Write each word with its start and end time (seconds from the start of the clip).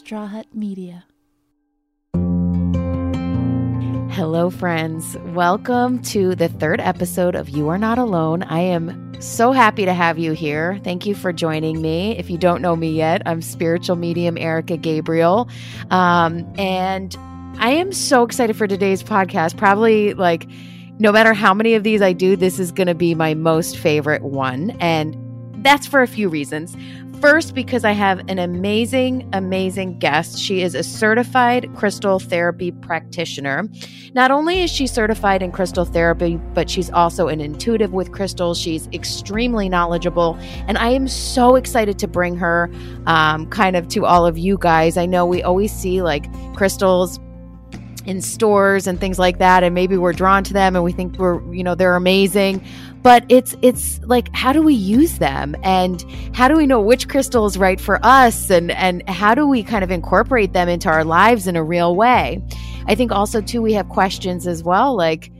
Straw 0.00 0.26
Hut 0.26 0.46
Media. 0.54 1.04
Hello, 4.14 4.48
friends. 4.48 5.18
Welcome 5.26 6.00
to 6.04 6.34
the 6.34 6.48
third 6.48 6.80
episode 6.80 7.34
of 7.34 7.50
You 7.50 7.68
Are 7.68 7.76
Not 7.76 7.98
Alone. 7.98 8.42
I 8.44 8.60
am 8.60 9.12
so 9.20 9.52
happy 9.52 9.84
to 9.84 9.92
have 9.92 10.18
you 10.18 10.32
here. 10.32 10.80
Thank 10.84 11.04
you 11.04 11.14
for 11.14 11.34
joining 11.34 11.82
me. 11.82 12.16
If 12.16 12.30
you 12.30 12.38
don't 12.38 12.62
know 12.62 12.74
me 12.74 12.92
yet, 12.92 13.20
I'm 13.26 13.42
spiritual 13.42 13.96
medium 13.96 14.38
Erica 14.38 14.78
Gabriel. 14.78 15.50
Um, 15.90 16.50
and 16.56 17.14
I 17.58 17.72
am 17.72 17.92
so 17.92 18.22
excited 18.22 18.56
for 18.56 18.66
today's 18.66 19.02
podcast. 19.02 19.58
Probably 19.58 20.14
like, 20.14 20.48
no 20.98 21.12
matter 21.12 21.34
how 21.34 21.52
many 21.52 21.74
of 21.74 21.82
these 21.82 22.00
I 22.00 22.14
do, 22.14 22.36
this 22.36 22.58
is 22.58 22.72
going 22.72 22.88
to 22.88 22.94
be 22.94 23.14
my 23.14 23.34
most 23.34 23.76
favorite 23.76 24.22
one. 24.22 24.70
And 24.80 25.14
that's 25.62 25.86
for 25.86 26.00
a 26.00 26.08
few 26.08 26.30
reasons. 26.30 26.74
First, 27.20 27.54
because 27.54 27.84
I 27.84 27.92
have 27.92 28.20
an 28.28 28.38
amazing, 28.38 29.28
amazing 29.34 29.98
guest. 29.98 30.38
She 30.38 30.62
is 30.62 30.74
a 30.74 30.82
certified 30.82 31.68
crystal 31.76 32.18
therapy 32.18 32.72
practitioner. 32.72 33.68
Not 34.14 34.30
only 34.30 34.62
is 34.62 34.70
she 34.70 34.86
certified 34.86 35.42
in 35.42 35.52
crystal 35.52 35.84
therapy, 35.84 36.36
but 36.54 36.70
she's 36.70 36.90
also 36.90 37.28
an 37.28 37.42
intuitive 37.42 37.92
with 37.92 38.10
crystals. 38.10 38.58
She's 38.58 38.88
extremely 38.94 39.68
knowledgeable. 39.68 40.38
And 40.66 40.78
I 40.78 40.88
am 40.90 41.06
so 41.08 41.56
excited 41.56 41.98
to 41.98 42.08
bring 42.08 42.36
her 42.36 42.70
um, 43.04 43.46
kind 43.50 43.76
of 43.76 43.86
to 43.88 44.06
all 44.06 44.24
of 44.24 44.38
you 44.38 44.56
guys. 44.58 44.96
I 44.96 45.04
know 45.04 45.26
we 45.26 45.42
always 45.42 45.72
see 45.72 46.00
like 46.00 46.24
crystals 46.54 47.20
in 48.06 48.22
stores 48.22 48.86
and 48.86 48.98
things 48.98 49.18
like 49.18 49.38
that 49.38 49.62
and 49.62 49.74
maybe 49.74 49.96
we're 49.96 50.12
drawn 50.12 50.42
to 50.42 50.52
them 50.52 50.74
and 50.74 50.82
we 50.82 50.90
think 50.90 51.18
we're 51.18 51.40
you 51.52 51.62
know 51.62 51.74
they're 51.74 51.96
amazing 51.96 52.64
but 53.02 53.24
it's 53.28 53.56
it's 53.62 54.00
like 54.04 54.34
how 54.34 54.52
do 54.52 54.62
we 54.62 54.74
use 54.74 55.18
them? 55.18 55.56
And 55.62 56.04
how 56.34 56.48
do 56.48 56.56
we 56.56 56.66
know 56.66 56.80
which 56.80 57.08
crystal 57.08 57.46
is 57.46 57.56
right 57.58 57.80
for 57.80 57.98
us? 58.04 58.50
And 58.50 58.70
and 58.70 59.08
how 59.08 59.34
do 59.34 59.46
we 59.46 59.62
kind 59.62 59.84
of 59.84 59.90
incorporate 59.90 60.52
them 60.52 60.68
into 60.68 60.88
our 60.88 61.04
lives 61.04 61.46
in 61.46 61.56
a 61.56 61.62
real 61.62 61.96
way? 61.96 62.42
I 62.86 62.94
think 62.94 63.12
also 63.12 63.40
too 63.40 63.62
we 63.62 63.72
have 63.74 63.88
questions 63.88 64.46
as 64.46 64.62
well 64.62 64.96
like 64.96 65.30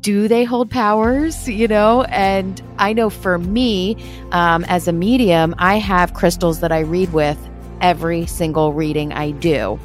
do 0.00 0.28
they 0.28 0.44
hold 0.44 0.70
powers 0.70 1.48
you 1.48 1.68
know? 1.68 2.02
And 2.04 2.60
i 2.78 2.92
know 2.92 3.10
for 3.10 3.38
me 3.38 3.96
um, 4.32 4.64
as 4.64 4.88
a 4.88 4.92
medium 4.92 5.54
i 5.58 5.76
have 5.76 6.14
crystals 6.14 6.60
that 6.60 6.72
i 6.72 6.80
read 6.80 7.12
with 7.12 7.38
every 7.80 8.26
single 8.26 8.72
reading 8.72 9.12
i 9.12 9.30
do. 9.32 9.78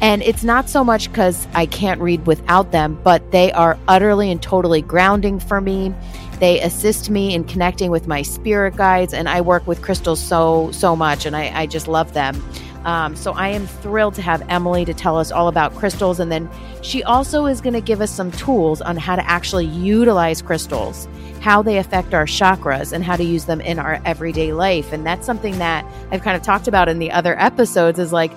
And 0.00 0.22
it's 0.22 0.42
not 0.42 0.68
so 0.70 0.82
much 0.82 1.10
because 1.10 1.46
I 1.54 1.66
can't 1.66 2.00
read 2.00 2.26
without 2.26 2.72
them, 2.72 2.98
but 3.04 3.32
they 3.32 3.52
are 3.52 3.78
utterly 3.86 4.30
and 4.30 4.42
totally 4.42 4.80
grounding 4.80 5.38
for 5.38 5.60
me. 5.60 5.94
They 6.40 6.60
assist 6.60 7.10
me 7.10 7.34
in 7.34 7.44
connecting 7.44 7.90
with 7.90 8.08
my 8.08 8.22
spirit 8.22 8.76
guides, 8.76 9.14
and 9.14 9.28
I 9.28 9.42
work 9.42 9.66
with 9.66 9.82
crystals 9.82 10.20
so, 10.20 10.70
so 10.72 10.96
much, 10.96 11.26
and 11.26 11.36
I, 11.36 11.52
I 11.54 11.66
just 11.66 11.86
love 11.86 12.14
them. 12.14 12.42
Um, 12.84 13.14
so 13.14 13.32
I 13.32 13.48
am 13.48 13.66
thrilled 13.66 14.14
to 14.14 14.22
have 14.22 14.42
Emily 14.48 14.86
to 14.86 14.94
tell 14.94 15.18
us 15.18 15.30
all 15.30 15.48
about 15.48 15.74
crystals. 15.74 16.18
And 16.18 16.32
then 16.32 16.48
she 16.82 17.02
also 17.02 17.44
is 17.44 17.60
going 17.60 17.74
to 17.74 17.80
give 17.80 18.00
us 18.00 18.10
some 18.10 18.30
tools 18.32 18.80
on 18.80 18.96
how 18.96 19.16
to 19.16 19.30
actually 19.30 19.66
utilize 19.66 20.40
crystals, 20.40 21.06
how 21.40 21.60
they 21.60 21.76
affect 21.76 22.14
our 22.14 22.24
chakras, 22.24 22.92
and 22.92 23.04
how 23.04 23.16
to 23.16 23.22
use 23.22 23.44
them 23.44 23.60
in 23.60 23.78
our 23.78 24.00
everyday 24.06 24.54
life. 24.54 24.92
And 24.92 25.04
that's 25.04 25.26
something 25.26 25.58
that 25.58 25.84
I've 26.10 26.22
kind 26.22 26.36
of 26.36 26.42
talked 26.42 26.68
about 26.68 26.88
in 26.88 26.98
the 26.98 27.10
other 27.10 27.38
episodes 27.38 27.98
is 27.98 28.12
like, 28.12 28.32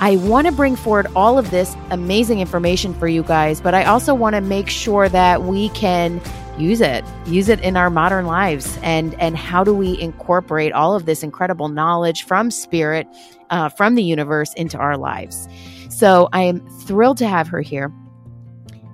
I 0.00 0.16
want 0.16 0.46
to 0.46 0.52
bring 0.52 0.74
forward 0.74 1.06
all 1.14 1.38
of 1.38 1.50
this 1.50 1.76
amazing 1.90 2.40
information 2.40 2.94
for 2.94 3.06
you 3.06 3.22
guys, 3.22 3.60
but 3.60 3.74
I 3.74 3.84
also 3.84 4.14
want 4.14 4.34
to 4.34 4.40
make 4.40 4.68
sure 4.70 5.08
that 5.10 5.42
we 5.42 5.68
can 5.68 6.20
use 6.58 6.80
it, 6.80 7.04
use 7.26 7.48
it 7.48 7.60
in 7.60 7.76
our 7.76 7.90
modern 7.90 8.26
lives, 8.26 8.78
and 8.82 9.14
and 9.20 9.36
how 9.36 9.64
do 9.64 9.74
we 9.74 10.00
incorporate 10.00 10.72
all 10.72 10.94
of 10.94 11.06
this 11.06 11.22
incredible 11.22 11.68
knowledge 11.68 12.24
from 12.24 12.50
spirit, 12.50 13.06
uh, 13.50 13.68
from 13.68 13.94
the 13.94 14.02
universe 14.02 14.52
into 14.54 14.78
our 14.78 14.96
lives? 14.96 15.48
So 15.88 16.28
I 16.32 16.42
am 16.42 16.66
thrilled 16.80 17.18
to 17.18 17.28
have 17.28 17.48
her 17.48 17.60
here. 17.60 17.92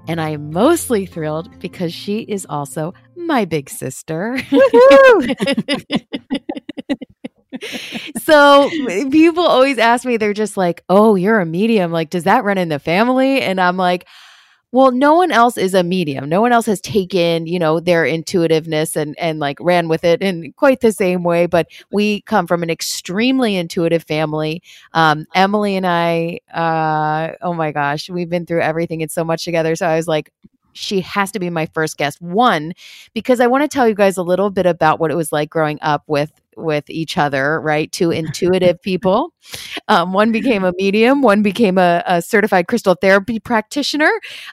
And 0.08 0.20
I 0.22 0.30
am 0.30 0.50
mostly 0.50 1.04
thrilled 1.04 1.60
because 1.60 1.92
she 1.92 2.20
is 2.20 2.46
also 2.48 2.94
my 3.14 3.44
big 3.44 3.68
sister. 3.68 4.38
so 8.18 8.70
people 9.10 9.46
always 9.46 9.76
ask 9.78 10.06
me, 10.06 10.16
they're 10.16 10.32
just 10.32 10.56
like, 10.56 10.82
oh, 10.88 11.14
you're 11.14 11.40
a 11.40 11.46
medium. 11.46 11.92
Like, 11.92 12.08
does 12.08 12.24
that 12.24 12.44
run 12.44 12.56
in 12.56 12.70
the 12.70 12.78
family? 12.78 13.42
And 13.42 13.60
I'm 13.60 13.76
like, 13.76 14.06
well, 14.70 14.90
no 14.90 15.14
one 15.14 15.32
else 15.32 15.56
is 15.56 15.72
a 15.72 15.82
medium. 15.82 16.28
No 16.28 16.42
one 16.42 16.52
else 16.52 16.66
has 16.66 16.80
taken, 16.80 17.46
you 17.46 17.58
know, 17.58 17.80
their 17.80 18.04
intuitiveness 18.04 18.96
and 18.96 19.18
and 19.18 19.38
like 19.38 19.58
ran 19.60 19.88
with 19.88 20.04
it 20.04 20.20
in 20.20 20.52
quite 20.52 20.80
the 20.80 20.92
same 20.92 21.22
way. 21.22 21.46
But 21.46 21.68
we 21.90 22.20
come 22.22 22.46
from 22.46 22.62
an 22.62 22.68
extremely 22.68 23.56
intuitive 23.56 24.02
family. 24.04 24.62
Um, 24.92 25.26
Emily 25.34 25.76
and 25.76 25.86
I, 25.86 26.40
uh, 26.52 27.32
oh 27.40 27.54
my 27.54 27.72
gosh, 27.72 28.10
we've 28.10 28.28
been 28.28 28.44
through 28.44 28.60
everything 28.60 29.00
and 29.00 29.10
so 29.10 29.24
much 29.24 29.44
together. 29.44 29.74
So 29.74 29.86
I 29.86 29.96
was 29.96 30.06
like, 30.06 30.32
she 30.74 31.00
has 31.00 31.32
to 31.32 31.40
be 31.40 31.50
my 31.50 31.66
first 31.66 31.96
guest. 31.96 32.20
One, 32.20 32.74
because 33.14 33.40
I 33.40 33.46
want 33.46 33.62
to 33.62 33.68
tell 33.68 33.88
you 33.88 33.94
guys 33.94 34.18
a 34.18 34.22
little 34.22 34.50
bit 34.50 34.66
about 34.66 35.00
what 35.00 35.10
it 35.10 35.16
was 35.16 35.32
like 35.32 35.48
growing 35.48 35.78
up 35.80 36.04
with 36.06 36.30
with 36.58 36.88
each 36.90 37.16
other, 37.16 37.60
right? 37.60 37.90
Two 37.90 38.10
intuitive 38.10 38.80
people. 38.82 39.32
Um, 39.88 40.12
one 40.12 40.32
became 40.32 40.64
a 40.64 40.72
medium, 40.76 41.22
one 41.22 41.42
became 41.42 41.78
a, 41.78 42.02
a 42.06 42.22
certified 42.22 42.68
crystal 42.68 42.94
therapy 42.94 43.40
practitioner. 43.40 44.10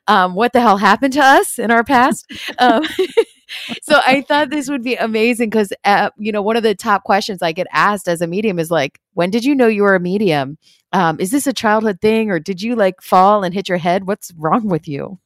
Um, 0.08 0.36
what 0.36 0.54
the 0.54 0.62
hell 0.62 0.78
happened 0.78 1.14
to 1.14 1.22
us 1.22 1.60
in 1.60 1.72
our 1.72 1.84
past? 1.84 2.32
Um, 2.60 2.84
so 3.82 4.00
I 4.06 4.22
thought 4.22 4.50
this 4.50 4.70
would 4.70 4.84
be 4.84 4.96
amazing 4.96 5.50
because, 5.50 5.72
uh, 5.84 6.10
you 6.18 6.32
know, 6.32 6.42
one 6.42 6.58
of 6.58 6.64
the 6.64 6.76
top 6.76 7.04
questions 7.04 7.42
I 7.42 7.52
get 7.52 7.68
asked 7.72 8.08
as 8.08 8.22
a 8.22 8.28
medium 8.28 8.60
is 8.60 8.72
like, 8.72 9.00
when 9.14 9.30
did 9.30 9.46
you 9.46 9.56
know 9.56 9.68
you 9.68 9.84
were 9.84 9.96
a 9.96 10.00
medium? 10.00 10.58
Um, 10.94 11.20
is 11.20 11.32
this 11.32 11.46
a 11.46 11.54
childhood 11.54 12.00
thing 12.02 12.32
or 12.32 12.40
did 12.40 12.62
you 12.62 12.76
like 12.76 13.02
fall 13.02 13.44
and 13.44 13.54
hit 13.54 13.68
your 13.68 13.78
head? 13.78 14.08
What's 14.08 14.32
wrong 14.38 14.68
with 14.68 14.88
you? 14.88 15.20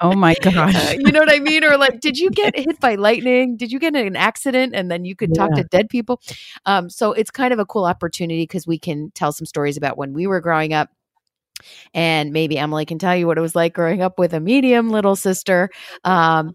Oh 0.00 0.14
my 0.14 0.34
gosh. 0.42 0.74
Uh, 0.74 0.94
you 0.98 1.10
know 1.10 1.20
what 1.20 1.34
I 1.34 1.40
mean? 1.40 1.64
Or 1.64 1.76
like, 1.76 2.00
did 2.00 2.18
you 2.18 2.30
get 2.30 2.56
hit 2.56 2.78
by 2.78 2.94
lightning? 2.94 3.56
Did 3.56 3.72
you 3.72 3.78
get 3.78 3.96
in 3.96 4.06
an 4.06 4.16
accident 4.16 4.74
and 4.74 4.90
then 4.90 5.04
you 5.04 5.16
could 5.16 5.30
yeah. 5.34 5.46
talk 5.46 5.54
to 5.56 5.64
dead 5.64 5.88
people? 5.88 6.20
Um, 6.66 6.88
so 6.88 7.12
it's 7.12 7.30
kind 7.30 7.52
of 7.52 7.58
a 7.58 7.66
cool 7.66 7.84
opportunity 7.84 8.42
because 8.42 8.66
we 8.66 8.78
can 8.78 9.10
tell 9.12 9.32
some 9.32 9.46
stories 9.46 9.76
about 9.76 9.98
when 9.98 10.12
we 10.12 10.26
were 10.26 10.40
growing 10.40 10.72
up 10.72 10.90
and 11.94 12.32
maybe 12.32 12.58
Emily 12.58 12.84
can 12.84 12.98
tell 12.98 13.16
you 13.16 13.26
what 13.26 13.38
it 13.38 13.40
was 13.40 13.56
like 13.56 13.74
growing 13.74 14.02
up 14.02 14.18
with 14.18 14.32
a 14.32 14.40
medium 14.40 14.90
little 14.90 15.16
sister. 15.16 15.70
Um, 16.04 16.54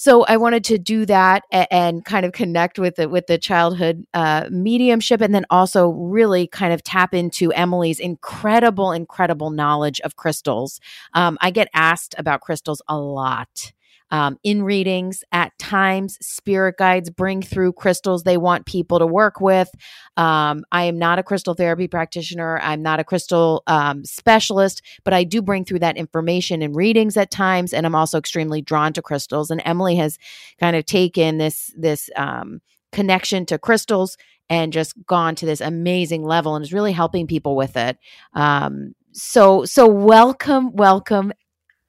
so 0.00 0.22
I 0.26 0.36
wanted 0.36 0.62
to 0.66 0.78
do 0.78 1.04
that 1.06 1.42
and, 1.50 1.66
and 1.72 2.04
kind 2.04 2.24
of 2.24 2.30
connect 2.30 2.78
with 2.78 3.00
it 3.00 3.10
with 3.10 3.26
the 3.26 3.36
childhood 3.36 4.06
uh, 4.14 4.46
mediumship, 4.48 5.20
and 5.20 5.34
then 5.34 5.44
also 5.50 5.88
really 5.88 6.46
kind 6.46 6.72
of 6.72 6.84
tap 6.84 7.12
into 7.12 7.52
Emily's 7.52 7.98
incredible, 7.98 8.92
incredible 8.92 9.50
knowledge 9.50 10.00
of 10.02 10.14
crystals. 10.14 10.80
Um, 11.14 11.36
I 11.40 11.50
get 11.50 11.68
asked 11.74 12.14
about 12.16 12.42
crystals 12.42 12.80
a 12.86 12.96
lot 12.96 13.72
um, 14.10 14.38
in 14.42 14.62
readings. 14.62 15.22
At 15.32 15.56
times, 15.58 16.18
spirit 16.20 16.76
guides 16.78 17.10
bring 17.10 17.42
through 17.42 17.74
crystals 17.74 18.22
they 18.22 18.36
want 18.36 18.66
people 18.66 18.98
to 18.98 19.06
work 19.06 19.40
with. 19.40 19.70
Um, 20.16 20.64
I 20.72 20.84
am 20.84 20.98
not 20.98 21.18
a 21.18 21.22
crystal 21.22 21.54
therapy 21.54 21.88
practitioner. 21.88 22.58
I'm 22.62 22.82
not 22.82 23.00
a 23.00 23.04
crystal 23.04 23.62
um, 23.66 24.04
specialist, 24.04 24.82
but 25.04 25.14
I 25.14 25.24
do 25.24 25.42
bring 25.42 25.64
through 25.64 25.80
that 25.80 25.96
information 25.96 26.62
in 26.62 26.72
readings 26.72 27.16
at 27.16 27.30
times, 27.30 27.72
and 27.72 27.86
I'm 27.86 27.94
also 27.94 28.18
extremely 28.18 28.62
drawn 28.62 28.92
to 28.94 29.02
crystals. 29.02 29.50
And 29.50 29.62
Emily 29.64 29.96
has 29.96 30.18
kind 30.58 30.76
of 30.76 30.86
taken 30.86 31.38
this 31.38 31.72
this 31.76 32.10
um, 32.16 32.60
connection 32.92 33.46
to 33.46 33.58
crystals 33.58 34.16
and 34.50 34.72
just 34.72 34.94
gone 35.06 35.34
to 35.36 35.46
this 35.46 35.60
amazing 35.60 36.24
level 36.24 36.56
and 36.56 36.64
is 36.64 36.72
really 36.72 36.92
helping 36.92 37.26
people 37.26 37.54
with 37.54 37.76
it. 37.76 37.98
Um, 38.34 38.94
so 39.12 39.64
so 39.64 39.86
welcome 39.86 40.72
welcome 40.74 41.32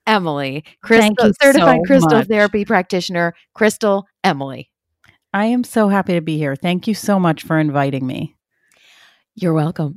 Emily, 0.10 0.64
Crystal, 0.82 1.32
certified 1.42 1.80
so 1.80 1.86
crystal 1.86 2.18
much. 2.18 2.28
therapy 2.28 2.66
practitioner, 2.66 3.36
Crystal 3.54 4.08
Emily. 4.24 4.72
I 5.34 5.46
am 5.46 5.64
so 5.64 5.90
happy 5.90 6.14
to 6.14 6.22
be 6.22 6.38
here. 6.38 6.56
Thank 6.56 6.88
you 6.88 6.96
so 6.96 7.20
much 7.20 7.44
for 7.44 7.60
inviting 7.60 8.08
me. 8.08 8.36
You're 9.36 9.54
welcome. 9.54 9.96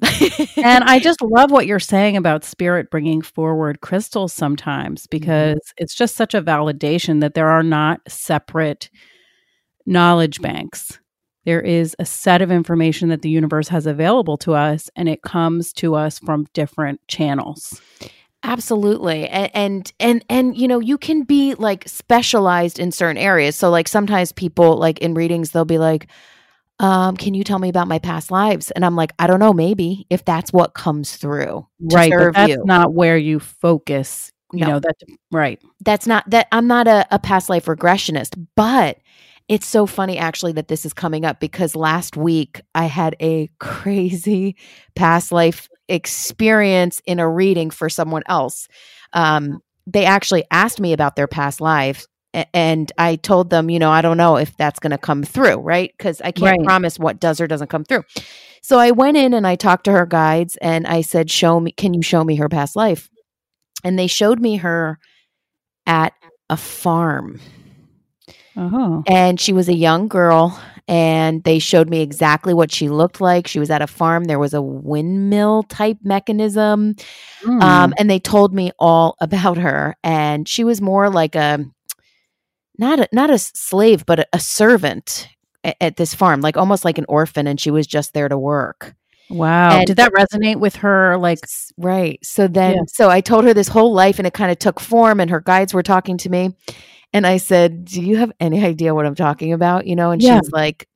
and 0.57 0.85
I 0.85 0.99
just 1.03 1.23
love 1.23 1.51
what 1.51 1.67
you're 1.67 1.81
saying 1.81 2.17
about 2.17 2.45
spirit 2.45 2.91
bringing 2.91 3.23
forward 3.23 3.81
crystals 3.81 4.33
sometimes 4.33 5.03
mm-hmm. 5.03 5.19
because 5.19 5.55
mm-hmm. 5.55 5.83
it's 5.83 5.95
just 5.95 6.15
such 6.15 6.35
a 6.35 6.43
validation 6.43 7.21
that 7.23 7.35
there 7.35 7.49
are 7.49 7.63
not 7.63 8.01
separate 8.07 8.91
knowledge 9.87 10.41
banks 10.41 11.01
there 11.45 11.61
is 11.61 11.97
a 11.99 12.05
set 12.05 12.41
of 12.41 12.53
information 12.53 13.09
that 13.09 13.23
the 13.23 13.31
universe 13.31 13.69
has 13.69 13.87
available 13.87 14.37
to 14.39 14.55
us, 14.55 14.89
and 14.95 15.09
it 15.09 15.23
comes 15.23 15.73
to 15.75 15.95
us 15.95 16.19
from 16.21 16.47
different 16.53 17.01
channels. 17.09 17.81
Absolutely. 18.45 19.29
And, 19.29 19.51
and 19.55 19.93
and 20.01 20.25
and 20.29 20.57
you 20.57 20.67
know, 20.67 20.81
you 20.81 20.99
can 20.99 21.23
be 21.23 21.55
like 21.55 21.89
specialized 21.89 22.79
in 22.79 22.91
certain 22.91 23.19
areas. 23.19 23.57
So 23.57 23.71
like 23.71 23.87
sometimes 23.87 24.33
people 24.33 24.77
like 24.77 24.99
in 24.99 25.15
readings 25.15 25.51
they'll 25.51 25.65
be 25.65 25.79
like 25.79 26.09
um 26.81 27.17
can 27.17 27.35
you 27.35 27.45
tell 27.45 27.61
me 27.61 27.69
about 27.69 27.87
my 27.87 27.99
past 27.99 28.31
lives? 28.31 28.71
And 28.73 28.85
I'm 28.85 28.97
like, 28.97 29.13
I 29.19 29.27
don't 29.27 29.39
know, 29.39 29.53
maybe 29.53 30.07
if 30.11 30.25
that's 30.25 30.53
what 30.53 30.75
comes 30.75 31.17
through. 31.17 31.67
right, 31.81 32.13
but 32.17 32.35
that's 32.35 32.51
you. 32.51 32.63
not 32.65 32.93
where 32.93 33.17
you 33.17 33.39
focus. 33.39 34.33
You 34.53 34.67
no. 34.67 34.73
know, 34.73 34.81
that 34.81 34.97
right. 35.31 35.63
That's 35.81 36.07
not 36.07 36.29
that 36.31 36.49
I'm 36.53 36.67
not 36.67 36.89
a, 36.89 37.07
a 37.11 37.19
past 37.19 37.49
life 37.49 37.67
regressionist, 37.67 38.37
but 38.57 38.99
it's 39.49 39.67
so 39.67 39.87
funny 39.87 40.19
actually 40.19 40.53
that 40.53 40.69
this 40.69 40.85
is 40.85 40.93
coming 40.93 41.25
up 41.25 41.41
because 41.41 41.77
last 41.77 42.17
week 42.17 42.61
I 42.75 42.87
had 42.87 43.17
a 43.21 43.49
crazy 43.61 44.57
past 44.95 45.31
life 45.31 45.69
experience 45.93 47.01
in 47.05 47.21
a 47.21 47.29
reading 47.29 47.71
for 47.71 47.89
someone 47.89 48.23
else. 48.27 48.69
Um, 49.13 49.61
they 49.87 50.05
actually 50.05 50.45
asked 50.51 50.81
me 50.81 50.93
about 50.93 51.17
their 51.17 51.27
past 51.27 51.61
lives 51.61 52.07
and 52.55 52.91
I 52.97 53.17
told 53.17 53.51
them, 53.51 53.69
you 53.69 53.79
know, 53.79 53.91
I 53.91 54.01
don't 54.01 54.17
know 54.17 54.37
if 54.37 54.57
that's 54.57 54.79
going 54.79 54.93
to 54.93 54.99
come 54.99 55.23
through, 55.23 55.57
right? 55.57 55.93
Because 55.97 56.21
I 56.23 56.33
can't 56.33 56.59
right. 56.59 56.65
promise 56.67 56.99
what 56.99 57.21
does 57.21 57.41
or 57.41 57.47
doesn't 57.47 57.69
come 57.69 57.85
through. 57.85 58.05
So 58.63 58.79
I 58.79 58.91
went 58.93 59.17
in 59.17 59.35
and 59.35 59.47
I 59.47 59.55
talked 59.55 59.85
to 59.85 59.93
her 59.93 60.07
guides 60.07 60.57
and 60.63 60.87
I 60.87 61.03
said, 61.03 61.31
Show 61.31 61.61
me, 61.61 61.73
can 61.73 61.93
you 61.93 62.03
show 62.03 62.25
me 62.25 62.37
her 62.37 62.49
past 62.49 62.75
life? 62.75 63.11
And 63.85 63.99
they 63.99 64.07
showed 64.07 64.41
me 64.41 64.57
her 64.57 64.99
at 65.87 66.15
a 66.49 66.57
farm. 66.57 67.41
Uh-huh. 68.57 69.03
And 69.07 69.41
she 69.41 69.53
was 69.53 69.69
a 69.69 69.75
young 69.75 70.09
girl 70.09 70.59
and 70.93 71.43
they 71.45 71.59
showed 71.59 71.89
me 71.89 72.03
exactly 72.03 72.53
what 72.53 72.71
she 72.71 72.91
looked 72.91 73.19
like. 73.19 73.47
She 73.47 73.59
was 73.59 73.71
at 73.71 73.81
a 73.81 73.87
farm. 73.87 74.25
There 74.25 74.39
was 74.39 74.53
a 74.53 74.61
windmill 74.61 75.63
type 75.63 75.97
mechanism. 76.03 76.97
Mm. 77.45 77.63
Um, 77.63 77.95
and 77.97 78.11
they 78.11 78.19
told 78.19 78.53
me 78.53 78.73
all 78.79 79.17
about 79.21 79.57
her. 79.57 79.97
And 80.05 80.47
she 80.47 80.65
was 80.65 80.83
more 80.83 81.09
like 81.09 81.35
a 81.35 81.65
not 82.77 83.01
a, 83.01 83.09
not 83.11 83.31
a 83.31 83.39
slave, 83.39 84.05
but 84.05 84.21
a, 84.21 84.27
a 84.35 84.39
servant 84.39 85.29
at, 85.65 85.77
at, 85.81 85.97
this 85.97 86.15
farm, 86.15 86.43
like 86.43 86.59
almost 86.59 86.85
like 86.85 86.99
an 86.99 87.07
orphan. 87.09 87.47
And 87.47 87.59
she 87.59 87.71
was 87.71 87.87
just 87.87 88.13
there 88.13 88.29
to 88.29 88.37
work. 88.37 88.95
Wow. 89.31 89.79
And 89.79 89.87
Did 89.87 89.97
that 89.97 90.13
resonate 90.13 90.61
with 90.61 90.77
her? 90.77 91.17
Like, 91.17 91.39
right. 91.79 92.19
So 92.23 92.49
then, 92.49 92.75
yeah. 92.75 92.83
so 92.89 93.09
I 93.09 93.23
told 93.23 93.45
her 93.45 93.55
this 93.55 93.69
whole 93.69 93.95
life 93.95 94.19
and 94.19 94.27
it 94.27 94.35
kind 94.35 94.53
of 94.53 94.59
took 94.59 94.79
form, 94.79 95.21
and 95.21 95.31
her 95.31 95.41
guides 95.41 95.73
were 95.73 95.83
talking 95.83 96.19
to 96.19 96.29
me. 96.29 96.55
And 97.13 97.27
I 97.27 97.37
said, 97.37 97.85
Do 97.85 98.03
you 98.03 98.17
have 98.17 98.33
any 98.41 98.65
idea 98.65 98.95
what 98.95 99.07
I'm 99.07 99.15
talking 99.15 99.53
about? 99.53 99.87
You 99.87 99.97
know, 99.97 100.11
and 100.11 100.23
yeah. 100.23 100.39
she's 100.39 100.51
like, 100.51 100.89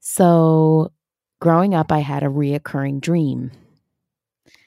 So 0.00 0.92
growing 1.40 1.74
up, 1.74 1.92
I 1.92 2.00
had 2.00 2.22
a 2.22 2.28
reoccurring 2.28 3.00
dream. 3.00 3.50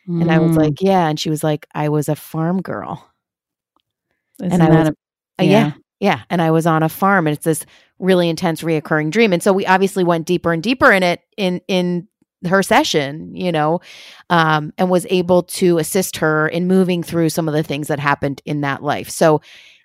Mm. 0.07 0.21
And 0.21 0.31
I 0.31 0.39
was 0.39 0.55
like, 0.57 0.73
mm. 0.73 0.81
Yeah. 0.81 1.07
And 1.07 1.19
she 1.19 1.29
was 1.29 1.43
like, 1.43 1.67
I 1.73 1.89
was 1.89 2.09
a 2.09 2.15
farm 2.15 2.61
girl. 2.61 3.05
Isn't 4.41 4.53
and 4.53 4.63
I 4.63 4.79
was, 4.79 4.87
a, 4.87 4.91
uh, 4.91 5.43
yeah. 5.43 5.43
yeah. 5.43 5.71
Yeah. 5.99 6.21
And 6.29 6.41
I 6.41 6.51
was 6.51 6.65
on 6.65 6.81
a 6.81 6.89
farm 6.89 7.27
and 7.27 7.35
it's 7.35 7.45
this 7.45 7.65
really 7.99 8.29
intense 8.29 8.61
reoccurring 8.61 9.11
dream. 9.11 9.33
And 9.33 9.43
so 9.43 9.51
we 9.51 9.65
obviously 9.65 10.03
went 10.03 10.25
deeper 10.25 10.53
and 10.53 10.63
deeper 10.63 10.91
in 10.91 11.03
it 11.03 11.21
in 11.35 11.61
in 11.67 12.07
her 12.47 12.63
session, 12.63 13.35
you 13.35 13.51
know, 13.51 13.81
um, 14.29 14.71
and 14.77 14.89
was 14.89 15.05
able 15.09 15.43
to 15.43 15.77
assist 15.77 16.17
her 16.17 16.47
in 16.47 16.67
moving 16.67 17.03
through 17.03 17.29
some 17.29 17.49
of 17.49 17.53
the 17.53 17.63
things 17.63 17.89
that 17.89 17.99
happened 17.99 18.41
in 18.45 18.61
that 18.61 18.81
life. 18.81 19.09
So 19.09 19.41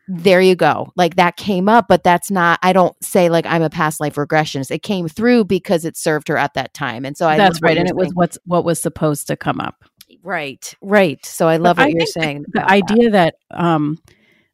there 0.08 0.40
you 0.40 0.54
go. 0.54 0.92
Like 0.96 1.16
that 1.16 1.36
came 1.36 1.68
up, 1.68 1.86
but 1.88 2.02
that's 2.02 2.30
not, 2.30 2.58
I 2.62 2.72
don't 2.72 2.94
say 3.02 3.28
like 3.28 3.46
I'm 3.46 3.62
a 3.62 3.70
past 3.70 4.00
life 4.00 4.16
regressionist. 4.16 4.70
It 4.70 4.82
came 4.82 5.08
through 5.08 5.44
because 5.44 5.84
it 5.84 5.96
served 5.96 6.28
her 6.28 6.36
at 6.36 6.54
that 6.54 6.74
time. 6.74 7.04
And 7.04 7.16
so 7.16 7.28
I, 7.28 7.36
that's 7.36 7.62
right. 7.62 7.78
And 7.78 7.88
it 7.88 7.96
was 7.96 8.10
what's, 8.14 8.38
what 8.44 8.64
was 8.64 8.80
supposed 8.80 9.26
to 9.28 9.36
come 9.36 9.60
up. 9.60 9.84
Right. 10.22 10.74
Right. 10.80 11.24
So 11.24 11.48
I 11.48 11.56
love 11.56 11.76
but 11.76 11.86
what 11.86 11.94
I 11.94 11.98
you're 11.98 12.06
saying. 12.06 12.44
The 12.48 12.70
idea 12.70 13.10
that, 13.10 13.36
that 13.50 13.58
um, 13.58 13.98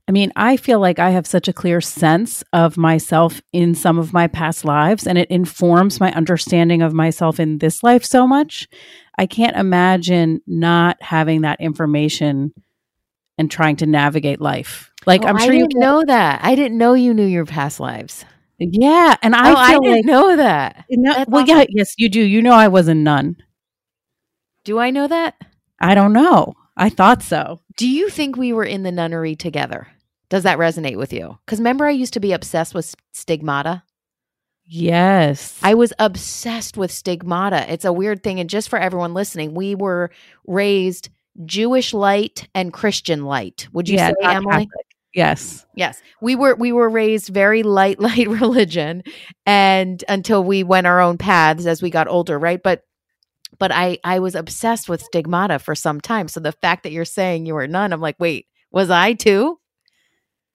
I 0.08 0.12
mean, 0.12 0.32
I 0.34 0.56
feel 0.56 0.80
like 0.80 0.98
I 0.98 1.10
have 1.10 1.26
such 1.26 1.46
a 1.46 1.52
clear 1.52 1.80
sense 1.80 2.42
of 2.52 2.76
myself 2.76 3.40
in 3.52 3.76
some 3.76 3.96
of 3.96 4.12
my 4.12 4.26
past 4.26 4.64
lives, 4.64 5.06
and 5.06 5.16
it 5.16 5.30
informs 5.30 6.00
my 6.00 6.12
understanding 6.14 6.82
of 6.82 6.92
myself 6.92 7.38
in 7.38 7.58
this 7.58 7.84
life 7.84 8.04
so 8.04 8.26
much. 8.26 8.66
I 9.18 9.26
can't 9.26 9.56
imagine 9.56 10.40
not 10.48 11.00
having 11.00 11.42
that 11.42 11.60
information 11.60 12.52
and 13.40 13.50
trying 13.50 13.74
to 13.76 13.86
navigate 13.86 14.40
life. 14.40 14.92
Like, 15.06 15.24
oh, 15.24 15.28
I'm 15.28 15.38
sure 15.38 15.54
you 15.54 15.66
know 15.72 16.04
that. 16.06 16.40
I 16.44 16.54
didn't 16.54 16.76
know 16.76 16.92
you 16.92 17.14
knew 17.14 17.24
your 17.24 17.46
past 17.46 17.80
lives. 17.80 18.26
Yeah, 18.58 19.16
and 19.22 19.34
I 19.34 19.50
oh, 19.50 19.56
I 19.56 19.70
didn't 19.78 19.92
like, 19.92 20.04
know 20.04 20.36
that. 20.36 20.84
well, 20.90 21.26
awesome. 21.32 21.46
yeah, 21.46 21.64
yes, 21.70 21.94
you 21.96 22.10
do. 22.10 22.20
You 22.20 22.42
know, 22.42 22.52
I 22.52 22.68
was 22.68 22.86
a 22.86 22.94
nun. 22.94 23.36
Do 24.64 24.78
I 24.78 24.90
know 24.90 25.08
that? 25.08 25.42
I 25.80 25.94
don't 25.94 26.12
know. 26.12 26.52
I 26.76 26.90
thought 26.90 27.22
so. 27.22 27.60
Do 27.78 27.88
you 27.88 28.10
think 28.10 28.36
we 28.36 28.52
were 28.52 28.64
in 28.64 28.82
the 28.82 28.92
nunnery 28.92 29.34
together? 29.34 29.88
Does 30.28 30.42
that 30.42 30.58
resonate 30.58 30.98
with 30.98 31.14
you? 31.14 31.38
Because 31.46 31.58
remember, 31.58 31.86
I 31.86 31.92
used 31.92 32.12
to 32.12 32.20
be 32.20 32.32
obsessed 32.32 32.74
with 32.74 32.94
stigmata. 33.12 33.84
Yes. 34.66 35.58
I 35.62 35.72
was 35.72 35.94
obsessed 35.98 36.76
with 36.76 36.92
stigmata. 36.92 37.72
It's 37.72 37.86
a 37.86 37.92
weird 37.92 38.22
thing. 38.22 38.38
And 38.38 38.50
just 38.50 38.68
for 38.68 38.78
everyone 38.78 39.14
listening, 39.14 39.54
we 39.54 39.74
were 39.74 40.10
raised 40.46 41.08
Jewish 41.44 41.94
light 41.94 42.48
and 42.54 42.72
Christian 42.72 43.24
light. 43.24 43.68
Would 43.72 43.88
you 43.88 43.96
yeah, 43.96 44.08
say, 44.08 44.14
Emily? 44.22 44.66
Catholic. 44.66 44.86
Yes. 45.14 45.66
Yes. 45.74 46.00
We 46.20 46.36
were 46.36 46.54
we 46.54 46.72
were 46.72 46.88
raised 46.88 47.28
very 47.28 47.62
light 47.62 47.98
light 48.00 48.28
religion 48.28 49.02
and 49.44 50.02
until 50.08 50.44
we 50.44 50.62
went 50.62 50.86
our 50.86 51.00
own 51.00 51.18
paths 51.18 51.66
as 51.66 51.82
we 51.82 51.90
got 51.90 52.08
older, 52.08 52.38
right? 52.38 52.62
But 52.62 52.82
but 53.58 53.72
I 53.72 53.98
I 54.04 54.20
was 54.20 54.34
obsessed 54.34 54.88
with 54.88 55.02
stigmata 55.02 55.58
for 55.58 55.74
some 55.74 56.00
time. 56.00 56.28
So 56.28 56.40
the 56.40 56.52
fact 56.52 56.84
that 56.84 56.92
you're 56.92 57.04
saying 57.04 57.46
you 57.46 57.54
were 57.54 57.66
nun, 57.66 57.92
I'm 57.92 58.00
like, 58.00 58.16
"Wait, 58.18 58.46
was 58.70 58.90
I 58.90 59.14
too?" 59.14 59.58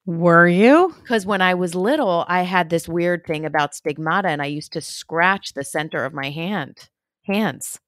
Were 0.05 0.47
you? 0.47 0.95
Because 1.01 1.25
when 1.25 1.41
I 1.41 1.55
was 1.55 1.73
little, 1.73 2.25
I 2.27 2.43
had 2.43 2.69
this 2.69 2.87
weird 2.87 3.25
thing 3.25 3.43
about 3.43 3.73
stigmata 3.73 4.27
and 4.27 4.39
I 4.39 4.45
used 4.45 4.73
to 4.73 4.81
scratch 4.81 5.53
the 5.53 5.63
center 5.63 6.05
of 6.05 6.13
my 6.13 6.29
hand, 6.29 6.89
hands. 7.23 7.79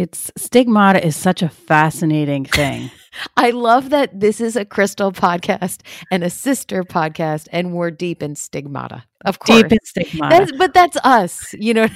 It's 0.00 0.32
stigmata 0.34 1.06
is 1.06 1.14
such 1.14 1.42
a 1.42 1.50
fascinating 1.50 2.46
thing. 2.46 2.90
I 3.36 3.50
love 3.50 3.90
that 3.90 4.18
this 4.18 4.40
is 4.40 4.56
a 4.56 4.64
crystal 4.64 5.12
podcast 5.12 5.82
and 6.10 6.24
a 6.24 6.30
sister 6.30 6.84
podcast, 6.84 7.48
and 7.52 7.74
we're 7.74 7.90
deep 7.90 8.22
in 8.22 8.34
stigmata. 8.34 9.04
Of 9.26 9.40
course, 9.40 9.60
deep 9.60 9.72
in 9.72 9.78
stigmata. 9.84 10.38
That's, 10.38 10.52
but 10.56 10.72
that's 10.72 10.96
us, 11.04 11.52
you 11.52 11.74
know. 11.74 11.88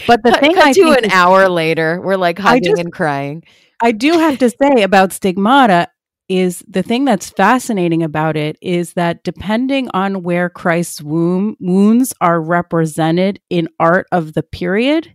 but 0.06 0.22
the 0.22 0.36
thing 0.38 0.54
cut 0.54 0.66
I 0.66 0.72
to 0.74 0.92
an 0.92 1.10
hour 1.10 1.48
later, 1.48 2.00
we're 2.00 2.14
like 2.14 2.38
hugging 2.38 2.76
just, 2.76 2.80
and 2.80 2.92
crying. 2.92 3.42
I 3.82 3.90
do 3.90 4.12
have 4.12 4.38
to 4.38 4.50
say 4.50 4.84
about 4.84 5.12
stigmata 5.12 5.88
is 6.28 6.64
the 6.66 6.82
thing 6.82 7.04
that's 7.04 7.30
fascinating 7.30 8.02
about 8.02 8.36
it 8.36 8.56
is 8.62 8.94
that 8.94 9.22
depending 9.24 9.88
on 9.92 10.22
where 10.22 10.48
Christ's 10.48 11.02
womb, 11.02 11.56
wounds 11.60 12.14
are 12.20 12.40
represented 12.40 13.40
in 13.50 13.68
art 13.78 14.06
of 14.10 14.32
the 14.32 14.42
period, 14.42 15.14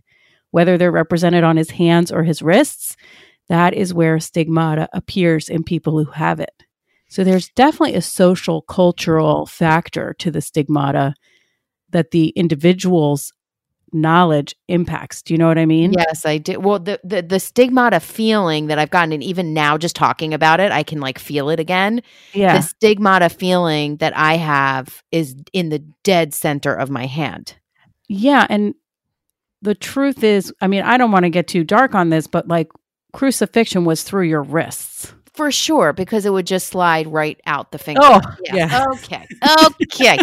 whether 0.52 0.78
they're 0.78 0.92
represented 0.92 1.42
on 1.42 1.56
his 1.56 1.70
hands 1.70 2.12
or 2.12 2.22
his 2.22 2.42
wrists, 2.42 2.96
that 3.48 3.74
is 3.74 3.92
where 3.92 4.20
stigmata 4.20 4.88
appears 4.92 5.48
in 5.48 5.64
people 5.64 5.98
who 5.98 6.10
have 6.12 6.38
it. 6.38 6.62
So 7.08 7.24
there's 7.24 7.48
definitely 7.50 7.96
a 7.96 8.02
social 8.02 8.62
cultural 8.62 9.46
factor 9.46 10.14
to 10.20 10.30
the 10.30 10.40
stigmata 10.40 11.14
that 11.90 12.12
the 12.12 12.28
individuals 12.30 13.32
knowledge 13.92 14.54
impacts. 14.68 15.22
Do 15.22 15.34
you 15.34 15.38
know 15.38 15.48
what 15.48 15.58
I 15.58 15.66
mean? 15.66 15.92
Yes, 15.92 16.24
I 16.24 16.38
do. 16.38 16.58
Well, 16.60 16.78
the 16.78 17.00
the 17.04 17.22
the 17.22 17.40
stigmata 17.40 18.00
feeling 18.00 18.66
that 18.66 18.78
I've 18.78 18.90
gotten, 18.90 19.12
and 19.12 19.22
even 19.22 19.54
now, 19.54 19.78
just 19.78 19.96
talking 19.96 20.34
about 20.34 20.60
it, 20.60 20.72
I 20.72 20.82
can 20.82 21.00
like 21.00 21.18
feel 21.18 21.50
it 21.50 21.60
again. 21.60 22.02
Yeah, 22.32 22.56
the 22.56 22.62
stigmata 22.62 23.28
feeling 23.28 23.96
that 23.96 24.16
I 24.16 24.36
have 24.36 25.02
is 25.10 25.36
in 25.52 25.68
the 25.68 25.80
dead 26.04 26.34
center 26.34 26.74
of 26.74 26.90
my 26.90 27.06
hand. 27.06 27.56
Yeah, 28.08 28.46
and 28.48 28.74
the 29.62 29.74
truth 29.74 30.24
is, 30.24 30.52
I 30.60 30.66
mean, 30.66 30.82
I 30.82 30.96
don't 30.96 31.12
want 31.12 31.24
to 31.24 31.30
get 31.30 31.46
too 31.46 31.64
dark 31.64 31.94
on 31.94 32.10
this, 32.10 32.26
but 32.26 32.48
like 32.48 32.68
crucifixion 33.12 33.84
was 33.84 34.02
through 34.02 34.24
your 34.24 34.42
wrists. 34.42 35.12
For 35.34 35.52
sure, 35.52 35.92
because 35.92 36.26
it 36.26 36.32
would 36.32 36.46
just 36.46 36.68
slide 36.68 37.06
right 37.06 37.40
out 37.46 37.70
the 37.70 37.78
finger. 37.78 38.00
Oh, 38.02 38.20
yeah. 38.44 38.56
yeah. 38.56 38.84
Okay. 38.94 39.26
Okay. 39.82 40.18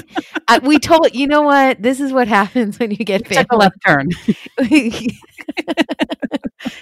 uh, 0.47 0.59
we 0.63 0.79
told 0.79 1.15
you 1.15 1.27
know 1.27 1.43
what? 1.43 1.81
This 1.81 1.99
is 1.99 2.11
what 2.11 2.27
happens 2.37 2.77
when 2.77 2.91
you 2.91 2.97
get 2.97 3.25
Take 3.25 3.51
a 3.51 3.55
left 3.55 3.77
turn. 3.85 4.09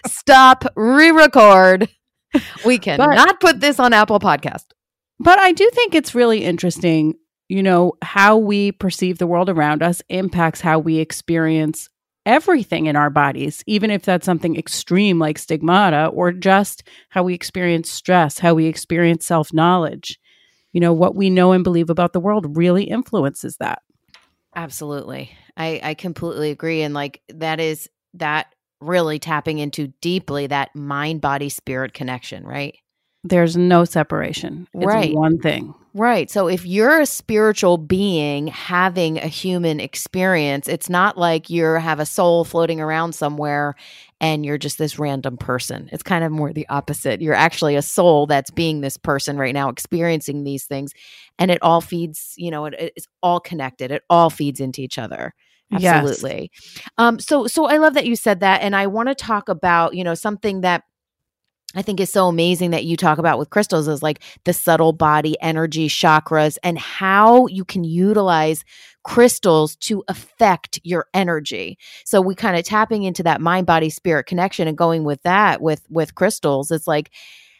Stop. 0.07 0.65
Re-record. 0.75 1.89
We 2.65 2.77
cannot 2.79 3.39
put 3.39 3.59
this 3.59 3.79
on 3.79 3.93
Apple 3.93 4.19
Podcast. 4.19 4.65
But 5.19 5.39
I 5.39 5.51
do 5.51 5.69
think 5.73 5.95
it's 5.95 6.15
really 6.15 6.43
interesting. 6.43 7.15
You 7.47 7.61
know 7.61 7.93
how 8.01 8.37
we 8.37 8.71
perceive 8.71 9.19
the 9.19 9.27
world 9.27 9.49
around 9.49 9.83
us 9.83 10.01
impacts 10.09 10.61
how 10.61 10.79
we 10.79 10.97
experience 10.97 11.89
everything 12.25 12.87
in 12.87 12.95
our 12.95 13.09
bodies, 13.09 13.63
even 13.67 13.91
if 13.91 14.03
that's 14.03 14.25
something 14.25 14.55
extreme 14.55 15.19
like 15.19 15.37
stigmata 15.37 16.07
or 16.07 16.31
just 16.31 16.83
how 17.09 17.23
we 17.23 17.33
experience 17.33 17.89
stress, 17.89 18.39
how 18.39 18.53
we 18.53 18.65
experience 18.65 19.25
self 19.25 19.53
knowledge. 19.53 20.19
you 20.73 20.81
know, 20.81 20.91
what 20.93 21.15
we 21.15 21.29
know 21.29 21.53
and 21.53 21.63
believe 21.63 21.89
about 21.89 22.11
the 22.13 22.19
world 22.19 22.57
really 22.57 22.83
influences 22.83 23.55
that. 23.57 23.81
Absolutely. 24.55 25.31
I, 25.55 25.79
I 25.83 25.93
completely 25.93 26.51
agree. 26.51 26.81
And 26.81 26.93
like 26.93 27.21
that 27.29 27.59
is 27.59 27.89
that 28.15 28.53
really 28.81 29.19
tapping 29.19 29.59
into 29.59 29.87
deeply 30.01 30.47
that 30.47 30.75
mind 30.75 31.21
body 31.21 31.49
spirit 31.49 31.93
connection, 31.93 32.45
right? 32.45 32.75
There's 33.23 33.55
no 33.57 33.85
separation. 33.85 34.67
It's 34.73 34.85
Right. 34.85 35.13
one 35.15 35.39
thing. 35.39 35.73
Right. 35.97 36.29
So 36.29 36.49
if 36.49 36.65
you're 36.65 36.99
a 36.99 37.05
spiritual 37.05 37.77
being 37.77 38.47
having 38.47 39.17
a 39.17 39.27
human 39.27 39.79
experience, 39.79 40.67
it's 40.67 40.89
not 40.89 41.17
like 41.17 41.49
you 41.49 41.63
have 41.63 42.01
a 42.01 42.05
soul 42.05 42.43
floating 42.43 42.81
around 42.81 43.15
somewhere 43.15 43.75
and 44.19 44.45
you're 44.45 44.57
just 44.57 44.77
this 44.77 44.99
random 44.99 45.37
person. 45.37 45.87
It's 45.93 46.03
kind 46.03 46.25
of 46.25 46.33
more 46.33 46.51
the 46.51 46.67
opposite. 46.67 47.21
You're 47.21 47.33
actually 47.33 47.77
a 47.77 47.81
soul 47.81 48.25
that's 48.25 48.51
being 48.51 48.81
this 48.81 48.97
person 48.97 49.37
right 49.37 49.53
now 49.53 49.69
experiencing 49.69 50.43
these 50.43 50.65
things 50.65 50.91
and 51.39 51.49
it 51.49 51.59
all 51.61 51.79
feeds, 51.79 52.33
you 52.35 52.51
know, 52.51 52.65
it, 52.65 52.91
it's 52.97 53.07
all 53.23 53.39
connected. 53.39 53.89
It 53.89 54.03
all 54.09 54.29
feeds 54.29 54.59
into 54.59 54.81
each 54.81 54.97
other. 54.97 55.33
Yes. 55.69 55.93
Absolutely. 55.93 56.51
Um 56.97 57.19
so 57.19 57.47
so 57.47 57.67
I 57.67 57.77
love 57.77 57.93
that 57.93 58.05
you 58.05 58.17
said 58.17 58.41
that 58.41 58.61
and 58.61 58.75
I 58.75 58.87
want 58.87 59.07
to 59.07 59.15
talk 59.15 59.47
about, 59.47 59.95
you 59.95 60.03
know, 60.03 60.13
something 60.13 60.59
that 60.59 60.83
I 61.75 61.81
think 61.81 61.99
is 61.99 62.09
so 62.11 62.27
amazing 62.27 62.71
that 62.71 62.85
you 62.85 62.95
talk 62.97 63.17
about 63.17 63.37
with 63.37 63.49
crystals 63.49 63.87
is 63.87 64.01
like 64.01 64.21
the 64.45 64.53
subtle 64.53 64.93
body 64.93 65.35
energy 65.41 65.87
chakras 65.89 66.57
and 66.63 66.77
how 66.77 67.47
you 67.47 67.65
can 67.65 67.83
utilize 67.83 68.63
crystals 69.03 69.75
to 69.75 70.03
affect 70.07 70.79
your 70.83 71.05
energy. 71.13 71.77
So 72.05 72.21
we 72.21 72.33
kind 72.33 72.57
of 72.57 72.63
tapping 72.63 73.03
into 73.03 73.23
that 73.23 73.41
mind 73.41 73.67
body 73.67 73.89
spirit 73.89 74.25
connection 74.25 74.67
and 74.67 74.77
going 74.77 75.03
with 75.03 75.21
that 75.23 75.61
with 75.61 75.85
with 75.89 76.15
crystals 76.15 76.71
it's 76.71 76.87
like 76.87 77.11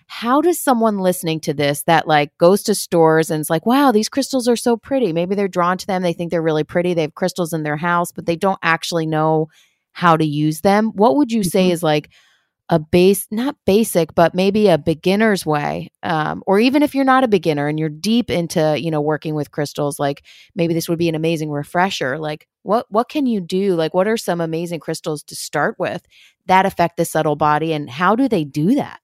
how 0.07 0.39
does 0.39 0.62
someone 0.62 1.00
listening 1.00 1.39
to 1.39 1.53
this 1.53 1.84
that 1.84 2.07
like 2.07 2.36
goes 2.38 2.62
to 2.63 2.75
stores 2.75 3.31
and 3.31 3.41
it's 3.41 3.50
like 3.50 3.65
wow 3.65 3.91
these 3.91 4.10
crystals 4.10 4.48
are 4.48 4.55
so 4.55 4.77
pretty 4.77 5.12
maybe 5.12 5.34
they're 5.36 5.48
drawn 5.48 5.77
to 5.77 5.88
them 5.88 6.03
they 6.03 6.13
think 6.13 6.29
they're 6.31 6.41
really 6.41 6.63
pretty 6.63 6.93
they 6.93 7.01
have 7.01 7.15
crystals 7.15 7.53
in 7.53 7.63
their 7.63 7.77
house 7.77 8.12
but 8.12 8.25
they 8.25 8.36
don't 8.36 8.60
actually 8.62 9.05
know 9.05 9.48
how 9.93 10.15
to 10.15 10.25
use 10.25 10.62
them 10.62 10.91
what 10.93 11.15
would 11.15 11.31
you 11.31 11.43
say 11.43 11.69
Mhm. 11.69 11.74
is 11.74 11.84
like 11.84 12.10
a 12.69 12.79
base 12.79 13.27
not 13.29 13.55
basic 13.65 14.15
but 14.15 14.34
maybe 14.34 14.67
a 14.67 14.77
beginner's 14.77 15.45
way 15.45 15.91
um, 16.01 16.43
or 16.48 16.60
even 16.60 16.81
if 16.81 16.95
you're 16.95 17.03
not 17.03 17.24
a 17.24 17.27
beginner 17.27 17.67
and 17.67 17.79
you're 17.79 17.89
deep 17.89 18.31
into 18.31 18.75
you 18.79 18.89
know 18.89 19.01
working 19.01 19.36
with 19.36 19.51
crystals 19.51 20.00
like 20.00 20.24
maybe 20.55 20.74
this 20.74 20.89
would 20.89 20.98
be 20.98 21.10
an 21.10 21.15
amazing 21.15 21.51
refresher 21.51 22.17
like 22.17 22.48
what 22.65 22.88
what 22.89 23.10
can 23.10 23.27
you 23.27 23.39
do? 23.39 23.75
Like 23.75 23.93
what 23.93 24.07
are 24.07 24.17
some 24.17 24.41
amazing 24.41 24.79
crystals 24.79 25.24
to 25.24 25.36
start 25.36 25.75
with 25.77 26.05
that 26.48 26.65
affect 26.65 26.98
the 26.98 27.05
subtle 27.05 27.36
body 27.36 27.72
and 27.72 27.89
how 27.89 28.15
do 28.15 28.27
they 28.27 28.43
do 28.43 28.75
that? 28.75 29.00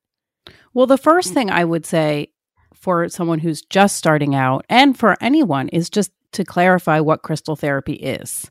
Well, 0.73 0.87
the 0.87 0.97
first 0.97 1.33
thing 1.33 1.51
I 1.51 1.63
would 1.63 1.85
say 1.85 2.31
for 2.73 3.07
someone 3.07 3.39
who's 3.39 3.61
just 3.61 3.95
starting 3.95 4.33
out 4.33 4.65
and 4.67 4.97
for 4.97 5.15
anyone 5.21 5.69
is 5.69 5.89
just 5.89 6.11
to 6.31 6.43
clarify 6.43 6.99
what 6.99 7.21
crystal 7.21 7.55
therapy 7.55 7.93
is. 7.93 8.49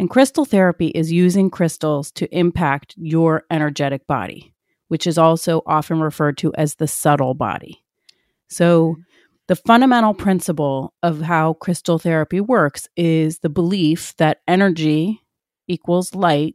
And 0.00 0.08
crystal 0.08 0.46
therapy 0.46 0.86
is 0.86 1.12
using 1.12 1.50
crystals 1.50 2.10
to 2.12 2.26
impact 2.34 2.94
your 2.96 3.44
energetic 3.50 4.06
body, 4.06 4.54
which 4.88 5.06
is 5.06 5.18
also 5.18 5.60
often 5.66 6.00
referred 6.00 6.38
to 6.38 6.54
as 6.54 6.76
the 6.76 6.88
subtle 6.88 7.34
body. 7.34 7.84
So, 8.48 8.96
the 9.46 9.56
fundamental 9.56 10.14
principle 10.14 10.94
of 11.02 11.20
how 11.20 11.52
crystal 11.52 11.98
therapy 11.98 12.40
works 12.40 12.88
is 12.96 13.40
the 13.40 13.50
belief 13.50 14.16
that 14.16 14.40
energy 14.48 15.20
equals 15.68 16.14
light 16.14 16.54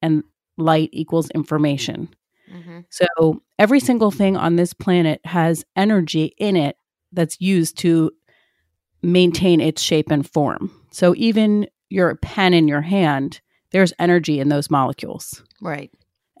and 0.00 0.22
light 0.56 0.90
equals 0.92 1.30
information. 1.30 2.14
Mm-hmm. 2.48 2.80
So 2.90 3.42
every 3.58 3.80
single 3.80 4.12
thing 4.12 4.36
on 4.36 4.54
this 4.54 4.72
planet 4.72 5.20
has 5.24 5.64
energy 5.74 6.32
in 6.38 6.54
it 6.54 6.76
that's 7.10 7.40
used 7.40 7.76
to 7.78 8.12
maintain 9.02 9.60
its 9.60 9.82
shape 9.82 10.12
and 10.12 10.28
form. 10.28 10.70
So 10.92 11.14
even 11.16 11.66
your 11.90 12.14
pen 12.16 12.54
in 12.54 12.68
your 12.68 12.82
hand, 12.82 13.40
there's 13.70 13.92
energy 13.98 14.40
in 14.40 14.48
those 14.48 14.70
molecules. 14.70 15.42
right 15.60 15.90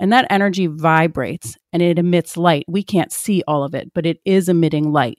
And 0.00 0.12
that 0.12 0.26
energy 0.30 0.66
vibrates 0.66 1.56
and 1.72 1.82
it 1.82 1.98
emits 1.98 2.36
light. 2.36 2.64
We 2.68 2.82
can't 2.82 3.12
see 3.12 3.42
all 3.46 3.64
of 3.64 3.74
it, 3.74 3.92
but 3.94 4.06
it 4.06 4.20
is 4.24 4.48
emitting 4.48 4.92
light. 4.92 5.18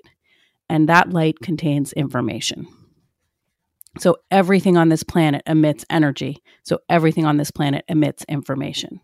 And 0.69 0.87
that 0.87 1.09
light 1.09 1.39
contains 1.39 1.93
information. 1.93 2.67
So 3.97 4.17
everything 4.29 4.77
on 4.77 4.89
this 4.89 5.03
planet 5.03 5.41
emits 5.47 5.83
energy. 5.89 6.41
So 6.63 6.79
everything 6.89 7.25
on 7.25 7.37
this 7.37 7.51
planet 7.51 7.83
emits 7.87 8.23
information. 8.29 9.01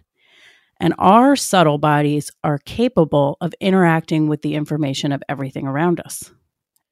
And 0.80 0.94
our 0.98 1.36
subtle 1.36 1.78
bodies 1.78 2.32
are 2.44 2.60
capable 2.60 3.38
of 3.42 3.54
interacting 3.60 4.28
with 4.28 4.42
the 4.42 4.56
information 4.56 5.12
of 5.12 5.24
everything 5.28 5.68
around 5.68 6.00
us. 6.02 6.32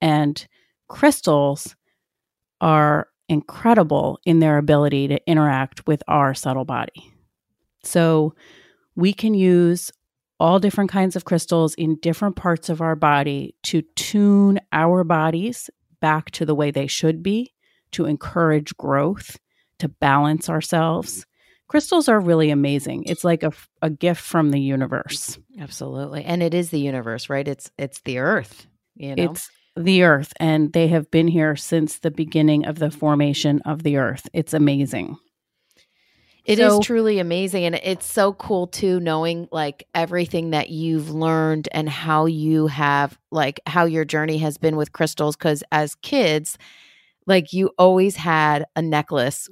And 0.02 0.46
crystals 0.88 1.76
are 2.62 3.08
incredible 3.30 4.20
in 4.26 4.40
their 4.40 4.58
ability 4.58 5.08
to 5.08 5.20
interact 5.28 5.88
with 5.88 6.04
our 6.08 6.34
subtle 6.34 6.66
body. 6.66 7.12
So 7.84 8.36
we 8.96 9.14
can 9.14 9.34
use 9.34 9.92
all 10.40 10.60
different 10.60 10.90
kinds 10.92 11.16
of 11.16 11.26
crystals 11.26 11.74
in 11.76 11.96
different 12.02 12.36
parts 12.36 12.70
of 12.70 12.82
our 12.82 12.96
body 12.96 13.56
to 13.64 13.82
tune 13.96 14.60
our 14.72 15.04
bodies 15.04 15.70
back 16.02 16.32
to 16.32 16.46
the 16.46 16.56
way 16.56 16.70
they 16.70 16.88
should 16.88 17.24
be, 17.24 17.54
to 17.92 18.06
encourage 18.06 18.76
growth, 18.78 19.38
to 19.80 19.88
balance 19.88 20.50
ourselves. 20.50 21.26
Crystals 21.68 22.10
are 22.10 22.20
really 22.20 22.50
amazing. 22.50 23.04
It's 23.06 23.24
like 23.24 23.42
a, 23.44 23.52
a 23.82 23.90
gift 23.90 24.22
from 24.22 24.52
the 24.52 24.60
universe. 24.60 25.38
absolutely 25.60 26.24
and 26.24 26.44
it 26.44 26.54
is 26.54 26.72
the 26.72 26.80
universe 26.80 27.30
right 27.30 27.48
it's 27.48 27.72
it's 27.78 28.02
the 28.02 28.18
earth 28.18 28.68
you 28.96 29.16
know 29.16 29.24
It's 29.32 29.50
the 29.76 30.04
earth, 30.04 30.34
and 30.40 30.72
they 30.74 30.88
have 30.90 31.10
been 31.10 31.28
here 31.28 31.56
since 31.56 32.00
the 32.00 32.12
beginning 32.12 32.66
of 32.66 32.80
the 32.80 32.92
formation 32.92 33.62
of 33.66 33.84
the 33.84 33.98
earth. 33.98 34.30
It's 34.34 34.54
amazing. 34.54 35.18
It 36.46 36.60
is 36.60 36.74
So- 36.74 36.82
truly 36.82 37.20
amazing. 37.20 37.64
And 37.64 37.76
it's 37.76 38.06
so 38.06 38.34
cool 38.34 38.68
too, 38.68 39.00
knowing 39.00 39.48
like 39.52 39.88
everything 39.96 40.50
that 40.50 40.70
you've 40.70 41.10
learned 41.10 41.70
and 41.72 41.88
how 41.88 42.26
you 42.26 42.68
have, 42.68 43.18
like, 43.32 43.62
how 43.66 43.86
your 43.86 44.04
journey 44.04 44.40
has 44.40 44.58
been 44.58 44.76
with 44.76 44.92
crystals. 44.92 45.38
Cause 45.38 45.64
as 45.72 45.96
kids, 45.96 46.58
like, 47.26 47.54
you 47.54 47.72
always 47.80 48.18
had 48.18 48.66
a 48.76 48.82
necklace. 48.82 49.50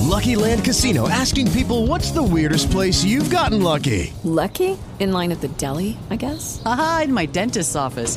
Lucky 0.00 0.34
Land 0.36 0.64
Casino 0.64 1.08
asking 1.08 1.50
people 1.52 1.86
what's 1.86 2.10
the 2.12 2.22
weirdest 2.22 2.70
place 2.70 3.04
you've 3.04 3.30
gotten 3.30 3.62
lucky? 3.62 4.12
Lucky? 4.24 4.78
In 5.00 5.12
line 5.12 5.32
at 5.32 5.42
the 5.42 5.48
deli, 5.48 5.98
I 6.10 6.16
guess? 6.16 6.62
Aha, 6.64 7.02
in 7.04 7.12
my 7.12 7.26
dentist's 7.26 7.76
office. 7.76 8.16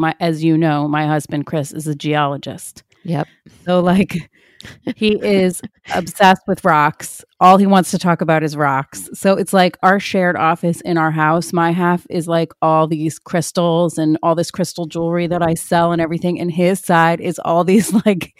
my 0.00 0.14
as 0.20 0.42
you 0.42 0.56
know 0.56 0.88
my 0.88 1.06
husband 1.06 1.46
chris 1.46 1.72
is 1.72 1.86
a 1.86 1.94
geologist. 1.94 2.82
Yep. 3.04 3.28
so 3.64 3.80
like 3.80 4.30
he 4.94 5.18
is 5.22 5.62
obsessed 5.94 6.42
with 6.46 6.64
rocks. 6.64 7.24
All 7.40 7.56
he 7.56 7.66
wants 7.66 7.90
to 7.92 7.98
talk 7.98 8.20
about 8.20 8.42
is 8.42 8.58
rocks. 8.58 9.08
So 9.14 9.36
it's 9.38 9.54
like 9.54 9.78
our 9.82 9.98
shared 9.98 10.36
office 10.36 10.82
in 10.82 10.98
our 10.98 11.10
house 11.10 11.52
my 11.52 11.70
half 11.70 12.06
is 12.10 12.28
like 12.28 12.52
all 12.60 12.86
these 12.86 13.18
crystals 13.18 13.96
and 13.96 14.18
all 14.22 14.34
this 14.34 14.50
crystal 14.50 14.86
jewelry 14.86 15.26
that 15.28 15.42
i 15.42 15.54
sell 15.54 15.92
and 15.92 16.02
everything. 16.02 16.40
And 16.40 16.50
his 16.50 16.80
side 16.80 17.20
is 17.20 17.38
all 17.44 17.64
these 17.64 17.92
like 18.06 18.34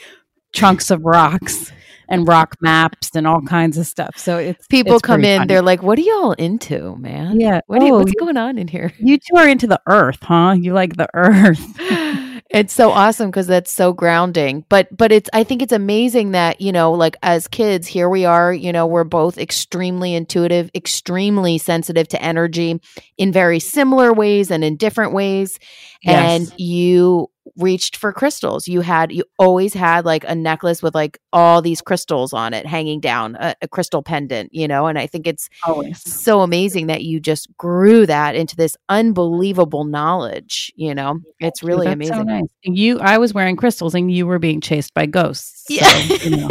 chunks 0.53 0.91
of 0.91 1.05
rocks 1.05 1.73
and 2.11 2.27
rock 2.29 2.57
maps 2.61 3.11
and 3.15 3.27
all 3.27 3.41
kinds 3.43 3.79
of 3.79 3.87
stuff 3.87 4.19
so 4.19 4.37
it's 4.39 4.67
People 4.67 4.95
it's 4.97 5.03
come 5.03 5.25
in, 5.25 5.39
funny. 5.41 5.49
they're 5.49 5.63
like, 5.63 5.83
what 5.83 5.99
are 5.99 6.03
y'all 6.03 6.33
into, 6.33 6.97
man? 6.97 7.41
Yeah. 7.41 7.61
What 7.67 7.83
are 7.83 7.87
you, 7.87 7.95
Oh, 7.95 7.99
what's 8.01 8.13
you- 8.13 8.21
going 8.21 8.37
on 8.37 8.59
in 8.59 8.69
here? 8.69 8.93
You 8.99 9.17
two 9.19 9.37
are 9.37 9.49
into 9.49 9.67
the 9.67 9.81
earth, 9.87 10.19
huh? 10.23 10.57
You 10.59 10.73
like 10.75 10.97
the 10.97 11.09
earth. 11.15 11.61
it's 12.51 12.73
so 12.75 12.91
awesome 12.91 13.31
because 13.31 13.47
that's 13.47 13.71
so 13.71 13.93
grounding 13.93 14.65
but 14.69 14.89
but 14.97 15.13
it's 15.13 15.31
i 15.33 15.45
think 15.45 15.63
it's 15.63 15.73
amazing 15.73 16.33
that 16.33 16.61
you 16.61 16.73
know 16.73 16.91
like 16.93 17.17
as 17.23 17.47
kids 17.47 17.87
here 17.87 18.09
we 18.09 18.25
are 18.25 18.53
you 18.53 18.73
know 18.73 18.87
we're 18.89 19.05
both 19.05 19.39
extremely 19.39 20.15
intuitive 20.15 20.69
extremely 20.75 21.59
sensitive 21.59 22.09
to 22.09 22.21
energy 22.21 22.81
in 23.19 23.31
very 23.31 23.61
similar 23.61 24.13
ways 24.13 24.51
and 24.51 24.65
in 24.65 24.77
different 24.77 25.13
ways 25.13 25.61
Yes. 26.03 26.41
and 26.51 26.59
you 26.61 27.31
reached 27.57 27.97
for 27.97 28.13
crystals. 28.13 28.67
You 28.69 28.81
had 28.81 29.13
you 29.13 29.25
always 29.39 29.75
had 29.75 30.05
like 30.05 30.25
a 30.27 30.35
necklace 30.35 30.83
with 30.83 30.95
like 30.95 31.19
all 31.33 31.63
these 31.63 31.81
crystals 31.81 32.33
on 32.33 32.55
it 32.55 32.67
hanging 32.67 33.01
down, 33.01 33.37
a, 33.37 33.55
a 33.63 33.69
crystal 33.69 34.03
pendant, 34.03 34.53
you 34.53 34.67
know, 34.69 34.87
and 34.87 34.99
I 34.99 35.07
think 35.07 35.27
it's 35.27 35.49
Always. 35.67 36.01
so 36.03 36.41
amazing 36.41 36.87
that 36.89 37.03
you 37.05 37.21
just 37.21 37.49
grew 37.57 38.07
that 38.07 38.35
into 38.35 38.57
this 38.57 38.77
unbelievable 38.89 39.85
knowledge, 39.85 40.73
you 40.77 40.95
know. 40.95 41.21
It's 41.39 41.63
really 41.63 41.87
That's 41.87 41.95
amazing. 41.95 42.15
So 42.17 42.23
nice. 42.23 42.49
You, 42.63 42.99
I 43.01 43.19
was 43.19 43.33
wearing 43.35 43.57
crystals, 43.57 43.95
and 43.95 44.11
you 44.13 44.27
were 44.27 44.39
being 44.39 44.61
chased 44.61 44.95
by 44.95 45.07
ghosts. 45.07 45.65
So, 45.69 45.75
Yeah. 45.75 45.99
you 46.25 46.37
know. 46.37 46.49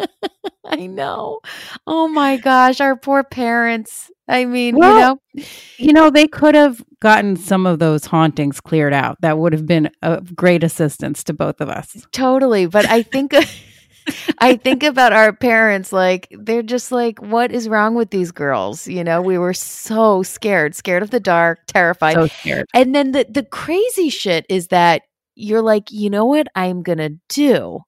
I 0.82 0.86
know. 0.86 1.40
Oh 1.86 2.08
my 2.08 2.36
gosh, 2.36 2.80
our 2.80 2.96
poor 2.96 3.24
parents. 3.24 4.10
I 4.28 4.44
mean, 4.44 4.76
Well, 4.76 5.20
you 5.34 5.42
know, 5.42 5.46
You 5.78 5.92
know, 5.92 6.10
they 6.10 6.28
could 6.28 6.54
have 6.54 6.84
gotten 7.00 7.36
some 7.36 7.66
of 7.66 7.80
those 7.80 8.04
hauntings 8.04 8.60
cleared 8.60 8.92
out. 8.92 9.18
That 9.22 9.38
would 9.38 9.52
have 9.52 9.66
been 9.66 9.90
a 10.02 10.20
great 10.20 10.62
assistance 10.62 11.24
to 11.24 11.32
both 11.32 11.60
of 11.60 11.68
us. 11.68 11.96
totally. 12.12 12.66
But 12.66 12.86
I 12.86 13.02
think 13.02 13.34
I 14.38 14.56
think 14.56 14.82
about 14.82 15.12
our 15.12 15.32
parents 15.32 15.92
like 15.92 16.28
they're 16.30 16.62
just 16.62 16.92
like, 16.92 17.18
what 17.20 17.52
is 17.52 17.68
wrong 17.68 17.94
with 17.94 18.10
these 18.10 18.30
girls? 18.30 18.86
You 18.86 19.04
know, 19.04 19.20
we 19.20 19.38
were 19.38 19.54
so 19.54 20.22
scared, 20.22 20.74
scared 20.74 21.02
of 21.02 21.10
the 21.10 21.20
dark, 21.20 21.60
terrified. 21.66 22.14
So 22.14 22.26
scared. 22.28 22.66
And 22.72 22.94
then 22.94 23.12
the 23.12 23.26
the 23.28 23.42
crazy 23.42 24.10
shit 24.10 24.46
is 24.48 24.68
that 24.68 25.02
you're 25.34 25.62
like, 25.62 25.90
you 25.90 26.10
know 26.10 26.24
what 26.26 26.46
I'm 26.54 26.82
gonna 26.82 27.10
do? 27.28 27.80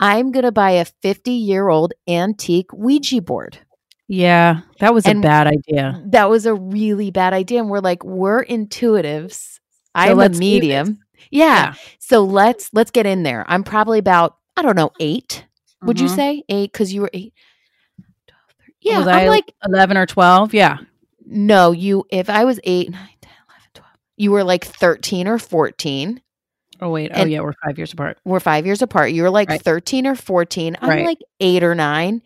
I'm 0.00 0.32
gonna 0.32 0.50
buy 0.52 0.72
a 0.72 0.84
50 0.84 1.30
year 1.30 1.68
old 1.68 1.92
antique 2.08 2.72
Ouija 2.72 3.20
board. 3.22 3.58
Yeah, 4.08 4.62
that 4.80 4.92
was 4.92 5.06
And- 5.06 5.18
a 5.24 5.28
bad 5.28 5.46
idea. 5.46 6.02
That 6.06 6.28
was 6.28 6.46
a 6.46 6.54
really 6.54 7.10
bad 7.12 7.32
idea. 7.32 7.60
And 7.60 7.70
we're 7.70 7.78
like, 7.80 8.02
we're 8.02 8.44
intuitives. 8.44 9.60
I'm 9.94 10.18
a 10.18 10.28
medium. 10.30 10.98
Yeah. 11.30 11.44
Yeah. 11.70 11.74
So 12.00 12.24
let's 12.24 12.70
let's 12.72 12.90
get 12.90 13.06
in 13.06 13.22
there. 13.22 13.44
I'm 13.46 13.62
probably 13.62 13.98
about, 13.98 14.36
I 14.56 14.62
don't 14.62 14.76
know, 14.76 14.90
eight. 15.00 15.44
Would 15.82 16.00
you 16.00 16.08
Mhm. 16.08 16.16
say? 16.16 16.42
Eight? 16.48 16.72
Because 16.72 16.92
you 16.92 17.02
were 17.02 17.10
eight. 17.12 17.32
12, 18.28 18.44
13. 18.58 18.74
Yeah. 18.80 18.98
was 18.98 19.06
I'm 19.06 19.14
I 19.26 19.28
like, 19.28 19.52
eleven 19.64 19.96
or 19.96 20.06
twelve? 20.06 20.52
Yeah. 20.54 20.78
no, 21.26 21.70
you 21.72 22.04
if 22.10 22.28
I 22.30 22.44
was 22.44 22.58
eight, 22.64 22.90
nine, 22.90 23.08
10, 23.20 23.30
11, 23.48 23.68
12, 23.74 23.90
you 24.16 24.30
were 24.32 24.42
like 24.44 24.64
13 24.64 25.28
or 25.28 25.38
14. 25.38 26.20
Oh 26.80 26.90
wait. 26.90 27.10
oh 27.14 27.24
yeah, 27.24 27.40
we're 27.40 27.54
five 27.64 27.78
years 27.78 27.92
apart. 27.92 28.18
We're 28.24 28.40
five 28.40 28.66
years 28.66 28.82
apart. 28.82 29.12
You're 29.12 29.30
like 29.30 29.48
Right. 29.48 29.62
13 29.62 30.06
or 30.06 30.14
14. 30.14 30.76
I'm 30.80 30.88
Right. 30.88 31.04
like 31.06 31.18
eight 31.40 31.62
or 31.62 31.74
nine. 31.74 32.22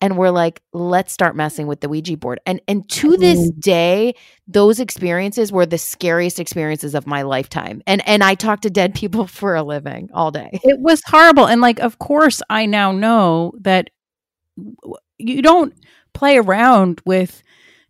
And 0.00 0.16
we're 0.16 0.30
like, 0.30 0.62
let's 0.72 1.12
start 1.12 1.34
messing 1.34 1.66
with 1.66 1.80
the 1.80 1.88
Ouija 1.88 2.16
board. 2.16 2.38
And 2.46 2.60
and 2.68 2.88
to 2.90 3.16
this 3.16 3.50
day, 3.50 4.14
those 4.46 4.78
experiences 4.78 5.50
were 5.50 5.66
the 5.66 5.76
scariest 5.76 6.38
experiences 6.38 6.94
of 6.94 7.06
my 7.06 7.22
lifetime. 7.22 7.82
And 7.84 8.06
and 8.08 8.22
I 8.22 8.34
talk 8.36 8.60
to 8.60 8.70
dead 8.70 8.94
people 8.94 9.26
for 9.38 9.56
a 9.56 9.62
living 9.64 10.08
all 10.14 10.30
day. 10.30 10.50
It 10.62 10.78
was 10.78 11.02
horrible. 11.04 11.46
And 11.48 11.60
like, 11.60 11.80
of 11.80 11.98
course, 11.98 12.40
I 12.48 12.66
now 12.66 12.92
know 12.92 13.54
that 13.60 13.90
you 15.18 15.42
don't 15.42 15.74
play 16.14 16.38
around 16.38 17.00
with 17.04 17.42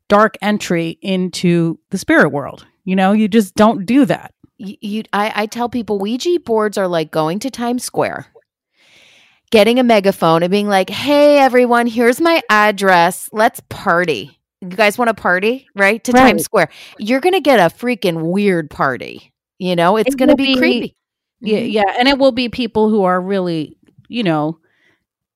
dark 0.08 0.36
entry 0.40 0.98
into 1.02 1.78
the 1.90 1.98
spirit 1.98 2.30
world. 2.30 2.66
You 2.84 2.96
know, 2.96 3.12
you 3.12 3.28
just 3.28 3.54
don't 3.54 3.84
do 3.84 4.06
that. 4.06 4.32
You, 4.58 4.76
you 4.80 5.02
I, 5.12 5.32
I 5.34 5.46
tell 5.46 5.68
people 5.68 5.98
Ouija 5.98 6.38
boards 6.40 6.76
are 6.78 6.88
like 6.88 7.10
going 7.10 7.38
to 7.40 7.50
Times 7.50 7.84
Square, 7.84 8.26
getting 9.50 9.78
a 9.78 9.82
megaphone 9.82 10.42
and 10.42 10.50
being 10.50 10.68
like, 10.68 10.90
hey 10.90 11.38
everyone, 11.38 11.86
here's 11.86 12.20
my 12.20 12.42
address. 12.50 13.28
Let's 13.32 13.60
party. 13.68 14.38
You 14.60 14.68
guys 14.68 14.98
want 14.98 15.08
to 15.08 15.14
party? 15.14 15.68
Right? 15.76 16.02
To 16.04 16.12
Right. 16.12 16.22
Times 16.30 16.44
Square. 16.44 16.70
You're 16.98 17.20
gonna 17.20 17.40
get 17.40 17.60
a 17.60 17.74
freaking 17.74 18.30
weird 18.32 18.70
party. 18.70 19.32
You 19.58 19.76
know, 19.76 19.96
it's 19.96 20.14
It 20.14 20.18
gonna 20.18 20.36
be, 20.36 20.54
be- 20.54 20.58
creepy. 20.58 20.94
Yeah, 21.40 21.58
Mhm. 21.60 21.72
yeah, 21.72 21.94
and 21.98 22.08
it 22.08 22.18
will 22.18 22.32
be 22.32 22.48
people 22.48 22.88
who 22.90 23.04
are 23.04 23.20
really, 23.20 23.76
you 24.08 24.24
know, 24.24 24.58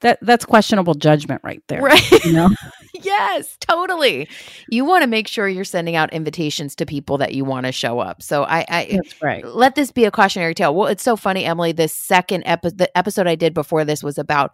that 0.00 0.18
that's 0.22 0.44
questionable 0.44 0.94
judgment 0.94 1.42
right 1.44 1.62
there. 1.68 1.80
Right. 1.80 2.24
You 2.24 2.32
know, 2.32 2.48
yes, 2.92 3.56
totally. 3.60 4.28
You 4.68 4.84
want 4.84 5.02
to 5.02 5.08
make 5.08 5.28
sure 5.28 5.48
you're 5.48 5.64
sending 5.64 5.96
out 5.96 6.12
invitations 6.12 6.74
to 6.76 6.86
people 6.86 7.18
that 7.18 7.34
you 7.34 7.44
want 7.44 7.66
to 7.66 7.72
show 7.72 7.98
up. 7.98 8.22
So 8.22 8.44
I, 8.44 8.64
I 8.68 8.84
that's 8.92 9.22
right. 9.22 9.44
let 9.44 9.74
this 9.74 9.90
be 9.90 10.04
a 10.04 10.10
cautionary 10.10 10.54
tale. 10.54 10.74
Well, 10.74 10.88
it's 10.88 11.02
so 11.02 11.16
funny, 11.16 11.44
Emily. 11.44 11.72
This 11.72 11.94
second 11.94 12.42
episode, 12.46 12.78
the 12.78 12.96
episode 12.98 13.26
I 13.26 13.34
did 13.34 13.54
before 13.54 13.84
this 13.84 14.02
was 14.02 14.18
about 14.18 14.52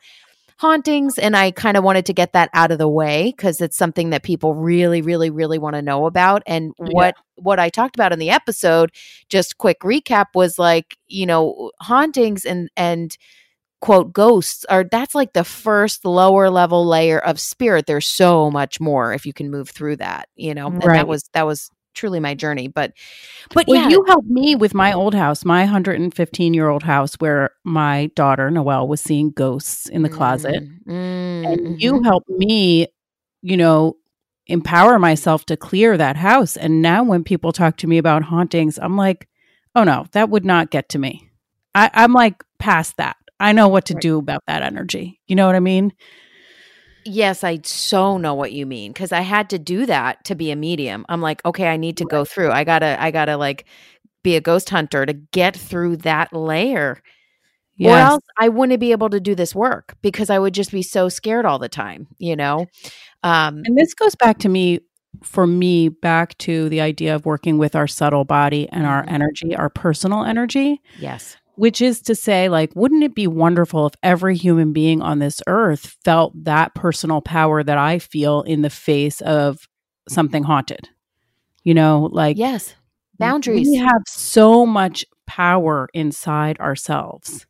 hauntings, 0.58 1.18
and 1.18 1.36
I 1.36 1.52
kind 1.52 1.76
of 1.76 1.84
wanted 1.84 2.04
to 2.06 2.12
get 2.12 2.32
that 2.32 2.50
out 2.52 2.72
of 2.72 2.78
the 2.78 2.88
way 2.88 3.32
because 3.36 3.60
it's 3.60 3.76
something 3.76 4.10
that 4.10 4.24
people 4.24 4.54
really, 4.54 5.00
really, 5.02 5.30
really 5.30 5.58
want 5.58 5.76
to 5.76 5.82
know 5.82 6.06
about. 6.06 6.42
And 6.46 6.72
Yeah. 6.78 6.86
what 6.90 7.14
what 7.36 7.60
I 7.60 7.68
talked 7.68 7.94
about 7.94 8.12
in 8.12 8.18
the 8.18 8.30
episode, 8.30 8.90
just 9.28 9.58
quick 9.58 9.80
recap, 9.80 10.26
was 10.34 10.58
like 10.58 10.96
you 11.06 11.26
know 11.26 11.70
hauntings 11.80 12.44
and 12.44 12.68
and 12.76 13.16
quote 13.80 14.12
ghosts 14.12 14.64
are 14.68 14.84
that's 14.84 15.14
like 15.14 15.32
the 15.34 15.44
first 15.44 16.04
lower 16.04 16.50
level 16.50 16.84
layer 16.86 17.18
of 17.18 17.38
spirit 17.40 17.86
there's 17.86 18.06
so 18.06 18.50
much 18.50 18.80
more 18.80 19.12
if 19.12 19.24
you 19.24 19.32
can 19.32 19.50
move 19.50 19.70
through 19.70 19.96
that 19.96 20.28
you 20.34 20.54
know 20.54 20.66
and 20.66 20.82
Right. 20.82 20.96
that 20.96 21.08
was 21.08 21.22
that 21.32 21.46
was 21.46 21.70
truly 21.94 22.20
my 22.20 22.34
journey 22.34 22.68
but 22.68 22.92
but 23.54 23.66
Well, 23.68 23.76
yeah 23.76 23.88
you 23.88 24.04
helped 24.06 24.28
me 24.28 24.54
with 24.54 24.74
my 24.74 24.92
old 24.92 25.14
house, 25.14 25.44
my 25.44 25.60
115 25.60 26.54
year 26.54 26.68
old 26.68 26.82
house, 26.82 27.14
where 27.14 27.50
my 27.64 28.10
daughter 28.14 28.50
Noelle 28.50 28.86
was 28.88 29.00
seeing 29.00 29.30
ghosts 29.30 29.88
in 29.88 30.02
the 30.02 30.08
closet, 30.08 30.62
Mm, 30.86 31.44
and 31.44 31.76
you 31.80 32.02
helped 32.02 32.28
me, 32.30 32.88
you 33.42 33.56
know, 33.56 33.96
empower 34.46 34.98
myself 34.98 35.44
to 35.46 35.56
clear 35.56 35.96
that 35.96 36.16
house. 36.16 36.56
And 36.56 36.82
now, 36.82 37.02
when 37.04 37.24
people 37.24 37.52
talk 37.52 37.76
to 37.78 37.86
me 37.86 37.98
about 37.98 38.22
hauntings, 38.22 38.78
I'm 38.78 38.96
like, 38.96 39.28
oh 39.74 39.84
no, 39.84 40.06
that 40.12 40.30
would 40.30 40.44
not 40.44 40.70
get 40.70 40.88
to 40.90 40.98
me. 40.98 41.30
I, 41.74 41.90
I'm 41.94 42.12
like 42.12 42.42
past 42.58 42.96
that. 42.96 43.16
I 43.40 43.52
know 43.52 43.68
what 43.68 43.84
to 43.86 43.94
Right. 43.94 44.02
do 44.02 44.18
about 44.18 44.42
that 44.46 44.62
energy. 44.62 45.20
You 45.26 45.36
know 45.36 45.46
what 45.46 45.54
I 45.56 45.60
mean? 45.60 45.92
Yes, 47.04 47.42
I 47.42 47.60
so 47.64 48.18
know 48.18 48.34
what 48.34 48.52
you 48.52 48.66
mean 48.66 48.92
because 48.92 49.12
I 49.12 49.20
had 49.22 49.48
to 49.50 49.58
do 49.58 49.86
that 49.86 50.24
to 50.26 50.34
be 50.34 50.50
a 50.50 50.56
medium. 50.56 51.06
I'm 51.08 51.22
like, 51.22 51.42
okay, 51.44 51.68
I 51.68 51.76
need 51.76 51.96
to 51.98 52.04
go 52.04 52.24
through. 52.24 52.50
I 52.50 52.64
gotta, 52.64 53.00
I 53.02 53.10
gotta 53.10 53.36
like 53.36 53.64
be 54.22 54.36
a 54.36 54.40
ghost 54.40 54.68
hunter 54.68 55.06
to 55.06 55.14
get 55.14 55.56
through 55.56 55.98
that 55.98 56.32
layer, 56.32 57.00
or 57.84 57.98
Yes. 57.98 58.00
else 58.00 58.22
I 58.38 58.48
wouldn't 58.48 58.80
be 58.80 58.92
able 58.92 59.10
to 59.10 59.20
do 59.20 59.34
this 59.34 59.54
work 59.54 59.94
because 60.02 60.30
I 60.30 60.38
would 60.38 60.54
just 60.54 60.72
be 60.72 60.82
so 60.82 61.08
scared 61.08 61.46
all 61.46 61.58
the 61.58 61.68
time. 61.68 62.08
You 62.18 62.36
know, 62.36 62.66
um, 63.22 63.62
And 63.64 63.76
this 63.78 63.94
goes 63.94 64.14
back 64.14 64.38
to 64.40 64.48
me, 64.48 64.80
for 65.22 65.46
me, 65.46 65.88
back 65.88 66.36
to 66.38 66.68
the 66.68 66.80
idea 66.80 67.14
of 67.14 67.26
working 67.26 67.58
with 67.58 67.74
our 67.76 67.86
subtle 67.86 68.24
body 68.24 68.68
and 68.70 68.86
our 68.86 69.04
Mhm. 69.04 69.08
energy, 69.08 69.56
our 69.56 69.70
personal 69.70 70.24
energy, 70.24 70.80
yes, 70.94 71.36
which 71.58 71.82
is 71.82 72.00
to 72.02 72.14
say, 72.14 72.48
like, 72.48 72.70
wouldn't 72.76 73.02
it 73.02 73.14
be 73.14 73.26
wonderful 73.26 73.86
if 73.86 73.94
every 74.02 74.36
human 74.36 74.72
being 74.72 75.02
on 75.02 75.18
this 75.18 75.42
earth 75.48 75.96
felt 76.04 76.32
that 76.44 76.74
personal 76.74 77.20
power 77.20 77.64
that 77.64 77.76
I 77.76 77.98
feel 77.98 78.42
in 78.42 78.62
the 78.62 78.70
face 78.70 79.20
of 79.20 79.68
something 80.08 80.44
haunted? 80.44 80.88
You 81.64 81.74
know, 81.74 82.08
like, 82.12 82.38
yes, 82.38 82.74
boundaries. 83.18 83.66
We 83.68 83.74
have 83.76 84.02
so 84.06 84.64
much 84.64 85.04
power 85.26 85.88
inside 85.92 86.58
ourselves. 86.60 87.44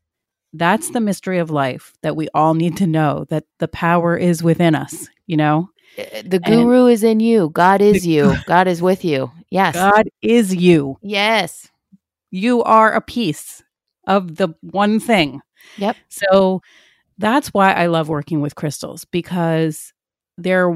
That's 0.54 0.90
the 0.90 1.00
mystery 1.00 1.38
of 1.38 1.50
life 1.50 1.92
that 2.02 2.16
we 2.16 2.28
all 2.34 2.54
need 2.54 2.78
to 2.78 2.86
know 2.86 3.26
that 3.28 3.44
the 3.58 3.68
power 3.68 4.16
is 4.16 4.42
within 4.42 4.74
us, 4.74 5.08
you 5.26 5.36
know? 5.36 5.68
Uh, 5.98 6.22
The 6.24 6.38
guru 6.38 6.86
is 6.86 7.04
in 7.04 7.20
you. 7.20 7.50
God 7.50 7.82
is 7.82 8.06
you. 8.06 8.34
God 8.46 8.66
is 8.66 8.80
with 8.80 9.04
you. 9.04 9.30
Yes, 9.50 9.74
God 9.74 10.08
is 10.22 10.54
you. 10.54 10.96
yes, 11.02 11.68
You 12.30 12.62
are 12.62 12.92
a 12.92 13.02
piece 13.02 13.62
of 14.08 14.36
the 14.36 14.48
one 14.62 14.98
thing. 14.98 15.40
Yep. 15.76 15.96
So 16.08 16.60
that's 17.18 17.48
why 17.48 17.72
I 17.72 17.86
love 17.86 18.08
working 18.08 18.40
with 18.40 18.54
crystals 18.56 19.04
because 19.04 19.92
they're 20.36 20.70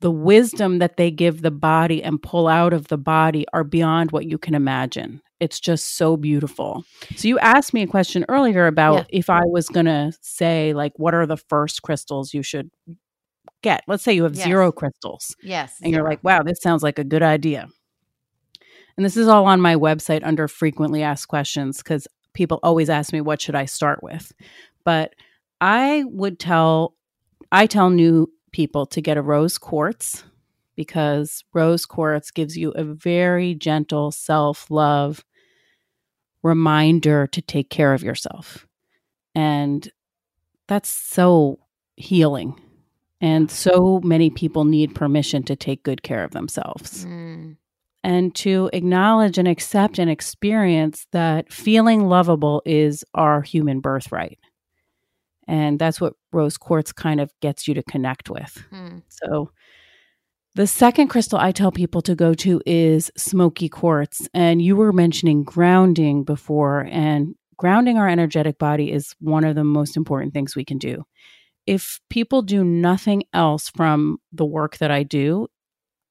the 0.00 0.10
wisdom 0.10 0.78
that 0.78 0.96
they 0.96 1.10
give 1.10 1.42
the 1.42 1.50
body 1.50 2.02
and 2.02 2.22
pull 2.22 2.46
out 2.48 2.72
of 2.72 2.88
the 2.88 2.96
body 2.98 3.44
are 3.52 3.64
beyond 3.64 4.12
what 4.12 4.24
you 4.26 4.38
can 4.38 4.54
imagine. 4.54 5.20
It's 5.40 5.58
just 5.58 5.96
so 5.96 6.16
beautiful. 6.16 6.84
So 7.16 7.26
you 7.28 7.38
asked 7.40 7.74
me 7.74 7.82
a 7.82 7.86
question 7.86 8.24
earlier 8.28 8.66
about 8.66 8.94
Yeah. 9.10 9.18
if 9.20 9.30
I 9.30 9.40
was 9.44 9.68
going 9.68 9.86
to 9.86 10.12
say 10.20 10.72
like 10.74 10.92
what 10.96 11.14
are 11.14 11.26
the 11.26 11.36
first 11.36 11.82
crystals 11.82 12.32
you 12.32 12.42
should 12.42 12.70
get? 13.62 13.82
Let's 13.88 14.02
say 14.04 14.12
you 14.12 14.22
have 14.24 14.36
Yes. 14.36 14.44
zero 14.46 14.70
crystals 14.70 15.34
yes. 15.42 15.76
and 15.82 15.92
you're 15.92 16.04
like, 16.08 16.22
wow, 16.22 16.42
this 16.42 16.60
sounds 16.62 16.82
like 16.82 16.98
a 16.98 17.04
good 17.04 17.22
idea. 17.22 17.68
And 18.96 19.04
this 19.04 19.16
is 19.16 19.28
all 19.28 19.46
on 19.46 19.60
my 19.60 19.74
website 19.76 20.20
under 20.24 20.46
frequently 20.46 21.02
asked 21.02 21.28
questions 21.28 21.78
because 21.78 22.06
people 22.34 22.60
always 22.62 22.90
ask 22.90 23.12
me, 23.12 23.20
what 23.20 23.40
should 23.40 23.54
I 23.54 23.64
start 23.64 24.02
with? 24.02 24.32
But 24.84 25.14
I 25.60 26.04
would 26.06 26.38
tell, 26.38 26.94
I 27.52 27.66
tell 27.66 27.90
new 27.90 28.30
people 28.52 28.86
to 28.86 29.00
get 29.00 29.16
a 29.16 29.22
rose 29.22 29.58
quartz 29.58 30.24
because 30.76 31.44
rose 31.52 31.84
quartz 31.84 32.30
gives 32.30 32.56
you 32.56 32.70
a 32.70 32.84
very 32.84 33.54
gentle 33.54 34.10
self 34.10 34.70
love 34.70 35.24
reminder 36.42 37.26
to 37.26 37.42
take 37.42 37.68
care 37.68 37.92
of 37.92 38.02
yourself. 38.02 38.66
And 39.34 39.88
that's 40.68 40.88
so 40.88 41.58
healing. 41.96 42.58
And 43.20 43.50
so 43.50 44.00
many 44.02 44.30
people 44.30 44.64
need 44.64 44.94
permission 44.94 45.42
to 45.44 45.56
take 45.56 45.82
good 45.82 46.02
care 46.02 46.24
of 46.24 46.30
themselves. 46.30 47.04
Mm. 47.04 47.56
And 48.02 48.34
to 48.36 48.70
acknowledge 48.72 49.38
and 49.38 49.46
accept 49.46 49.98
and 49.98 50.10
experience 50.10 51.06
that 51.12 51.52
feeling 51.52 52.06
lovable 52.06 52.62
is 52.64 53.04
our 53.14 53.42
human 53.42 53.80
birthright. 53.80 54.38
And 55.46 55.78
that's 55.78 56.00
what 56.00 56.14
rose 56.32 56.56
quartz 56.56 56.92
kind 56.92 57.20
of 57.20 57.32
gets 57.40 57.66
you 57.66 57.74
to 57.74 57.82
connect 57.82 58.30
with. 58.30 58.62
Mm. 58.72 59.02
So, 59.08 59.50
the 60.56 60.66
second 60.66 61.08
crystal 61.08 61.38
I 61.38 61.52
tell 61.52 61.70
people 61.70 62.02
to 62.02 62.16
go 62.16 62.34
to 62.34 62.60
is 62.66 63.10
smoky 63.16 63.68
quartz. 63.68 64.28
And 64.34 64.60
you 64.60 64.74
were 64.74 64.92
mentioning 64.92 65.44
grounding 65.44 66.24
before, 66.24 66.88
and 66.90 67.34
grounding 67.56 67.98
our 67.98 68.08
energetic 68.08 68.58
body 68.58 68.90
is 68.90 69.14
one 69.20 69.44
of 69.44 69.54
the 69.54 69.64
most 69.64 69.96
important 69.96 70.34
things 70.34 70.56
we 70.56 70.64
can 70.64 70.78
do. 70.78 71.04
If 71.66 72.00
people 72.10 72.42
do 72.42 72.64
nothing 72.64 73.22
else 73.32 73.68
from 73.68 74.18
the 74.32 74.46
work 74.46 74.78
that 74.78 74.90
I 74.90 75.04
do, 75.04 75.46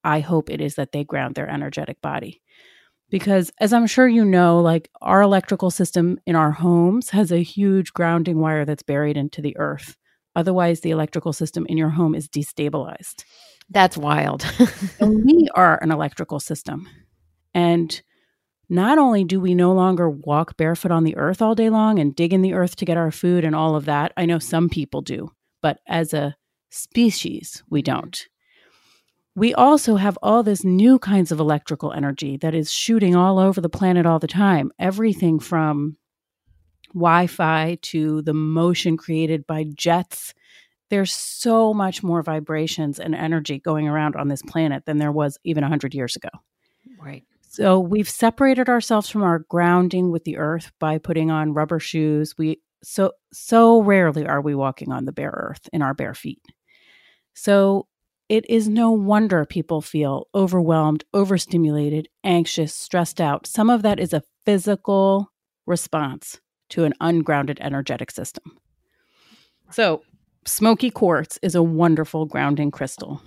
I 0.04 0.20
hope 0.20 0.50
it 0.50 0.60
is 0.60 0.74
that 0.76 0.92
they 0.92 1.04
ground 1.04 1.34
their 1.34 1.48
energetic 1.48 2.00
body. 2.00 2.40
Because 3.10 3.50
as 3.60 3.72
I'm 3.72 3.86
sure 3.86 4.06
you 4.06 4.24
know, 4.24 4.60
like 4.60 4.88
our 5.02 5.20
electrical 5.20 5.70
system 5.70 6.18
in 6.26 6.36
our 6.36 6.52
homes 6.52 7.10
has 7.10 7.32
a 7.32 7.42
huge 7.42 7.92
grounding 7.92 8.38
wire 8.38 8.64
that's 8.64 8.84
buried 8.84 9.16
into 9.16 9.42
the 9.42 9.56
earth. 9.58 9.96
Otherwise, 10.36 10.80
the 10.80 10.92
electrical 10.92 11.32
system 11.32 11.66
in 11.68 11.76
your 11.76 11.88
home 11.88 12.14
is 12.14 12.28
destabilized. 12.28 13.24
That's 13.68 13.96
wild. 13.96 14.44
we 15.00 15.48
are 15.54 15.82
an 15.82 15.90
electrical 15.90 16.38
system. 16.38 16.88
And 17.52 18.00
not 18.68 18.98
only 18.98 19.24
do 19.24 19.40
we 19.40 19.54
no 19.54 19.72
longer 19.72 20.08
walk 20.08 20.56
barefoot 20.56 20.92
on 20.92 21.02
the 21.02 21.16
earth 21.16 21.42
all 21.42 21.56
day 21.56 21.68
long 21.68 21.98
and 21.98 22.14
dig 22.14 22.32
in 22.32 22.42
the 22.42 22.54
earth 22.54 22.76
to 22.76 22.84
get 22.84 22.96
our 22.96 23.10
food 23.10 23.44
and 23.44 23.56
all 23.56 23.74
of 23.74 23.86
that, 23.86 24.12
I 24.16 24.26
know 24.26 24.38
some 24.38 24.68
people 24.68 25.02
do, 25.02 25.32
but 25.60 25.80
as 25.88 26.14
a 26.14 26.36
species, 26.70 27.64
we 27.68 27.82
don't. 27.82 28.28
We 29.36 29.54
also 29.54 29.96
have 29.96 30.18
all 30.22 30.42
this 30.42 30.64
new 30.64 30.98
kinds 30.98 31.30
of 31.32 31.40
electrical 31.40 31.92
energy 31.92 32.36
that 32.38 32.54
is 32.54 32.72
shooting 32.72 33.14
all 33.14 33.38
over 33.38 33.60
the 33.60 33.68
planet 33.68 34.06
all 34.06 34.18
the 34.18 34.26
time. 34.26 34.72
Everything 34.78 35.38
from 35.38 35.96
Wi 36.94 37.26
Fi 37.28 37.78
to 37.82 38.22
the 38.22 38.34
motion 38.34 38.96
created 38.96 39.46
by 39.46 39.64
jets 39.74 40.34
there's 40.90 41.14
so 41.14 41.72
much 41.72 42.02
more 42.02 42.22
vibrations 42.22 42.98
and 42.98 43.14
energy 43.14 43.58
going 43.58 43.88
around 43.88 44.16
on 44.16 44.28
this 44.28 44.42
planet 44.42 44.84
than 44.84 44.98
there 44.98 45.12
was 45.12 45.38
even 45.44 45.62
100 45.62 45.94
years 45.94 46.16
ago. 46.16 46.28
Right. 47.00 47.24
So 47.48 47.78
we've 47.78 48.10
separated 48.10 48.68
ourselves 48.68 49.08
from 49.08 49.22
our 49.22 49.38
grounding 49.38 50.10
with 50.10 50.24
the 50.24 50.36
earth 50.36 50.72
by 50.78 50.98
putting 50.98 51.30
on 51.30 51.54
rubber 51.54 51.78
shoes. 51.80 52.34
We 52.36 52.60
so 52.82 53.12
so 53.32 53.82
rarely 53.82 54.26
are 54.26 54.40
we 54.40 54.54
walking 54.54 54.92
on 54.92 55.04
the 55.04 55.12
bare 55.12 55.32
earth 55.32 55.68
in 55.72 55.82
our 55.82 55.94
bare 55.94 56.14
feet. 56.14 56.42
So 57.34 57.86
it 58.30 58.48
is 58.48 58.68
no 58.68 58.92
wonder 58.92 59.44
people 59.44 59.82
feel 59.82 60.28
overwhelmed, 60.36 61.04
overstimulated, 61.12 62.08
anxious, 62.22 62.72
stressed 62.72 63.20
out. 63.20 63.44
Some 63.44 63.68
of 63.68 63.82
that 63.82 63.98
is 63.98 64.12
a 64.12 64.22
physical 64.46 65.32
response 65.66 66.40
to 66.68 66.84
an 66.84 66.94
ungrounded 67.00 67.58
energetic 67.60 68.12
system. 68.12 68.56
So, 69.72 70.02
smoky 70.46 70.92
quartz 70.92 71.40
is 71.42 71.56
a 71.56 71.62
wonderful 71.62 72.24
grounding 72.24 72.70
crystal. 72.70 73.20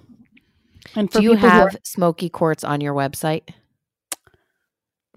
And 0.95 1.09
do 1.09 1.21
you 1.21 1.35
have 1.35 1.63
are, 1.63 1.71
smoky 1.83 2.29
quartz 2.29 2.63
on 2.63 2.79
your 2.79 2.93
website? 2.93 3.49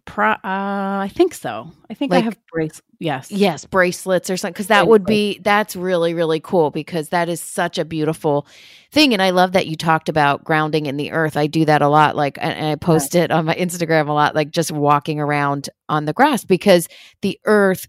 Pro, 0.07 0.31
uh, 0.31 0.39
I 0.45 1.11
think 1.13 1.35
so. 1.35 1.71
I 1.91 1.95
think 1.95 2.13
like, 2.13 2.23
I 2.23 2.25
have 2.25 2.39
bracelets. 2.51 2.83
Yes, 2.99 3.31
yes, 3.31 3.65
bracelets 3.67 4.31
or 4.31 4.37
something. 4.37 4.53
Because 4.53 4.69
that 4.69 4.87
would 4.89 5.05
be 5.05 5.41
that's 5.41 5.77
really 5.77 6.15
really 6.15 6.41
cool 6.41 6.71
because 6.71 7.11
that 7.11 7.29
is 7.29 7.41
such 7.41 7.77
a 7.77 7.85
beautiful 7.85 8.47
thing, 8.93 9.13
and 9.13 9.21
I 9.21 9.31
love 9.31 9.53
that 9.53 9.67
you 9.67 9.77
talked 9.77 10.09
about 10.09 10.45
grounding 10.45 10.87
in 10.87 10.97
the 10.97 11.11
earth. 11.11 11.37
I 11.37 11.49
do 11.49 11.65
that 11.65 11.83
a 11.83 11.89
lot. 11.89 12.15
Like, 12.17 12.39
and 12.41 12.67
I 12.67 12.77
post 12.77 13.17
it 13.17 13.31
on 13.31 13.45
my 13.45 13.55
Instagram 13.57 14.09
a 14.09 14.13
lot. 14.13 14.35
Like 14.35 14.51
just 14.51 14.71
walking 14.71 15.21
around 15.21 15.69
on 15.89 16.05
the 16.05 16.13
grass 16.13 16.45
because 16.45 16.89
the 17.21 17.39
earth 17.45 17.89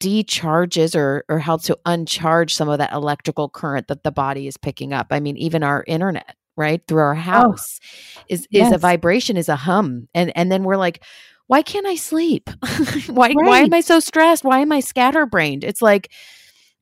decharges 0.00 0.94
or 0.94 1.24
or 1.28 1.38
helps 1.38 1.64
to 1.66 1.78
uncharge 1.86 2.54
some 2.54 2.68
of 2.68 2.78
that 2.78 2.92
electrical 2.92 3.48
current 3.48 3.88
that 3.88 4.02
the 4.02 4.12
body 4.12 4.46
is 4.46 4.56
picking 4.56 4.92
up. 4.92 5.06
I 5.10 5.20
mean, 5.20 5.36
even 5.38 5.62
our 5.62 5.82
internet, 5.86 6.36
right, 6.56 6.82
through 6.86 7.00
our 7.00 7.14
oh, 7.14 7.20
house 7.20 7.80
oh, 7.82 8.22
is 8.28 8.40
is 8.42 8.48
yes. 8.50 8.72
a 8.72 8.78
vibration, 8.78 9.36
is 9.36 9.48
a 9.48 9.56
hum. 9.56 10.08
And 10.14 10.32
and 10.36 10.50
then 10.50 10.64
we're 10.64 10.76
like, 10.76 11.04
why 11.46 11.62
can't 11.62 11.86
I 11.86 11.96
sleep? 11.96 12.50
why 13.06 13.28
right. 13.28 13.36
why 13.36 13.60
am 13.60 13.74
I 13.74 13.80
so 13.80 14.00
stressed? 14.00 14.44
Why 14.44 14.60
am 14.60 14.72
I 14.72 14.80
scatterbrained? 14.80 15.64
It's 15.64 15.82
like 15.82 16.10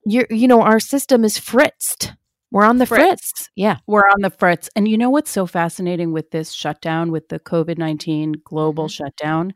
you're 0.06 0.26
you 0.30 0.48
know, 0.48 0.62
our 0.62 0.80
system 0.80 1.24
is 1.24 1.38
fritzed. 1.38 2.12
We're 2.52 2.64
on 2.64 2.78
the 2.78 2.86
fritz. 2.86 3.30
fritz. 3.30 3.50
Yeah. 3.54 3.78
We're 3.86 4.08
on 4.08 4.22
the 4.22 4.30
fritz. 4.30 4.68
And 4.74 4.88
you 4.88 4.98
know 4.98 5.10
what's 5.10 5.30
so 5.30 5.46
fascinating 5.46 6.12
with 6.12 6.32
this 6.32 6.52
shutdown, 6.52 7.12
with 7.12 7.28
the 7.28 7.38
COVID 7.38 7.78
19 7.78 8.42
global 8.44 8.84
mm-hmm. 8.84 9.04
shutdown? 9.04 9.54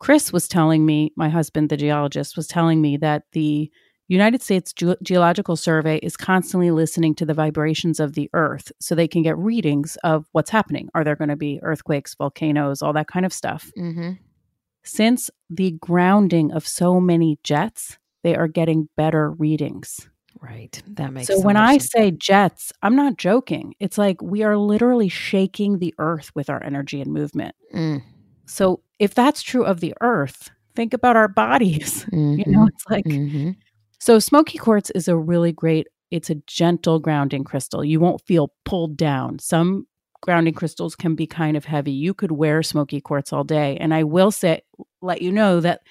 Chris 0.00 0.32
was 0.32 0.48
telling 0.48 0.86
me, 0.86 1.12
my 1.16 1.28
husband, 1.28 1.70
the 1.70 1.76
geologist, 1.76 2.36
was 2.36 2.46
telling 2.46 2.80
me 2.80 2.96
that 2.98 3.24
the 3.32 3.70
United 4.08 4.42
States 4.42 4.72
Ge- 4.72 4.96
Geological 5.02 5.54
Survey 5.54 5.98
is 5.98 6.16
constantly 6.16 6.70
listening 6.70 7.14
to 7.16 7.26
the 7.26 7.34
vibrations 7.34 8.00
of 8.00 8.14
the 8.14 8.30
earth 8.32 8.72
so 8.80 8.94
they 8.94 9.08
can 9.08 9.22
get 9.22 9.36
readings 9.38 9.96
of 10.02 10.26
what's 10.32 10.50
happening. 10.50 10.88
Are 10.94 11.04
there 11.04 11.16
going 11.16 11.28
to 11.28 11.36
be 11.36 11.60
earthquakes, 11.62 12.14
volcanoes, 12.14 12.82
all 12.82 12.94
that 12.94 13.06
kind 13.06 13.26
of 13.26 13.32
stuff? 13.32 13.70
Mm-hmm. 13.78 14.12
Since 14.82 15.30
the 15.50 15.72
grounding 15.72 16.52
of 16.52 16.66
so 16.66 17.00
many 17.00 17.38
jets, 17.42 17.98
they 18.22 18.34
are 18.34 18.48
getting 18.48 18.88
better 18.96 19.30
readings. 19.30 20.08
Right. 20.40 20.80
That 20.86 21.12
makes 21.12 21.26
so, 21.26 21.36
so 21.36 21.40
when 21.42 21.56
I 21.56 21.78
sense. 21.78 21.90
say 21.90 22.10
jets, 22.12 22.72
I'm 22.82 22.96
not 22.96 23.18
joking. 23.18 23.74
It's 23.80 23.98
like 23.98 24.22
we 24.22 24.42
are 24.42 24.56
literally 24.56 25.08
shaking 25.08 25.78
the 25.78 25.94
earth 25.98 26.30
with 26.34 26.48
our 26.48 26.62
energy 26.62 27.00
and 27.00 27.12
movement. 27.12 27.54
Mm. 27.74 28.02
So 28.46 28.80
if 28.98 29.14
that's 29.14 29.42
true 29.42 29.64
of 29.64 29.80
the 29.80 29.94
earth, 30.00 30.50
think 30.74 30.94
about 30.94 31.16
our 31.16 31.28
bodies. 31.28 32.04
Mm-hmm. 32.06 32.38
You 32.38 32.52
know, 32.52 32.66
it's 32.66 32.84
like 32.88 33.04
mm-hmm. 33.04 33.50
So 33.98 34.18
smoky 34.18 34.58
quartz 34.58 34.90
is 34.90 35.08
a 35.08 35.16
really 35.16 35.52
great 35.52 35.86
it's 36.10 36.30
a 36.30 36.36
gentle 36.46 36.98
grounding 36.98 37.44
crystal. 37.44 37.84
You 37.84 38.00
won't 38.00 38.22
feel 38.22 38.52
pulled 38.64 38.96
down. 38.96 39.38
Some 39.38 39.86
grounding 40.22 40.54
crystals 40.54 40.96
can 40.96 41.14
be 41.14 41.26
kind 41.26 41.56
of 41.56 41.64
heavy. 41.64 41.92
You 41.92 42.14
could 42.14 42.32
wear 42.32 42.62
smoky 42.62 43.00
quartz 43.00 43.32
all 43.32 43.44
day. 43.44 43.76
And 43.78 43.94
I 43.94 44.04
will 44.04 44.30
say 44.30 44.62
let 45.02 45.22
you 45.22 45.30
know 45.30 45.60
that 45.60 45.82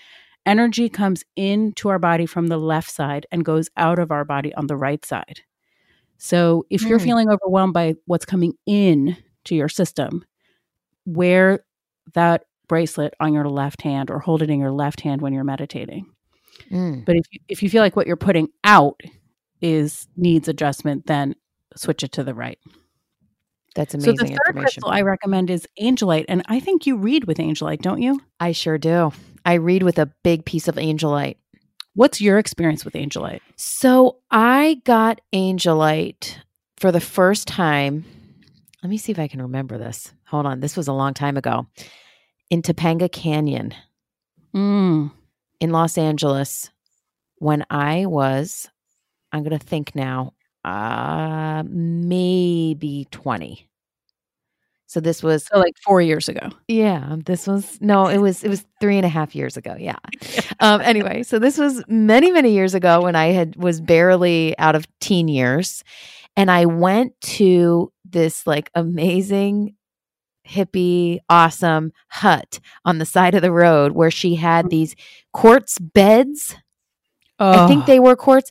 energy 0.45 0.89
comes 0.89 1.23
into 1.35 1.89
our 1.89 1.99
body 1.99 2.25
from 2.25 2.47
the 2.47 2.57
left 2.57 2.89
side 2.89 3.25
and 3.31 3.45
goes 3.45 3.69
out 3.77 3.99
of 3.99 4.11
our 4.11 4.25
body 4.25 4.53
on 4.55 4.67
the 4.67 4.77
right 4.77 5.05
side. 5.05 5.41
So 6.17 6.65
if 6.69 6.81
mm. 6.81 6.89
you're 6.89 6.99
feeling 6.99 7.29
overwhelmed 7.29 7.73
by 7.73 7.95
what's 8.05 8.25
coming 8.25 8.53
in 8.65 9.15
to 9.45 9.55
your 9.55 9.69
system, 9.69 10.25
wear 11.05 11.63
that 12.13 12.45
bracelet 12.67 13.13
on 13.19 13.33
your 13.33 13.47
left 13.47 13.81
hand 13.81 14.09
or 14.09 14.19
hold 14.19 14.41
it 14.41 14.49
in 14.49 14.59
your 14.59 14.71
left 14.71 15.01
hand 15.01 15.21
when 15.21 15.31
you're 15.31 15.43
meditating. 15.43 16.07
Mm. 16.71 17.05
But 17.05 17.15
if 17.15 17.25
you, 17.31 17.39
if 17.47 17.63
you 17.63 17.69
feel 17.69 17.81
like 17.81 17.95
what 17.95 18.07
you're 18.07 18.15
putting 18.15 18.49
out 18.63 18.99
is 19.61 20.07
needs 20.15 20.47
adjustment, 20.47 21.07
then 21.07 21.35
switch 21.75 22.03
it 22.03 22.11
to 22.13 22.23
the 22.23 22.33
right. 22.33 22.59
That's 23.75 23.93
amazing. 23.93 24.17
So 24.17 24.23
the 24.23 24.29
third 24.29 24.55
crystal 24.55 24.89
I 24.89 25.01
recommend 25.01 25.49
is 25.49 25.67
angelite, 25.79 26.25
and 26.27 26.41
I 26.47 26.59
think 26.59 26.87
you 26.87 26.97
read 26.97 27.25
with 27.25 27.37
angelite, 27.37 27.81
don't 27.81 28.01
you? 28.01 28.19
I 28.39 28.51
sure 28.51 28.77
do. 28.77 29.11
I 29.45 29.53
read 29.53 29.83
with 29.83 29.99
a 29.99 30.11
big 30.23 30.45
piece 30.45 30.67
of 30.67 30.75
angelite. 30.75 31.37
What's 31.93 32.21
your 32.21 32.37
experience 32.37 32.85
with 32.85 32.95
angelite? 32.95 33.41
So 33.55 34.17
I 34.29 34.81
got 34.83 35.21
angelite 35.33 36.37
for 36.77 36.91
the 36.91 36.99
first 36.99 37.47
time. 37.47 38.05
Let 38.83 38.89
me 38.89 38.97
see 38.97 39.11
if 39.11 39.19
I 39.19 39.27
can 39.27 39.41
remember 39.41 39.77
this. 39.77 40.11
Hold 40.27 40.45
on. 40.45 40.59
This 40.59 40.77
was 40.77 40.87
a 40.87 40.93
long 40.93 41.13
time 41.13 41.37
ago 41.37 41.67
in 42.49 42.61
Topanga 42.61 43.11
Canyon 43.11 43.73
mm. 44.53 45.11
In 45.59 45.71
Los 45.71 45.97
Angeles 45.97 46.71
when 47.37 47.65
I 47.69 48.05
was, 48.05 48.69
I'm 49.31 49.43
going 49.43 49.57
to 49.57 49.65
think 49.65 49.95
now, 49.95 50.33
uh, 50.63 51.63
maybe 51.67 53.07
20. 53.11 53.67
So 54.89 55.01
this 55.01 55.21
was 55.21 55.45
so 55.45 55.59
like 55.59 55.75
four 55.83 56.01
years 56.01 56.29
ago. 56.29 56.49
Yeah, 56.69 57.17
this 57.25 57.45
was 57.45 57.77
no, 57.81 58.07
it 58.07 58.19
was 58.19 58.45
it 58.45 58.47
was 58.47 58.65
three 58.79 58.95
and 58.95 59.05
a 59.05 59.09
half 59.09 59.35
years 59.35 59.57
ago. 59.57 59.75
Yeah. 59.77 59.97
um. 60.61 60.79
Anyway, 60.79 61.23
so 61.23 61.39
this 61.39 61.57
was 61.57 61.83
many 61.89 62.31
many 62.31 62.53
years 62.53 62.73
ago 62.73 63.01
when 63.01 63.13
I 63.13 63.27
had 63.27 63.57
was 63.57 63.81
barely 63.81 64.57
out 64.59 64.75
of 64.75 64.87
teen 65.01 65.27
years, 65.27 65.83
and 66.37 66.49
I 66.49 66.65
went 66.67 67.19
to 67.21 67.91
this 68.05 68.47
like 68.47 68.71
amazing 68.75 69.75
hippie, 70.47 71.19
awesome 71.29 71.91
hut 72.09 72.59
on 72.85 72.97
the 72.97 73.05
side 73.05 73.35
of 73.35 73.41
the 73.41 73.51
road 73.51 73.91
where 73.91 74.11
she 74.11 74.35
had 74.35 74.65
mm. 74.65 74.69
these 74.69 74.95
quartz 75.33 75.77
beds. 75.79 76.55
Oh. 77.39 77.65
I 77.65 77.67
think 77.67 77.85
they 77.85 77.99
were 77.99 78.15
quartz, 78.15 78.49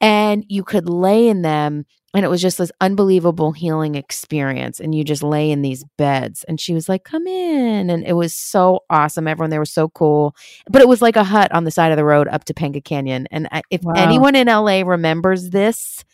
and 0.00 0.44
you 0.48 0.64
could 0.64 0.88
lay 0.88 1.28
in 1.28 1.42
them. 1.42 1.86
And 2.14 2.24
it 2.24 2.28
was 2.28 2.42
just 2.42 2.58
this 2.58 2.70
unbelievable 2.80 3.50
healing 3.50 3.96
experience. 3.96 4.78
And 4.78 4.94
you 4.94 5.02
just 5.02 5.24
lay 5.24 5.50
in 5.50 5.62
these 5.62 5.84
beds. 5.98 6.44
And 6.44 6.60
she 6.60 6.72
was 6.72 6.88
like, 6.88 7.02
come 7.02 7.26
in. 7.26 7.90
And 7.90 8.06
it 8.06 8.12
was 8.12 8.32
so 8.32 8.84
awesome. 8.88 9.26
Everyone 9.26 9.50
there 9.50 9.58
was 9.58 9.72
so 9.72 9.88
cool. 9.88 10.36
But 10.70 10.80
it 10.80 10.86
was 10.86 11.02
like 11.02 11.16
a 11.16 11.24
hut 11.24 11.52
on 11.52 11.64
the 11.64 11.72
side 11.72 11.90
of 11.90 11.96
the 11.96 12.04
road 12.04 12.28
up 12.28 12.44
Topanga 12.44 12.84
Canyon. 12.84 13.26
And 13.32 13.48
if 13.68 13.82
wow. 13.82 13.94
anyone 13.96 14.36
in 14.36 14.46
LA 14.46 14.82
remembers 14.82 15.50
this, 15.50 16.04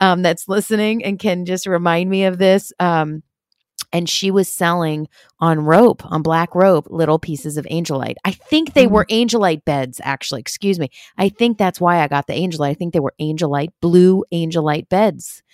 um, 0.00 0.22
that's 0.22 0.48
listening 0.48 1.04
and 1.04 1.18
can 1.18 1.44
just 1.44 1.66
remind 1.66 2.08
me 2.08 2.24
of 2.24 2.38
this, 2.38 2.72
um, 2.80 3.22
and 3.94 4.08
she 4.08 4.32
was 4.32 4.52
selling 4.52 5.08
on 5.38 5.60
rope, 5.60 6.04
on 6.10 6.20
black 6.20 6.54
rope, 6.54 6.88
little 6.90 7.20
pieces 7.20 7.56
of 7.56 7.64
angelite. 7.66 8.16
I 8.24 8.32
think 8.32 8.74
they 8.74 8.88
were 8.88 9.04
mm-hmm. 9.04 9.36
angelite 9.36 9.64
beds, 9.64 10.00
actually. 10.02 10.40
Excuse 10.40 10.80
me. 10.80 10.90
I 11.16 11.28
think 11.28 11.58
that's 11.58 11.80
why 11.80 12.00
I 12.02 12.08
got 12.08 12.26
the 12.26 12.32
angelite. 12.32 12.70
I 12.70 12.74
think 12.74 12.92
they 12.92 13.00
were 13.00 13.14
angelite, 13.20 13.70
blue 13.80 14.24
angelite 14.32 14.88
beds. 14.88 15.44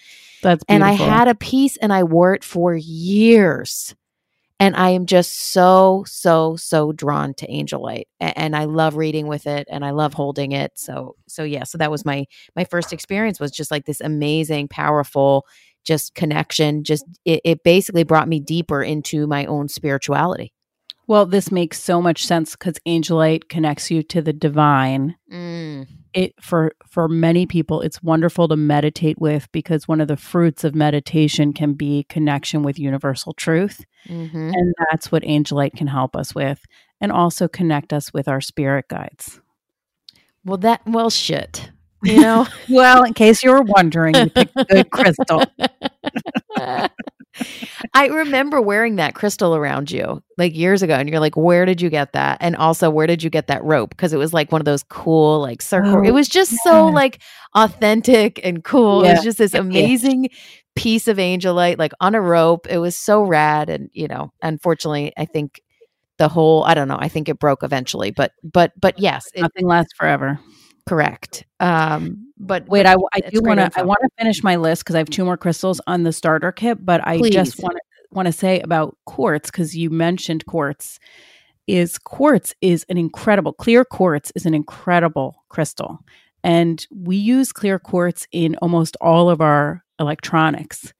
That's 0.42 0.64
beautiful. 0.64 0.74
And 0.74 0.84
I 0.84 0.92
had 0.92 1.28
a 1.28 1.34
piece 1.34 1.76
and 1.76 1.92
I 1.92 2.04
wore 2.04 2.34
it 2.34 2.42
for 2.42 2.74
years. 2.74 3.94
And 4.58 4.76
I 4.76 4.90
am 4.90 5.06
just 5.06 5.52
so, 5.52 6.04
so, 6.06 6.56
so 6.56 6.92
drawn 6.92 7.32
to 7.34 7.46
angelite. 7.46 8.04
And 8.20 8.54
I 8.54 8.64
love 8.64 8.96
reading 8.96 9.26
with 9.26 9.46
it 9.46 9.66
and 9.70 9.84
I 9.84 9.90
love 9.90 10.12
holding 10.12 10.52
it. 10.52 10.72
So, 10.76 11.16
so 11.26 11.44
yeah, 11.44 11.64
so 11.64 11.78
that 11.78 11.90
was 11.90 12.04
my 12.04 12.26
my 12.54 12.64
first 12.64 12.92
experience 12.92 13.40
was 13.40 13.50
just 13.50 13.70
like 13.70 13.86
this 13.86 14.02
amazing, 14.02 14.68
powerful, 14.68 15.46
just 15.84 16.14
connection. 16.14 16.84
Just 16.84 17.04
it, 17.24 17.40
it 17.44 17.64
basically 17.64 18.04
brought 18.04 18.28
me 18.28 18.40
deeper 18.40 18.82
into 18.82 19.26
my 19.26 19.46
own 19.46 19.68
spirituality. 19.68 20.52
Well, 21.06 21.26
this 21.26 21.50
makes 21.50 21.82
so 21.82 22.00
much 22.00 22.24
sense 22.24 22.52
because 22.52 22.78
angelite 22.86 23.48
connects 23.48 23.90
you 23.90 24.04
to 24.04 24.22
the 24.22 24.32
divine. 24.32 25.16
Mm. 25.32 25.88
It 26.14 26.34
for 26.40 26.70
for 26.88 27.08
many 27.08 27.46
people, 27.46 27.80
it's 27.80 28.00
wonderful 28.00 28.46
to 28.46 28.56
meditate 28.56 29.20
with 29.20 29.50
because 29.50 29.88
one 29.88 30.00
of 30.00 30.06
the 30.06 30.16
fruits 30.16 30.62
of 30.62 30.76
meditation 30.76 31.52
can 31.52 31.74
be 31.74 32.06
connection 32.08 32.62
with 32.62 32.78
universal 32.78 33.32
truth, 33.32 33.84
hmm 34.06 34.52
and 34.54 34.74
that's 34.90 35.10
what 35.10 35.24
angelite 35.24 35.76
can 35.76 35.88
help 35.88 36.14
us 36.14 36.32
with, 36.32 36.60
and 37.00 37.10
also 37.10 37.48
connect 37.48 37.92
us 37.92 38.12
with 38.12 38.28
our 38.28 38.40
spirit 38.40 38.86
guides. 38.88 39.40
Well, 40.44 40.58
that 40.58 40.80
well, 40.86 41.10
shit. 41.10 41.70
You 42.02 42.20
know, 42.20 42.46
Well, 42.68 43.04
in 43.04 43.14
case 43.14 43.42
you 43.42 43.50
were 43.50 43.62
wondering, 43.62 44.14
you 44.16 44.30
picked 44.30 44.52
a 44.56 44.64
good 44.64 44.90
crystal. 44.90 45.42
I 47.94 48.06
remember 48.08 48.60
wearing 48.60 48.96
that 48.96 49.14
crystal 49.14 49.54
around 49.54 49.90
you 49.90 50.22
like 50.36 50.54
years 50.56 50.82
ago, 50.82 50.94
and 50.94 51.08
you're 51.08 51.20
like, 51.20 51.36
"Where 51.36 51.64
did 51.64 51.80
you 51.80 51.88
get 51.90 52.12
that?" 52.12 52.38
And 52.40 52.56
also, 52.56 52.90
where 52.90 53.06
did 53.06 53.22
you 53.22 53.30
get 53.30 53.46
that 53.48 53.62
rope? 53.64 53.90
Because 53.90 54.12
it 54.12 54.18
was 54.18 54.32
like 54.32 54.52
one 54.52 54.60
of 54.60 54.64
those 54.64 54.82
cool, 54.84 55.40
like 55.40 55.62
circle. 55.62 55.96
Oh, 55.98 56.02
it 56.02 56.12
was 56.12 56.28
just 56.28 56.52
so 56.62 56.86
like 56.86 57.20
authentic 57.54 58.40
and 58.44 58.62
cool. 58.64 59.04
It 59.04 59.12
was 59.12 59.22
just 59.24 59.38
this 59.38 59.54
Yeah. 59.54 59.60
amazing 59.60 60.30
piece 60.76 61.08
of 61.08 61.16
angelite, 61.18 61.78
like 61.78 61.92
on 62.00 62.14
a 62.14 62.20
rope. 62.20 62.66
It 62.68 62.78
was 62.78 62.96
so 62.96 63.22
rad, 63.22 63.70
and 63.70 63.90
you 63.92 64.08
know, 64.08 64.32
unfortunately, 64.42 65.12
I 65.16 65.24
think 65.24 65.60
the 66.18 66.28
whole 66.28 66.64
I 66.64 66.74
don't 66.74 66.88
know. 66.88 66.98
I 67.00 67.08
think 67.08 67.28
it 67.28 67.38
broke 67.38 67.62
eventually, 67.62 68.10
but 68.10 68.32
but 68.44 68.72
but 68.80 68.98
yes, 68.98 69.26
it, 69.34 69.42
Nothing 69.42 69.66
lasts 69.66 69.94
forever. 69.96 70.38
Correct. 70.86 71.44
Um, 71.60 72.32
but 72.38 72.66
Wait, 72.68 72.86
I, 72.86 72.96
I 73.12 73.20
do 73.20 73.40
want 73.42 73.60
to. 73.60 73.70
I 73.78 73.82
want 73.82 74.00
to 74.02 74.08
finish 74.18 74.42
my 74.42 74.56
list 74.56 74.82
because 74.82 74.94
I 74.94 74.98
have 74.98 75.10
two 75.10 75.24
more 75.24 75.36
crystals 75.36 75.80
on 75.86 76.04
the 76.04 76.12
starter 76.12 76.52
kit. 76.52 76.84
But 76.84 77.06
I 77.06 77.20
just 77.20 77.62
want 77.62 77.76
to 77.76 77.82
want 78.10 78.26
to 78.26 78.32
say 78.32 78.60
about 78.60 78.96
quartz 79.04 79.50
because 79.50 79.76
you 79.76 79.90
mentioned 79.90 80.46
quartz. 80.46 80.98
Is 81.66 81.98
quartz 81.98 82.54
is 82.60 82.84
an 82.88 82.96
incredible 82.96 83.52
clear 83.52 83.84
quartz 83.84 84.32
is 84.34 84.44
an 84.44 84.54
incredible 84.54 85.44
crystal, 85.48 86.00
and 86.42 86.84
we 86.90 87.16
use 87.16 87.52
clear 87.52 87.78
quartz 87.78 88.26
in 88.32 88.56
almost 88.56 88.96
all 89.00 89.30
of 89.30 89.40
our 89.40 89.84
electronics. 90.00 90.92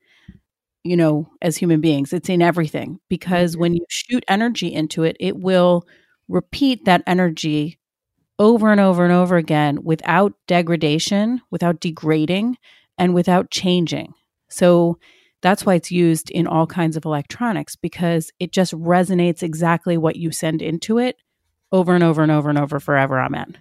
You 0.84 0.96
know, 0.96 1.28
as 1.42 1.56
human 1.56 1.80
beings, 1.80 2.12
it's 2.12 2.28
in 2.28 2.40
everything 2.40 3.00
because 3.08 3.56
when 3.56 3.74
you 3.74 3.84
shoot 3.88 4.24
energy 4.28 4.72
into 4.72 5.02
it, 5.02 5.16
it 5.18 5.38
will 5.38 5.84
repeat 6.28 6.84
that 6.84 7.02
energy 7.06 7.79
over 8.40 8.72
and 8.72 8.80
over 8.80 9.04
and 9.04 9.12
over 9.12 9.36
again 9.36 9.78
without 9.84 10.32
degradation, 10.48 11.42
without 11.50 11.78
degrading, 11.78 12.56
and 12.96 13.14
without 13.14 13.50
changing. 13.50 14.14
So 14.48 14.98
that's 15.42 15.64
why 15.64 15.74
it's 15.74 15.92
used 15.92 16.30
in 16.30 16.46
all 16.46 16.66
kinds 16.66 16.96
of 16.96 17.04
electronics 17.04 17.76
because 17.76 18.32
it 18.40 18.50
just 18.50 18.72
resonates 18.72 19.42
exactly 19.42 19.96
what 19.98 20.16
you 20.16 20.32
send 20.32 20.62
into 20.62 20.98
it 20.98 21.16
over 21.70 21.94
and 21.94 22.02
over 22.02 22.22
and 22.22 22.32
over 22.32 22.48
and 22.48 22.58
over 22.58 22.80
forever. 22.80 23.20
Amen. 23.20 23.58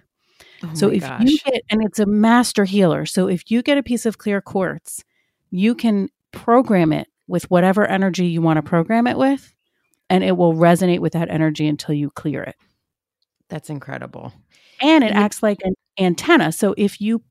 Oh 0.64 0.74
so 0.74 0.88
if 0.88 1.02
gosh. 1.02 1.22
you 1.24 1.38
get, 1.38 1.62
and 1.70 1.84
it's 1.84 1.98
a 1.98 2.06
master 2.06 2.64
healer. 2.64 3.04
So 3.04 3.28
if 3.28 3.50
you 3.50 3.62
get 3.62 3.78
a 3.78 3.82
piece 3.82 4.06
of 4.06 4.18
clear 4.18 4.40
quartz, 4.40 5.04
you 5.50 5.74
can 5.74 6.08
program 6.32 6.92
it 6.92 7.06
with 7.26 7.50
whatever 7.50 7.86
energy 7.86 8.26
you 8.26 8.40
want 8.40 8.56
to 8.56 8.62
program 8.62 9.06
it 9.06 9.18
with, 9.18 9.54
and 10.08 10.24
it 10.24 10.36
will 10.38 10.54
resonate 10.54 11.00
with 11.00 11.12
that 11.12 11.30
energy 11.30 11.68
until 11.68 11.94
you 11.94 12.10
clear 12.10 12.42
it 12.42 12.56
that's 13.50 13.68
incredible. 13.68 14.32
And 14.80 15.04
it 15.04 15.12
acts 15.12 15.42
like 15.42 15.58
an 15.64 15.74
antenna. 15.98 16.52
So 16.52 16.74
if 16.76 17.00
you 17.00 17.22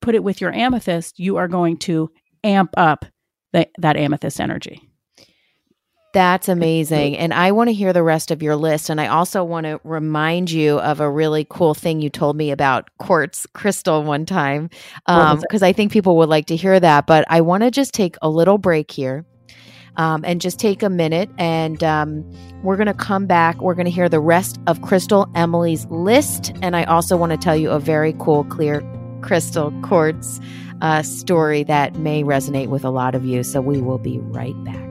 put 0.00 0.14
it 0.14 0.24
with 0.24 0.40
your 0.40 0.52
amethyst, 0.52 1.18
you 1.18 1.36
are 1.36 1.48
going 1.48 1.78
to 1.78 2.10
amp 2.44 2.70
up 2.76 3.04
the, 3.52 3.68
that 3.78 3.96
amethyst 3.96 4.40
energy. 4.40 4.82
That's 6.12 6.48
amazing. 6.48 7.18
And 7.18 7.34
I 7.34 7.52
want 7.52 7.68
to 7.68 7.74
hear 7.74 7.92
the 7.92 8.02
rest 8.02 8.30
of 8.30 8.42
your 8.42 8.56
list. 8.56 8.88
And 8.88 8.98
I 9.00 9.08
also 9.08 9.44
want 9.44 9.64
to 9.66 9.78
remind 9.84 10.50
you 10.50 10.78
of 10.78 10.98
a 11.00 11.10
really 11.10 11.46
cool 11.50 11.74
thing 11.74 12.00
you 12.00 12.08
told 12.08 12.36
me 12.36 12.50
about 12.50 12.88
quartz 12.98 13.46
crystal 13.52 14.02
one 14.02 14.24
time, 14.24 14.70
What 15.08 15.14
um, 15.14 15.36
was 15.36 15.44
it? 15.44 15.48
because 15.48 15.62
I 15.62 15.74
think 15.74 15.92
people 15.92 16.16
would 16.16 16.30
like 16.30 16.46
to 16.46 16.56
hear 16.56 16.80
that. 16.80 17.06
But 17.06 17.26
I 17.28 17.42
want 17.42 17.64
to 17.64 17.70
just 17.70 17.92
take 17.92 18.16
a 18.22 18.30
little 18.30 18.56
break 18.56 18.90
here. 18.90 19.26
Um, 19.96 20.24
and 20.26 20.40
just 20.40 20.58
take 20.58 20.82
a 20.82 20.90
minute, 20.90 21.30
and 21.38 21.82
um, 21.82 22.24
we're 22.62 22.76
going 22.76 22.86
to 22.86 22.94
come 22.94 23.26
back. 23.26 23.60
We're 23.62 23.74
going 23.74 23.86
to 23.86 23.90
hear 23.90 24.08
the 24.08 24.20
rest 24.20 24.58
of 24.66 24.82
Crystal 24.82 25.26
Emily's 25.34 25.86
list. 25.86 26.52
And 26.60 26.76
I 26.76 26.84
also 26.84 27.16
want 27.16 27.32
to 27.32 27.38
tell 27.38 27.56
you 27.56 27.70
a 27.70 27.78
very 27.78 28.12
cool, 28.18 28.44
clear 28.44 28.82
crystal 29.22 29.72
quartz 29.80 30.40
uh, 30.82 31.02
story 31.02 31.62
that 31.64 31.96
may 31.96 32.22
resonate 32.22 32.68
with 32.68 32.84
a 32.84 32.90
lot 32.90 33.14
of 33.14 33.24
you. 33.24 33.42
So 33.42 33.60
we 33.60 33.80
will 33.80 33.98
be 33.98 34.18
right 34.18 34.62
back. 34.64 34.86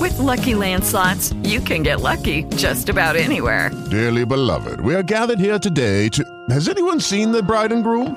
With 0.00 0.16
Lucky 0.18 0.54
Land 0.54 0.84
slots, 0.84 1.32
you 1.42 1.60
can 1.60 1.82
get 1.82 2.00
lucky 2.00 2.44
just 2.56 2.88
about 2.88 3.16
anywhere. 3.16 3.70
Dearly 3.90 4.24
beloved, 4.24 4.80
we 4.80 4.94
are 4.94 5.02
gathered 5.02 5.40
here 5.40 5.58
today 5.58 6.08
to. 6.10 6.24
Has 6.50 6.68
anyone 6.68 7.00
seen 7.00 7.32
the 7.32 7.42
bride 7.42 7.72
and 7.72 7.82
groom? 7.82 8.16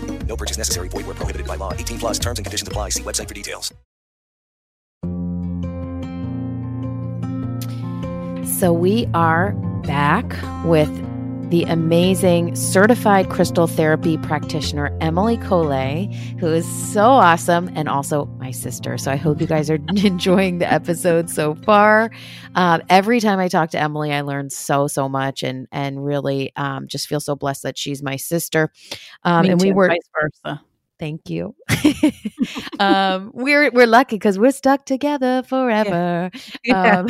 No 0.31 0.37
purchase 0.37 0.57
necessary. 0.57 0.87
Void 0.87 1.05
where 1.07 1.15
prohibited 1.15 1.45
by 1.45 1.57
law. 1.57 1.73
18 1.73 1.99
plus 1.99 2.17
terms 2.17 2.39
and 2.39 2.45
conditions 2.45 2.65
apply. 2.65 2.89
See 2.91 3.03
website 3.03 3.27
for 3.27 3.33
details. 3.33 3.73
So 8.59 8.71
we 8.71 9.07
are 9.13 9.51
back 9.83 10.25
with 10.63 10.89
the 11.51 11.63
amazing 11.63 12.55
certified 12.55 13.29
crystal 13.29 13.67
therapy 13.67 14.17
practitioner, 14.17 14.97
Emily 15.01 15.35
Cole, 15.35 16.07
who 16.39 16.47
is 16.47 16.65
so 16.93 17.01
awesome 17.01 17.69
and 17.75 17.89
also 17.89 18.25
my 18.39 18.51
sister. 18.51 18.97
So 18.97 19.11
I 19.11 19.17
hope 19.17 19.41
you 19.41 19.47
guys 19.47 19.69
are 19.69 19.75
enjoying 19.97 20.59
the 20.59 20.71
episode 20.71 21.29
so 21.29 21.55
far. 21.55 22.09
Um, 22.55 22.81
every 22.89 23.19
time 23.19 23.37
I 23.37 23.49
talk 23.49 23.71
to 23.71 23.79
Emily, 23.79 24.13
I 24.13 24.21
learn 24.21 24.49
so, 24.49 24.87
so 24.87 25.09
much 25.09 25.43
and, 25.43 25.67
and 25.73 26.05
really 26.05 26.53
um, 26.55 26.87
just 26.87 27.07
feel 27.07 27.19
so 27.19 27.35
blessed 27.35 27.63
that 27.63 27.77
she's 27.77 28.01
my 28.01 28.15
sister. 28.15 28.71
Um, 29.25 29.45
and 29.45 29.61
we 29.61 29.73
were 29.73 29.89
vice 29.89 29.99
versa. 30.13 30.61
Thank 30.99 31.29
you. 31.29 31.55
um, 32.79 33.31
we're 33.33 33.71
we're 33.71 33.87
lucky 33.87 34.15
because 34.15 34.37
we're 34.37 34.51
stuck 34.51 34.85
together 34.85 35.41
forever. 35.47 36.29
Yeah. 36.63 36.99
Um, 36.99 37.07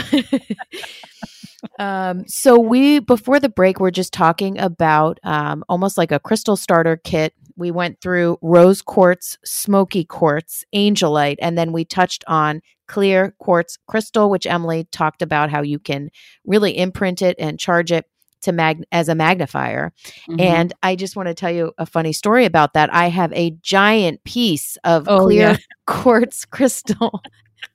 um, 1.79 2.25
so 2.27 2.59
we 2.59 2.99
before 2.99 3.39
the 3.39 3.49
break, 3.49 3.79
we're 3.79 3.91
just 3.91 4.13
talking 4.13 4.59
about 4.59 5.19
um, 5.23 5.63
almost 5.69 5.97
like 5.97 6.11
a 6.11 6.19
crystal 6.19 6.55
starter 6.57 6.97
kit. 6.97 7.33
We 7.55 7.71
went 7.71 8.01
through 8.01 8.37
rose 8.41 8.81
quartz, 8.81 9.37
smoky 9.45 10.03
quartz, 10.05 10.63
angelite, 10.73 11.37
and 11.41 11.57
then 11.57 11.71
we 11.71 11.85
touched 11.85 12.23
on 12.27 12.61
clear 12.87 13.35
quartz 13.39 13.77
crystal, 13.87 14.29
which 14.29 14.47
Emily 14.47 14.87
talked 14.91 15.21
about 15.21 15.49
how 15.49 15.61
you 15.61 15.77
can 15.79 16.09
really 16.45 16.77
imprint 16.77 17.21
it 17.21 17.35
and 17.39 17.59
charge 17.59 17.91
it. 17.91 18.05
to 18.43 18.51
mag 18.51 18.83
as 18.91 19.07
a 19.07 19.13
magnifier. 19.13 19.93
Mhm. 20.27 20.41
And 20.41 20.73
I 20.81 20.95
just 20.95 21.15
want 21.15 21.27
to 21.27 21.35
tell 21.35 21.51
you 21.51 21.73
a 21.77 21.85
funny 21.85 22.11
story 22.11 22.45
about 22.45 22.73
that. 22.73 22.91
I 22.91 23.09
have 23.09 23.31
a 23.33 23.51
giant 23.61 24.23
piece 24.23 24.77
of 24.83 25.07
Oh, 25.07 25.25
clear 25.25 25.51
yeah. 25.51 25.57
quartz 25.85 26.43
crystal. 26.45 27.21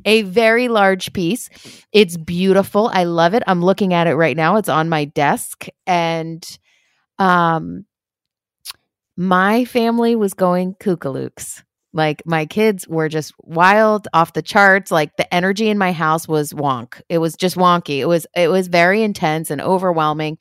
a 0.05 0.23
very 0.23 0.69
large 0.69 1.13
piece. 1.13 1.49
It's 1.93 2.17
beautiful. 2.17 2.91
I 2.93 3.05
love 3.05 3.35
it. 3.35 3.43
I'm 3.47 3.63
looking 3.63 3.95
at 3.95 4.07
it 4.07 4.15
right 4.15 4.37
now. 4.37 4.57
It's 4.57 4.69
on 4.69 4.89
my 4.89 5.07
desk 5.07 5.67
and 5.87 6.45
um 7.19 7.87
my 9.17 9.65
family 9.65 10.15
was 10.15 10.35
going 10.35 10.75
kookalooks. 10.75 11.63
Like 11.93 12.23
my 12.27 12.45
kids 12.45 12.87
were 12.87 13.09
just 13.09 13.33
wild 13.39 14.07
off 14.13 14.35
the 14.35 14.43
charts. 14.43 14.91
Like 14.91 15.17
the 15.17 15.33
energy 15.35 15.71
in 15.71 15.79
my 15.79 15.93
house 15.93 16.29
was 16.29 16.53
wonk. 16.53 17.01
It 17.09 17.19
was 17.19 17.35
just 17.37 17.57
wonky. 17.57 17.99
It 17.99 18.07
was 18.07 18.27
it 18.37 18.49
was 18.49 18.69
very 18.69 19.03
intense 19.03 19.51
and 19.51 19.63
overwhelming 19.63 20.37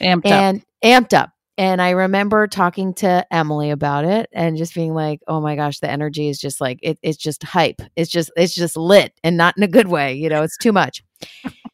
Amped 0.00 0.24
up. 0.26 0.32
and 0.32 0.64
amped 0.82 1.12
up. 1.12 1.30
And 1.58 1.80
I 1.80 1.90
remember 1.90 2.46
talking 2.46 2.92
to 2.94 3.26
Emily 3.30 3.70
about 3.70 4.04
it 4.04 4.28
and 4.32 4.58
just 4.58 4.74
being 4.74 4.92
like, 4.92 5.20
"Oh 5.26 5.40
my 5.40 5.56
gosh, 5.56 5.78
the 5.80 5.90
energy 5.90 6.28
is 6.28 6.38
just 6.38 6.60
like 6.60 6.78
it, 6.82 6.98
it's 7.02 7.16
just 7.16 7.42
hype. 7.42 7.80
It's 7.96 8.10
just 8.10 8.30
it's 8.36 8.54
just 8.54 8.76
lit 8.76 9.12
and 9.24 9.36
not 9.38 9.56
in 9.56 9.62
a 9.62 9.68
good 9.68 9.88
way. 9.88 10.14
You 10.14 10.28
know, 10.28 10.42
it's 10.42 10.58
too 10.58 10.72
much." 10.72 11.02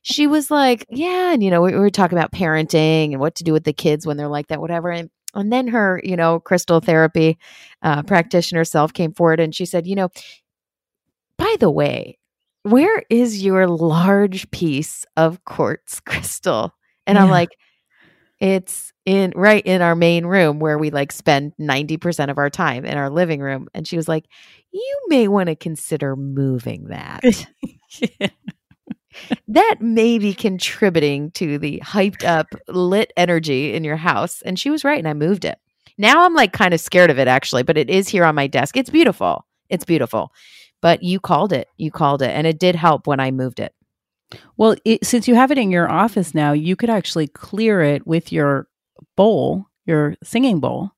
she 0.03 0.27
was 0.29 0.51
like, 0.51 0.87
"Yeah," 0.89 1.33
and 1.33 1.43
you 1.43 1.51
know, 1.51 1.63
we, 1.63 1.73
we 1.73 1.79
were 1.79 1.91
talking 1.91 2.17
about 2.17 2.33
parenting 2.33 3.13
and 3.13 3.21
what 3.21 3.35
to 3.37 3.45
do 3.45 3.53
with 3.53 3.65
the 3.65 3.73
kids 3.73 4.07
when 4.07 4.17
they're 4.17 4.29
like 4.29 4.49
that, 4.49 4.61
whatever. 4.61 4.91
And 4.91 5.11
and 5.35 5.53
then 5.53 5.69
her, 5.69 6.01
you 6.05 6.17
know, 6.17 6.39
crystal 6.39 6.81
therapy 6.81 7.39
uh, 7.83 8.03
practitioner 8.03 8.65
self 8.65 8.93
came 8.93 9.13
forward 9.13 9.41
and 9.41 9.55
she 9.55 9.67
said, 9.67 9.87
"You 9.89 9.97
know, 9.97 10.11
by 11.39 11.57
the 11.59 11.71
way, 11.71 12.19
where 12.63 13.03
is 13.11 13.43
your 13.43 13.67
large 13.67 14.49
piece 14.53 15.05
of 15.17 15.45
quartz 15.45 15.99
crystal?" 16.07 16.73
And 17.05 17.19
I'm 17.19 17.31
like, 17.31 17.49
it's 18.43 18.93
in 19.07 19.33
right 19.37 19.65
in 19.65 19.83
our 19.83 19.95
main 19.95 20.27
room 20.27 20.59
where 20.59 20.77
we 20.77 20.91
like 20.91 21.13
spend 21.13 21.53
90% 21.61 22.29
of 22.29 22.39
our 22.39 22.51
time 22.51 22.85
in 22.85 22.99
our 22.99 23.09
living 23.09 23.41
room. 23.41 23.69
And 23.73 23.87
she 23.87 23.97
was 23.97 24.09
like, 24.09 24.27
You 24.73 25.01
may 25.07 25.29
want 25.29 25.47
to 25.47 25.55
consider 25.55 26.17
moving 26.17 26.89
that. 26.89 27.23
that 29.49 29.77
may 29.81 30.19
be 30.19 30.35
contributing 30.35 31.31
to 31.33 31.57
the 31.59 31.81
hyped 31.85 32.25
up, 32.25 32.49
lit 32.67 33.13
energy 33.17 33.75
in 33.75 33.85
your 33.85 33.97
house. 33.97 34.43
And 34.43 34.59
she 34.59 34.71
was 34.71 34.83
right. 34.83 34.99
And 34.99 35.09
I 35.09 35.15
moved 35.15 35.45
it. 35.45 35.59
Now 35.97 36.25
I'm 36.25 36.35
like 36.35 36.53
kind 36.53 36.75
of 36.75 36.81
scared 36.81 37.11
of 37.11 37.21
it 37.21 37.29
actually, 37.29 37.63
but 37.63 37.79
it 37.79 37.89
is 37.89 38.09
here 38.09 38.25
on 38.25 38.35
my 38.35 38.49
desk. 38.49 38.77
It's 38.77 38.91
beautiful. 38.91 39.47
It's 39.69 39.85
beautiful. 39.85 40.33
But 40.81 41.05
you 41.05 41.21
called 41.21 41.53
it. 41.53 41.69
You 41.77 41.93
called 41.93 42.23
it. 42.23 42.31
And 42.31 42.45
it 42.49 42.59
did 42.59 42.75
help 42.75 43.07
when 43.07 43.21
I 43.21 43.31
moved 43.31 43.61
it. 43.61 43.73
Well, 44.57 44.77
it, 44.85 45.05
since 45.05 45.29
you 45.29 45.35
have 45.35 45.51
it 45.51 45.59
in 45.59 45.71
your 45.71 45.91
office 45.91 46.35
now, 46.35 46.53
you 46.53 46.77
could 46.77 46.91
actually 46.91 47.29
clear 47.29 47.81
it 47.83 48.07
with 48.07 48.33
your 48.33 48.69
bowl, 49.17 49.67
your 49.87 50.17
singing 50.23 50.61
bowl, 50.61 50.93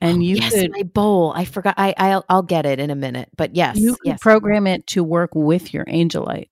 and 0.00 0.18
oh, 0.18 0.20
you 0.20 0.36
Oh, 0.36 0.40
yes, 0.40 0.54
could 0.54 0.72
my 0.72 0.82
bowl. 0.82 1.32
I 1.34 1.44
forgot. 1.44 1.74
I 1.76 1.94
I'll, 1.96 2.24
I'll 2.28 2.42
get 2.42 2.66
it 2.66 2.78
in 2.78 2.90
a 2.90 2.94
minute. 2.96 3.28
But 3.36 3.54
yes, 3.54 3.76
you 3.76 3.92
could 3.96 4.06
yes. 4.06 4.20
program 4.20 4.66
it 4.66 4.86
to 4.88 5.04
work 5.04 5.30
with 5.34 5.72
your 5.72 5.84
angelite, 5.86 6.48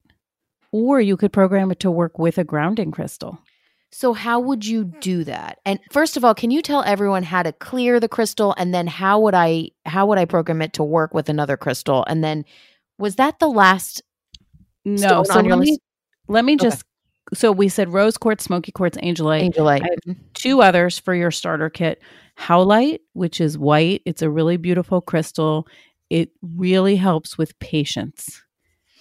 or 0.73 1.01
you 1.01 1.17
could 1.17 1.33
program 1.33 1.71
it 1.71 1.81
to 1.81 1.91
work 1.91 2.19
with 2.19 2.39
a 2.39 2.45
grounding 2.45 2.91
crystal. 2.91 3.39
So 3.93 4.13
how 4.13 4.39
would 4.39 4.65
you 4.65 4.85
do 4.85 5.25
that? 5.25 5.59
And 5.67 5.81
first 5.91 6.17
of 6.17 6.25
all, 6.25 6.33
can 6.35 6.53
you 6.53 6.63
tell 6.63 6.85
everyone 6.85 7.25
how 7.25 7.43
to 7.43 7.53
clear 7.53 7.99
the 7.99 8.09
crystal 8.09 8.55
and 8.57 8.73
then 8.73 8.87
how 8.87 9.19
would 9.21 9.35
I 9.35 9.71
how 9.85 10.07
would 10.07 10.19
I 10.19 10.27
program 10.27 10.63
it 10.63 10.75
to 10.75 10.85
work 10.85 11.13
with 11.13 11.29
another 11.29 11.57
crystal? 11.57 12.05
And 12.07 12.23
then 12.23 12.45
was 12.99 13.17
that 13.17 13.41
the 13.41 13.49
last 13.49 14.03
No, 14.85 15.25
so 15.25 15.39
on 15.39 15.45
your 15.45 15.57
let 15.57 15.65
me, 15.65 15.71
list? 15.73 15.81
Let 16.31 16.45
me 16.45 16.55
Okay. 16.55 16.65
just. 16.65 16.85
So 17.33 17.53
we 17.53 17.69
said 17.69 17.93
rose 17.93 18.17
quartz, 18.17 18.43
smoky 18.45 18.73
quartz, 18.73 18.97
angelite. 18.99 19.53
Angelite. 19.53 20.17
Two 20.35 20.63
others 20.63 20.99
for 20.99 21.15
your 21.15 21.31
starter 21.31 21.71
kit. 21.71 22.03
Howlite, 22.37 23.01
which 23.13 23.41
is 23.41 23.57
white. 23.57 24.03
It's 24.05 24.23
a 24.23 24.31
really 24.31 24.57
beautiful 24.57 25.01
crystal. 25.01 25.69
It 26.09 26.31
really 26.43 26.97
helps 26.97 27.39
with 27.39 27.57
patience, 27.61 28.43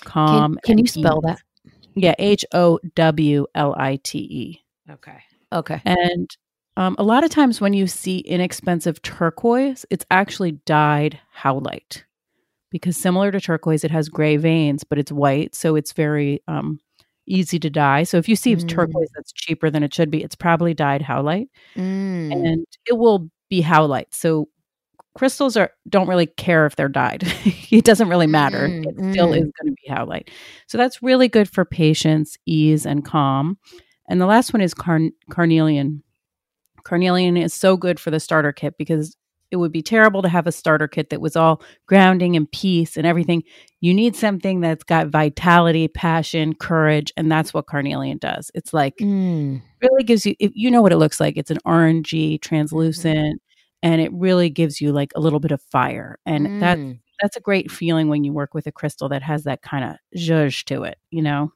calm. 0.03 0.57
Can, 0.63 0.75
can 0.75 0.77
you 0.77 0.87
spell 0.87 1.21
ease. 1.25 1.35
that? 1.63 1.71
Yeah, 1.95 2.13
H 2.19 2.45
O 2.53 2.79
W 2.95 3.47
L 3.55 3.73
I 3.77 3.95
T 4.03 4.19
E. 4.19 4.61
Okay. 4.91 5.17
Okay. 5.51 5.81
And 5.85 6.29
um, 6.77 6.95
a 6.99 7.03
lot 7.03 7.23
of 7.23 7.31
times 7.31 7.59
when 7.59 7.73
you 7.73 7.87
see 7.87 8.19
inexpensive 8.19 9.01
turquoise, 9.01 9.85
it's 9.89 10.05
actually 10.11 10.51
dyed 10.51 11.19
howlite 11.35 12.03
because 12.69 12.95
similar 12.95 13.31
to 13.31 13.41
turquoise, 13.41 13.83
it 13.83 13.91
has 13.91 14.07
gray 14.07 14.37
veins, 14.37 14.83
but 14.83 14.99
it's 14.99 15.11
white. 15.11 15.55
So 15.55 15.75
it's 15.75 15.93
very 15.93 16.43
um, 16.47 16.79
easy 17.29 17.59
to 17.59 17.69
dye. 17.69 18.03
So 18.03 18.17
if 18.17 18.27
you 18.27 18.35
see 18.35 18.55
Mm. 18.55 18.67
turquoise 18.67 19.09
that's 19.15 19.31
cheaper 19.31 19.69
than 19.69 19.83
it 19.83 19.93
should 19.93 20.11
be, 20.11 20.23
it's 20.23 20.35
probably 20.35 20.73
dyed 20.73 21.01
howlite 21.01 21.47
Mm. 21.75 22.33
and 22.33 22.65
it 22.87 22.97
will 22.97 23.29
be 23.49 23.61
howlite. 23.61 24.13
So 24.13 24.49
crystals 25.15 25.57
are 25.57 25.71
don't 25.87 26.07
really 26.07 26.27
care 26.27 26.65
if 26.65 26.75
they're 26.75 26.89
dyed. 26.89 27.23
it 27.71 27.85
doesn't 27.85 28.09
really 28.09 28.27
matter. 28.27 28.67
Mm, 28.67 28.85
it 28.85 29.13
still 29.13 29.29
mm. 29.29 29.37
is 29.37 29.51
going 29.61 29.67
to 29.67 29.75
be 29.83 29.89
howlite. 29.89 30.29
So 30.67 30.77
that's 30.77 31.01
really 31.03 31.27
good 31.27 31.49
for 31.49 31.65
patience, 31.65 32.37
ease, 32.45 32.85
and 32.85 33.05
calm. 33.05 33.57
And 34.09 34.19
the 34.19 34.25
last 34.25 34.53
one 34.53 34.61
is 34.61 34.73
carn- 34.73 35.13
carnelian. 35.29 36.03
Carnelian 36.83 37.37
is 37.37 37.53
so 37.53 37.77
good 37.77 37.99
for 37.99 38.09
the 38.11 38.19
starter 38.19 38.51
kit 38.51 38.75
because 38.77 39.15
it 39.51 39.57
would 39.57 39.71
be 39.71 39.81
terrible 39.81 40.21
to 40.21 40.29
have 40.29 40.47
a 40.47 40.51
starter 40.51 40.87
kit 40.87 41.09
that 41.09 41.21
was 41.21 41.35
all 41.35 41.61
grounding 41.87 42.35
and 42.35 42.51
peace 42.51 42.97
and 42.97 43.05
everything. 43.07 43.43
You 43.81 43.93
need 43.93 44.15
something 44.15 44.61
that's 44.61 44.83
got 44.83 45.07
vitality, 45.07 45.87
passion, 45.87 46.53
courage, 46.53 47.11
and 47.17 47.31
that's 47.31 47.53
what 47.53 47.67
carnelian 47.67 48.17
does. 48.19 48.51
It's 48.53 48.73
like 48.73 48.95
Mm. 48.99 49.61
really 49.81 50.03
gives 50.03 50.25
you 50.25 50.35
if 50.39 50.51
you 50.55 50.69
know 50.71 50.81
what 50.81 50.91
it 50.91 50.97
looks 50.97 51.19
like. 51.19 51.37
It's 51.37 51.51
an 51.51 51.59
orangey, 51.65 52.39
translucent, 52.41 53.41
and 53.81 54.01
it 54.01 54.11
really 54.13 54.49
gives 54.49 54.81
you 54.81 54.91
like 54.91 55.11
a 55.15 55.19
little 55.21 55.39
bit 55.39 55.51
of 55.51 55.61
fire. 55.71 56.19
And 56.25 56.61
that's 56.61 56.79
Mm. 56.81 56.99
that's 57.21 57.35
a 57.37 57.41
great 57.41 57.69
feeling 57.71 58.07
when 58.09 58.23
you 58.23 58.31
work 58.33 58.53
with 58.53 58.67
a 58.67 58.71
crystal 58.71 59.09
that 59.09 59.21
has 59.23 59.43
that 59.43 59.61
kind 59.61 59.83
of 59.85 59.97
zhuzh 60.17 60.63
to 60.65 60.83
it, 60.83 60.97
you 61.11 61.21
know? 61.21 61.51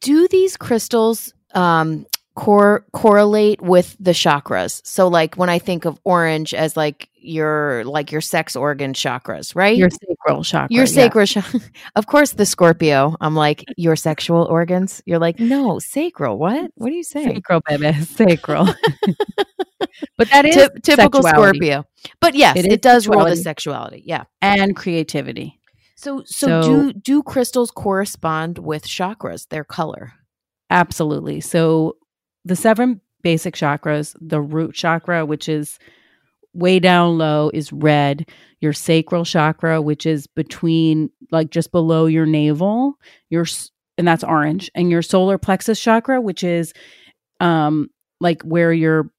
Do 0.00 0.28
these 0.28 0.56
crystals 0.56 1.32
um 1.54 2.06
cor- 2.34 2.84
correlate 2.92 3.60
with 3.60 3.96
the 4.00 4.12
chakras? 4.12 4.80
So 4.84 5.08
like 5.08 5.36
when 5.36 5.48
I 5.48 5.58
think 5.58 5.84
of 5.84 5.98
orange 6.04 6.54
as 6.54 6.76
like 6.76 7.08
your 7.14 7.84
like 7.84 8.12
your 8.12 8.20
sex 8.20 8.56
organ 8.56 8.92
chakras, 8.92 9.54
right? 9.54 9.76
Your 9.76 9.90
sacral 9.90 10.42
chakra. 10.42 10.68
Your 10.74 10.84
yeah. 10.84 10.90
sacral 10.90 11.26
chakra. 11.26 11.60
of 11.96 12.06
course 12.06 12.32
the 12.32 12.46
Scorpio. 12.46 13.16
I'm 13.20 13.34
like 13.34 13.64
your 13.76 13.96
sexual 13.96 14.44
organs. 14.44 15.02
You're 15.06 15.18
like, 15.18 15.38
"No, 15.38 15.78
sacral. 15.78 16.38
What? 16.38 16.70
What 16.76 16.90
are 16.90 16.94
you 16.94 17.04
saying?" 17.04 17.34
Sacral, 17.34 17.60
baby. 17.68 17.92
Sacral. 18.04 18.66
but 20.16 20.30
that 20.30 20.44
is 20.46 20.56
Typ- 20.56 20.82
typical 20.82 21.22
sexuality. 21.22 21.58
Scorpio. 21.58 21.84
But 22.20 22.34
yes, 22.34 22.56
It 22.56 22.66
it, 22.72 22.82
does 22.82 23.06
roll 23.06 23.24
the 23.24 23.36
sexuality. 23.36 23.42
sexuality. 23.42 24.02
Yeah. 24.06 24.24
And 24.40 24.74
creativity. 24.76 25.58
So, 25.96 26.22
so 26.24 26.46
So- 26.46 26.62
do 26.62 26.92
do 26.92 27.22
crystals 27.22 27.70
correspond 27.70 28.58
with 28.58 28.84
chakras, 28.86 29.48
their 29.48 29.64
color? 29.64 30.12
Absolutely. 30.70 31.40
So 31.40 31.96
the 32.44 32.56
seven 32.56 33.00
basic 33.22 33.54
chakras, 33.54 34.16
the 34.20 34.40
root 34.40 34.74
chakra, 34.74 35.26
which 35.26 35.48
is 35.48 35.78
way 36.54 36.78
down 36.78 37.18
low, 37.18 37.50
is 37.52 37.72
red. 37.72 38.28
Your 38.60 38.72
sacral 38.72 39.24
chakra, 39.24 39.80
which 39.80 40.06
is 40.06 40.26
between 40.26 41.10
like 41.30 41.50
just 41.50 41.72
below 41.72 42.06
your 42.06 42.26
navel, 42.26 42.94
your 43.28 43.46
and 43.98 44.08
that's 44.08 44.24
orange. 44.24 44.70
And 44.74 44.90
your 44.90 45.02
solar 45.02 45.38
plexus 45.38 45.80
chakra, 45.80 46.20
which 46.20 46.42
is 46.42 46.72
um 47.40 47.88
like 48.20 48.42
where 48.42 48.72
your 48.72 49.10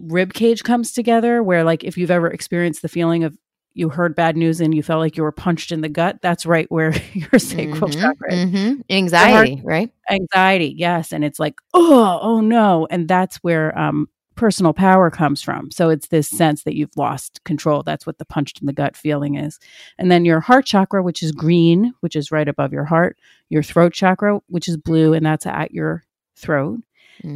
rib 0.00 0.34
cage 0.34 0.64
comes 0.64 0.92
together, 0.92 1.42
where 1.42 1.64
like 1.64 1.84
if 1.84 1.96
you've 1.96 2.10
ever 2.10 2.28
experienced 2.28 2.82
the 2.82 2.88
feeling 2.88 3.24
of 3.24 3.36
you 3.74 3.88
heard 3.88 4.14
bad 4.14 4.36
news 4.36 4.60
and 4.60 4.74
you 4.74 4.82
felt 4.82 5.00
like 5.00 5.16
you 5.16 5.22
were 5.22 5.32
punched 5.32 5.72
in 5.72 5.80
the 5.80 5.88
gut, 5.88 6.18
that's 6.22 6.44
right 6.46 6.70
where 6.70 6.92
your 7.12 7.38
sacral 7.38 7.90
Mhm, 7.90 8.00
chakra 8.00 8.34
is 8.34 8.50
mhm. 8.50 8.82
Anxiety, 8.90 9.60
right? 9.64 9.90
anxiety 10.10 10.74
yes 10.76 11.12
and 11.12 11.24
it's 11.24 11.38
like 11.38 11.54
oh 11.74 12.18
oh 12.20 12.40
no 12.40 12.86
and 12.90 13.06
that's 13.08 13.36
where 13.36 13.76
um 13.78 14.08
personal 14.34 14.72
power 14.72 15.10
comes 15.10 15.40
from 15.40 15.70
so 15.70 15.90
it's 15.90 16.08
this 16.08 16.28
sense 16.28 16.64
that 16.64 16.74
you've 16.74 16.96
lost 16.96 17.42
control 17.44 17.82
that's 17.84 18.04
what 18.06 18.18
the 18.18 18.24
punched 18.24 18.60
in 18.60 18.66
the 18.66 18.72
gut 18.72 18.96
feeling 18.96 19.36
is 19.36 19.58
and 19.98 20.10
then 20.10 20.24
your 20.24 20.40
heart 20.40 20.64
chakra 20.66 21.02
which 21.02 21.22
is 21.22 21.30
green 21.30 21.92
which 22.00 22.16
is 22.16 22.32
right 22.32 22.48
above 22.48 22.72
your 22.72 22.84
heart 22.84 23.16
your 23.48 23.62
throat 23.62 23.92
chakra 23.92 24.40
which 24.48 24.66
is 24.68 24.76
blue 24.76 25.12
and 25.12 25.24
that's 25.24 25.46
at 25.46 25.70
your 25.70 26.02
throat 26.36 26.80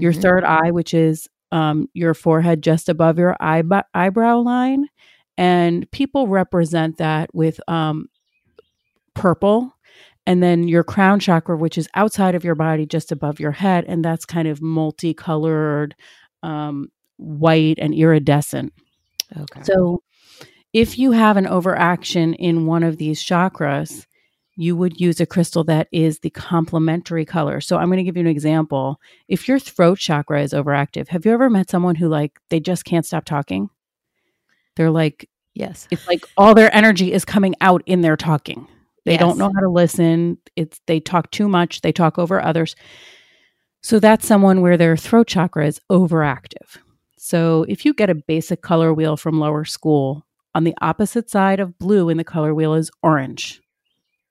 your 0.00 0.12
Mhm. 0.12 0.22
third 0.22 0.44
eye 0.44 0.70
which 0.72 0.92
is 0.92 1.28
um, 1.52 1.88
your 1.94 2.14
forehead 2.14 2.62
just 2.62 2.88
above 2.88 3.18
your 3.18 3.36
eyeb- 3.40 3.84
eyebrow 3.94 4.38
line 4.38 4.88
and 5.36 5.90
people 5.90 6.28
represent 6.28 6.98
that 6.98 7.34
with 7.34 7.60
um, 7.68 8.08
purple 9.14 9.72
and 10.26 10.42
then 10.42 10.68
your 10.68 10.84
crown 10.84 11.20
chakra 11.20 11.56
which 11.56 11.78
is 11.78 11.88
outside 11.94 12.34
of 12.34 12.44
your 12.44 12.54
body 12.54 12.86
just 12.86 13.12
above 13.12 13.40
your 13.40 13.52
head 13.52 13.84
and 13.86 14.04
that's 14.04 14.24
kind 14.24 14.48
of 14.48 14.60
multicolored 14.62 15.94
um, 16.42 16.88
white 17.16 17.78
and 17.78 17.94
iridescent 17.94 18.72
Okay. 19.36 19.62
so 19.62 20.02
if 20.72 20.98
you 20.98 21.12
have 21.12 21.36
an 21.36 21.46
overaction 21.46 22.34
in 22.34 22.66
one 22.66 22.82
of 22.82 22.96
these 22.98 23.22
chakras 23.22 24.06
you 24.56 24.74
would 24.74 25.00
use 25.00 25.20
a 25.20 25.26
crystal 25.26 25.64
that 25.64 25.86
is 25.92 26.20
the 26.20 26.30
complementary 26.30 27.26
color. 27.26 27.60
So 27.60 27.76
I'm 27.76 27.88
going 27.88 27.98
to 27.98 28.02
give 28.02 28.16
you 28.16 28.22
an 28.22 28.26
example. 28.26 28.98
If 29.28 29.46
your 29.46 29.58
throat 29.58 29.98
chakra 29.98 30.42
is 30.42 30.52
overactive, 30.52 31.08
have 31.08 31.26
you 31.26 31.32
ever 31.32 31.50
met 31.50 31.70
someone 31.70 31.94
who 31.94 32.08
like 32.08 32.40
they 32.48 32.58
just 32.58 32.84
can't 32.84 33.04
stop 33.04 33.26
talking? 33.26 33.68
They're 34.74 34.90
like 34.90 35.28
yes. 35.56 35.88
It's 35.90 36.06
like 36.06 36.24
all 36.36 36.54
their 36.54 36.74
energy 36.74 37.12
is 37.12 37.24
coming 37.24 37.54
out 37.60 37.82
in 37.86 38.00
their 38.02 38.16
talking. 38.16 38.66
They 39.04 39.12
Yes. 39.12 39.20
don't 39.20 39.38
know 39.38 39.50
how 39.54 39.60
to 39.60 39.68
listen. 39.68 40.38
It's 40.56 40.80
they 40.86 41.00
talk 41.00 41.30
too 41.30 41.48
much, 41.48 41.80
they 41.82 41.92
talk 41.92 42.18
over 42.18 42.42
others. 42.42 42.74
So 43.82 44.00
that's 44.00 44.26
someone 44.26 44.60
where 44.62 44.76
their 44.76 44.96
throat 44.96 45.28
chakra 45.28 45.66
is 45.66 45.80
overactive. 45.90 46.78
So 47.16 47.64
if 47.68 47.84
you 47.84 47.94
get 47.94 48.10
a 48.10 48.14
basic 48.14 48.62
color 48.62 48.92
wheel 48.92 49.16
from 49.16 49.38
lower 49.38 49.64
school, 49.64 50.26
on 50.54 50.64
the 50.64 50.74
opposite 50.80 51.28
side 51.30 51.60
of 51.60 51.78
blue 51.78 52.08
in 52.08 52.16
the 52.16 52.24
color 52.24 52.54
wheel 52.54 52.74
is 52.74 52.90
orange. 53.02 53.60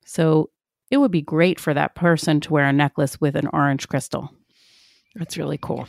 So 0.05 0.49
it 0.91 0.97
would 0.97 1.11
be 1.11 1.21
great 1.21 1.59
for 1.59 1.73
that 1.73 1.95
person 1.95 2.39
to 2.41 2.53
wear 2.53 2.65
a 2.65 2.73
necklace 2.73 3.19
with 3.21 3.36
an 3.36 3.47
orange 3.53 3.88
crystal 3.88 4.30
That's 5.15 5.38
really 5.38 5.57
cool. 5.57 5.88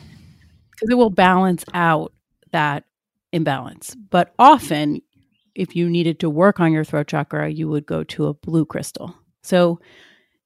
because 0.71 0.89
it 0.89 0.95
will 0.95 1.09
balance 1.09 1.63
out 1.73 2.13
that 2.51 2.85
imbalance. 3.33 3.95
But 4.09 4.33
often, 4.39 5.01
if 5.57 5.75
you 5.75 5.89
needed 5.89 6.19
to 6.19 6.29
work 6.29 6.59
on 6.59 6.71
your 6.71 6.83
throat 6.83 7.07
chakra, 7.07 7.49
you 7.49 7.67
would 7.67 7.85
go 7.85 8.03
to 8.03 8.27
a 8.27 8.33
blue 8.33 8.63
crystal. 8.63 9.15
So, 9.41 9.79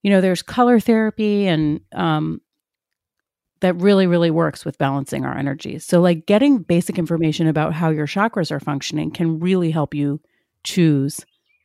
you 0.02 0.10
know, 0.10 0.22
there's 0.22 0.42
color 0.42 0.80
therapy 0.80 1.48
and 1.48 1.82
um, 1.94 2.40
that 3.60 3.76
really, 3.76 4.08
really 4.08 4.32
works 4.32 4.64
with 4.64 4.78
balancing 4.78 5.26
our 5.26 5.38
energies. 5.38 5.86
So, 5.86 6.00
like 6.00 6.26
getting 6.26 6.60
basic 6.60 6.98
information 6.98 7.48
about 7.48 7.74
how 7.74 7.90
your 7.90 8.08
chakras 8.08 8.52
are 8.52 8.62
functioning 8.62 9.12
can 9.12 9.40
really 9.40 9.70
help 9.70 9.94
you 9.94 10.22
choose 10.64 11.20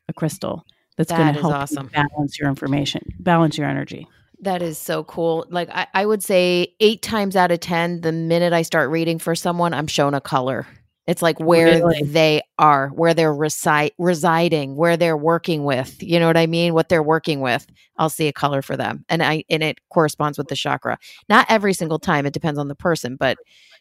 a 0.09 0.12
crystal 0.12 0.64
that's 0.97 1.12
going 1.12 1.32
to 1.32 1.40
help 1.40 1.55
awesome. 1.55 1.84
you 1.84 1.90
balance 1.90 2.38
your 2.38 2.49
information, 2.49 3.03
balance 3.20 3.57
your 3.57 3.68
energy. 3.68 4.09
That 4.40 4.61
is 4.61 4.76
so 4.76 5.05
cool. 5.05 5.47
Like 5.51 5.70
I, 5.70 5.86
I 5.94 6.05
would 6.05 6.22
say 6.22 6.74
eight 6.80 7.01
times 7.01 7.36
out 7.36 7.53
of 7.53 7.61
ten, 7.61 8.01
the 8.01 8.12
minute 8.12 8.53
I 8.53 8.62
start 8.62 8.90
reading 8.90 9.20
for 9.20 9.36
someone, 9.36 9.72
I'm 9.72 9.86
shown 9.86 10.14
a 10.14 10.20
color. 10.20 10.66
It's 11.07 11.22
like 11.22 11.38
where 11.38 11.66
Really? 11.66 12.02
they 12.02 12.42
are, 12.59 12.88
where 12.88 13.14
they're 13.14 13.32
resi- 13.34 13.92
residing, 13.98 14.74
where 14.76 14.96
they're 14.96 15.16
working 15.16 15.64
with. 15.64 16.02
You 16.02 16.18
know 16.18 16.26
what 16.26 16.36
I 16.36 16.46
mean? 16.46 16.74
What 16.74 16.88
they're 16.88 17.02
working 17.02 17.40
with. 17.40 17.66
I'll 17.96 18.11
see 18.11 18.26
a 18.26 18.32
color 18.32 18.61
for 18.61 18.76
them, 18.76 19.04
and 19.09 19.22
I 19.22 19.44
and 19.48 19.62
it 19.62 19.78
corresponds 19.90 20.36
with 20.36 20.48
the 20.48 20.57
chakra. 20.57 20.98
Not 21.28 21.46
every 21.48 21.74
single 21.74 21.98
time. 21.98 22.26
It 22.26 22.32
depends 22.32 22.59
on 22.59 22.68
the 22.68 22.74
person, 22.74 23.16
but 23.16 23.38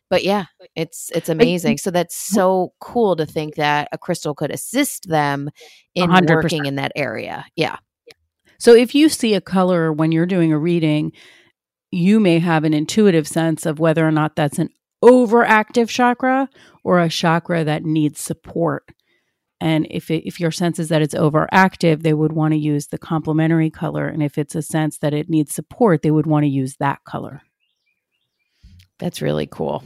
but 0.10 0.24
yeah, 0.24 0.46
it's 0.76 1.10
it's 1.16 1.30
amazing. 1.30 1.80
So 1.80 1.90
that's 1.90 2.16
so 2.16 2.74
cool 2.80 3.16
to 3.16 3.26
think 3.26 3.56
that 3.56 3.88
a 3.92 3.98
crystal 3.98 4.36
could 4.36 4.52
assist 4.52 5.10
them 5.10 5.50
in 5.96 6.10
100%. 6.10 6.30
working 6.30 6.66
in 6.66 6.76
that 6.76 6.92
area. 6.96 7.46
Yeah. 7.56 7.78
So 8.60 8.74
if 8.74 8.94
you 8.96 9.10
see 9.10 9.34
a 9.34 9.42
color 9.42 9.92
when 9.92 10.12
you're 10.12 10.26
doing 10.28 10.54
a 10.54 10.60
reading, 10.60 11.12
you 11.92 12.20
may 12.20 12.40
have 12.40 12.64
an 12.64 12.74
intuitive 12.74 13.28
sense 13.28 13.66
of 13.66 13.80
whether 13.80 14.08
or 14.08 14.12
not 14.12 14.36
that's 14.36 14.60
an 14.60 14.70
overactive 15.04 15.90
chakra 15.90 16.50
or 16.84 17.00
a 17.00 17.10
chakra 17.10 17.64
that 17.64 17.84
needs 17.84 18.20
support. 18.20 18.90
And 19.62 19.88
if 19.90 20.12
it, 20.12 20.28
if 20.28 20.40
your 20.40 20.52
sense 20.52 20.80
is 20.80 20.90
that 20.90 21.02
it's 21.02 21.16
overactive, 21.16 22.04
they 22.04 22.14
would 22.14 22.34
want 22.34 22.54
to 22.54 22.60
use 22.60 22.88
the 22.88 22.98
complementary 22.98 23.70
color. 23.70 24.08
And 24.08 24.22
if 24.22 24.38
it's 24.38 24.56
a 24.56 24.62
sense 24.62 24.98
that 25.00 25.14
it 25.14 25.30
needs 25.30 25.54
support, 25.54 26.02
they 26.02 26.12
would 26.12 26.28
want 26.28 26.44
to 26.44 26.50
use 26.50 26.76
that 26.78 27.04
color. 27.06 27.42
That's 29.00 29.22
really 29.22 29.48
cool. 29.48 29.84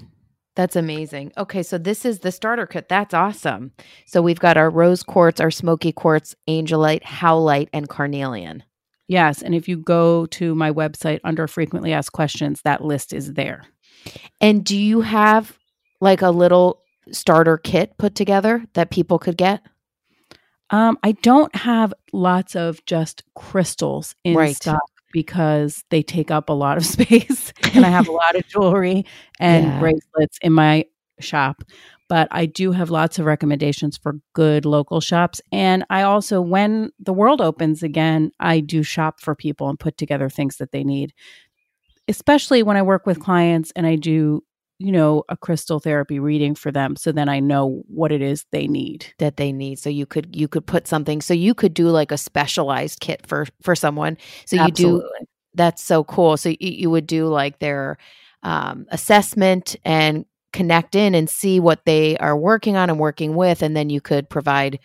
That's 0.56 0.76
amazing. 0.76 1.32
Okay, 1.38 1.64
so 1.64 1.78
this 1.78 2.04
is 2.04 2.20
the 2.20 2.32
starter 2.32 2.66
kit. 2.66 2.90
That's 2.90 3.14
awesome. 3.14 3.72
So 4.06 4.22
we've 4.22 4.40
got 4.40 4.58
our 4.58 4.70
rose 4.70 5.04
quartz, 5.04 5.40
our 5.40 5.52
smoky 5.52 5.92
quartz, 5.92 6.36
angelite, 6.50 7.04
howlite, 7.04 7.70
and 7.72 7.88
carnelian. 7.88 8.64
Yes. 9.08 9.42
And 9.42 9.56
if 9.56 9.68
you 9.68 9.78
go 9.78 10.26
to 10.28 10.54
my 10.54 10.72
website 10.72 11.20
under 11.24 11.48
frequently 11.48 11.94
asked 11.94 12.12
questions, 12.12 12.62
that 12.64 12.84
list 12.84 13.14
is 13.14 13.34
there. 13.34 13.64
And 14.42 14.64
do 14.64 14.78
you 14.78 15.02
have 15.02 15.58
like 16.02 16.22
a 16.22 16.30
little 16.32 16.84
starter 17.12 17.58
kit 17.58 17.98
put 17.98 18.16
together 18.16 18.66
that 18.74 18.90
people 18.92 19.20
could 19.20 19.38
get? 19.38 19.62
Um, 20.72 20.98
I 21.04 21.14
don't 21.14 21.54
have 21.56 21.94
lots 22.14 22.56
of 22.56 22.84
just 22.86 23.24
crystals 23.36 24.16
in 24.24 24.36
Right. 24.36 24.56
stock 24.56 24.82
because 25.12 25.84
they 25.90 26.04
take 26.04 26.30
up 26.30 26.50
a 26.50 26.54
lot 26.54 26.78
of 26.78 26.86
space, 26.96 27.52
and 27.74 27.86
I 27.86 27.90
have 27.90 28.08
a 28.08 28.12
lot 28.12 28.36
of 28.36 28.46
jewelry 28.48 29.06
and 29.40 29.66
Yeah. 29.66 29.80
bracelets 29.80 30.38
in 30.44 30.54
my 30.54 30.86
shop. 31.20 31.64
But 32.08 32.28
I 32.32 32.46
do 32.46 32.72
have 32.72 32.90
lots 32.92 33.20
of 33.20 33.26
recommendations 33.26 33.98
for 33.98 34.20
good 34.34 34.66
local 34.66 35.02
shops, 35.02 35.42
and 35.52 35.84
I 35.90 36.04
also, 36.04 36.40
when 36.42 36.92
the 37.00 37.14
world 37.14 37.42
opens 37.42 37.82
again, 37.82 38.32
I 38.40 38.60
do 38.60 38.84
shop 38.84 39.20
for 39.22 39.34
people 39.36 39.70
and 39.70 39.80
put 39.80 39.98
together 39.98 40.30
things 40.30 40.58
that 40.58 40.72
they 40.72 40.84
need. 40.84 41.14
Especially 42.10 42.64
when 42.64 42.76
I 42.76 42.82
work 42.82 43.06
with 43.06 43.20
clients 43.20 43.72
and 43.76 43.86
I 43.86 43.96
do, 43.96 44.44
you 44.80 44.92
know, 44.92 45.24
a 45.30 45.38
crystal 45.38 45.80
therapy 45.80 46.20
reading 46.20 46.56
for 46.56 46.72
them, 46.72 46.96
so 46.96 47.12
then 47.12 47.30
I 47.30 47.40
know 47.40 47.84
what 47.88 48.12
it 48.12 48.22
is 48.22 48.46
they 48.52 48.68
need. 48.68 49.14
that 49.20 49.38
they 49.38 49.52
need. 49.52 49.80
So 49.80 49.90
you 49.90 50.06
could 50.06 50.36
you 50.36 50.48
could 50.48 50.66
put 50.66 50.88
something 50.88 51.22
so 51.22 51.34
you 51.34 51.54
could 51.54 51.74
do 51.74 51.90
like 51.90 52.12
a 52.12 52.18
specialized 52.18 53.00
kit 53.00 53.28
for 53.28 53.46
for 53.62 53.76
someone. 53.76 54.18
So 54.46 54.56
you 54.56 54.72
do 54.72 55.04
that's 55.54 55.84
so 55.84 56.04
cool. 56.04 56.36
So 56.38 56.50
you, 56.50 56.58
you 56.60 56.90
would 56.90 57.08
do 57.08 57.28
like 57.28 57.60
their 57.60 57.98
um, 58.44 58.86
assessment 58.90 59.76
and 59.86 60.26
connect 60.52 60.96
in 60.96 61.14
and 61.14 61.30
see 61.30 61.60
what 61.60 61.86
they 61.86 62.18
are 62.18 62.36
working 62.36 62.76
on 62.76 62.90
and 62.90 63.00
working 63.00 63.36
with 63.36 63.62
and 63.62 63.78
then 63.78 63.90
you 63.90 64.02
could 64.02 64.30
provide 64.30 64.80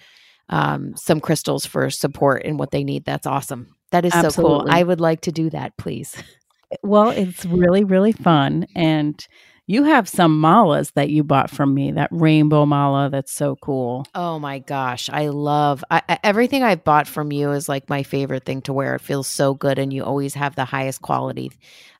um, 0.50 0.94
some 0.94 1.20
crystals 1.20 1.64
for 1.64 1.88
support 1.88 2.42
and 2.44 2.58
what 2.58 2.70
they 2.70 2.84
need. 2.84 3.06
That's 3.06 3.26
awesome. 3.26 3.74
That 3.92 4.04
is 4.04 4.12
so 4.12 4.30
cool. 4.30 4.66
I 4.68 4.82
would 4.82 5.00
like 5.00 5.22
to 5.22 5.32
do 5.32 5.48
that 5.50 5.76
please 5.78 6.14
Well, 6.82 7.10
it's 7.10 7.44
really, 7.44 7.84
really 7.84 8.12
fun. 8.12 8.66
And 8.74 9.24
you 9.66 9.84
have 9.84 10.08
some 10.08 10.40
malas 10.40 10.92
that 10.94 11.10
you 11.10 11.24
bought 11.24 11.50
from 11.50 11.72
me, 11.74 11.92
that 11.92 12.10
rainbow 12.12 12.66
mala 12.66 13.08
that's 13.10 13.32
so 13.32 13.56
cool. 13.56 14.06
Oh 14.14 14.38
my 14.38 14.58
gosh, 14.58 15.08
I 15.10 15.28
love 15.28 15.82
I, 15.90 16.18
everything 16.22 16.62
I've 16.62 16.84
bought 16.84 17.08
from 17.08 17.32
you 17.32 17.50
is 17.52 17.68
like 17.68 17.88
my 17.88 18.02
favorite 18.02 18.44
thing 18.44 18.60
to 18.62 18.72
wear. 18.72 18.94
It 18.94 19.00
feels 19.00 19.26
so 19.26 19.54
good, 19.54 19.78
and 19.78 19.92
you 19.92 20.04
always 20.04 20.34
have 20.34 20.54
the 20.54 20.66
highest 20.66 21.00
quality, 21.00 21.50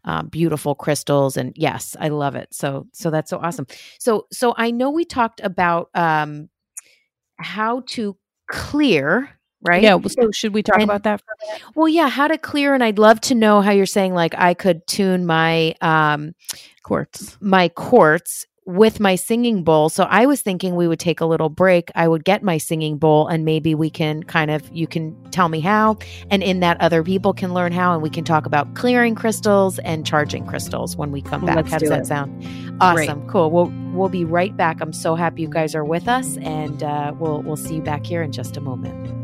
uh, 0.05 0.23
beautiful 0.25 0.75
crystals, 0.75 1.37
and 1.39 1.53
yes, 1.57 1.97
I 1.99 2.09
love 2.09 2.37
it. 2.37 2.49
So, 2.53 2.87
so 2.93 3.11
that's 3.11 3.31
so 3.31 3.39
awesome. 3.39 3.67
So, 3.99 4.27
so 4.31 4.55
I 4.59 4.71
know 4.71 4.91
we 4.91 5.07
talked 5.07 5.41
about 5.43 5.89
um, 5.95 6.51
how 7.39 7.81
to 7.89 8.17
clear, 8.49 9.31
right? 9.67 9.83
Yeah. 9.83 9.99
So, 10.07 10.31
should 10.31 10.55
we 10.55 10.63
talk 10.63 10.77
And- 10.77 10.85
about 10.85 11.03
that 11.05 11.21
for 11.21 11.33
a 11.33 11.47
minute? 11.47 11.63
Well, 11.75 11.89
yeah, 11.89 12.09
how 12.09 12.29
to 12.29 12.39
clear, 12.39 12.75
and 12.75 12.83
I'd 12.85 12.99
love 12.99 13.21
to 13.23 13.35
know 13.35 13.61
how 13.61 13.71
you're 13.71 13.87
saying 13.87 14.15
like 14.15 14.35
I 14.37 14.55
could 14.55 14.87
tune 14.87 15.27
my 15.27 15.75
um, 15.81 16.35
Quartz. 16.83 17.37
my 17.41 17.69
quartz 17.69 18.47
with 18.67 18.99
my 18.99 19.15
singing 19.15 19.63
bowl. 19.63 19.91
So 19.91 20.05
I 20.05 20.25
was 20.25 20.41
thinking 20.41 20.75
we 20.75 20.89
would 20.89 20.99
take 20.99 21.21
a 21.21 21.27
little 21.27 21.51
break. 21.51 21.91
I 21.95 22.09
would 22.09 22.25
get 22.25 22.43
my 22.43 22.57
singing 22.57 22.97
bowl 22.97 23.27
and 23.29 23.45
maybe 23.45 23.75
we 23.75 23.91
can 23.91 24.23
kind 24.23 24.51
of, 24.51 24.63
you 24.73 24.87
can 24.87 25.15
tell 25.31 25.51
me 25.51 25.61
how. 25.61 25.99
And 26.31 26.43
in 26.43 26.61
that, 26.61 26.81
other 26.81 27.03
people 27.03 27.35
can 27.35 27.53
learn 27.53 27.73
how. 27.73 27.93
And 27.93 28.03
we 28.03 28.09
can 28.09 28.25
talk 28.25 28.47
about 28.47 28.75
clearing 28.75 29.15
crystals 29.17 29.79
and 29.81 30.07
charging 30.07 30.47
crystals 30.47 30.97
when 30.97 31.13
we 31.13 31.21
come 31.21 31.43
Well, 31.43 31.49
back. 31.49 31.57
let's 31.57 31.73
How 31.73 31.79
does 31.79 31.89
do 31.91 31.95
that 31.95 32.01
it. 32.03 32.07
sound? 32.07 32.79
Awesome. 32.81 33.29
Cool. 33.29 33.51
We'll, 33.51 33.71
we'll 33.93 34.09
be 34.09 34.25
right 34.25 34.57
back. 34.57 34.81
I'm 34.81 34.95
so 34.95 35.15
happy 35.15 35.43
you 35.43 35.49
guys 35.49 35.75
are 35.75 35.85
with 35.85 36.09
us. 36.09 36.39
And 36.39 36.83
uh, 36.83 37.13
we'll, 37.19 37.43
we'll 37.43 37.57
see 37.57 37.75
you 37.75 37.83
back 37.83 38.07
here 38.07 38.23
in 38.23 38.33
just 38.33 38.57
a 38.57 38.63
moment. 38.63 39.24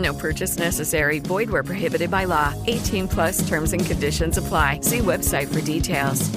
No 0.00 0.14
purchase 0.14 0.58
necessary. 0.58 1.18
Void 1.18 1.50
where 1.50 1.62
prohibited 1.62 2.10
by 2.10 2.24
law. 2.24 2.54
18 2.66 3.08
plus 3.08 3.46
terms 3.48 3.72
and 3.72 3.84
conditions 3.84 4.38
apply. 4.38 4.80
See 4.82 4.98
website 4.98 5.52
for 5.52 5.60
details. 5.60 6.30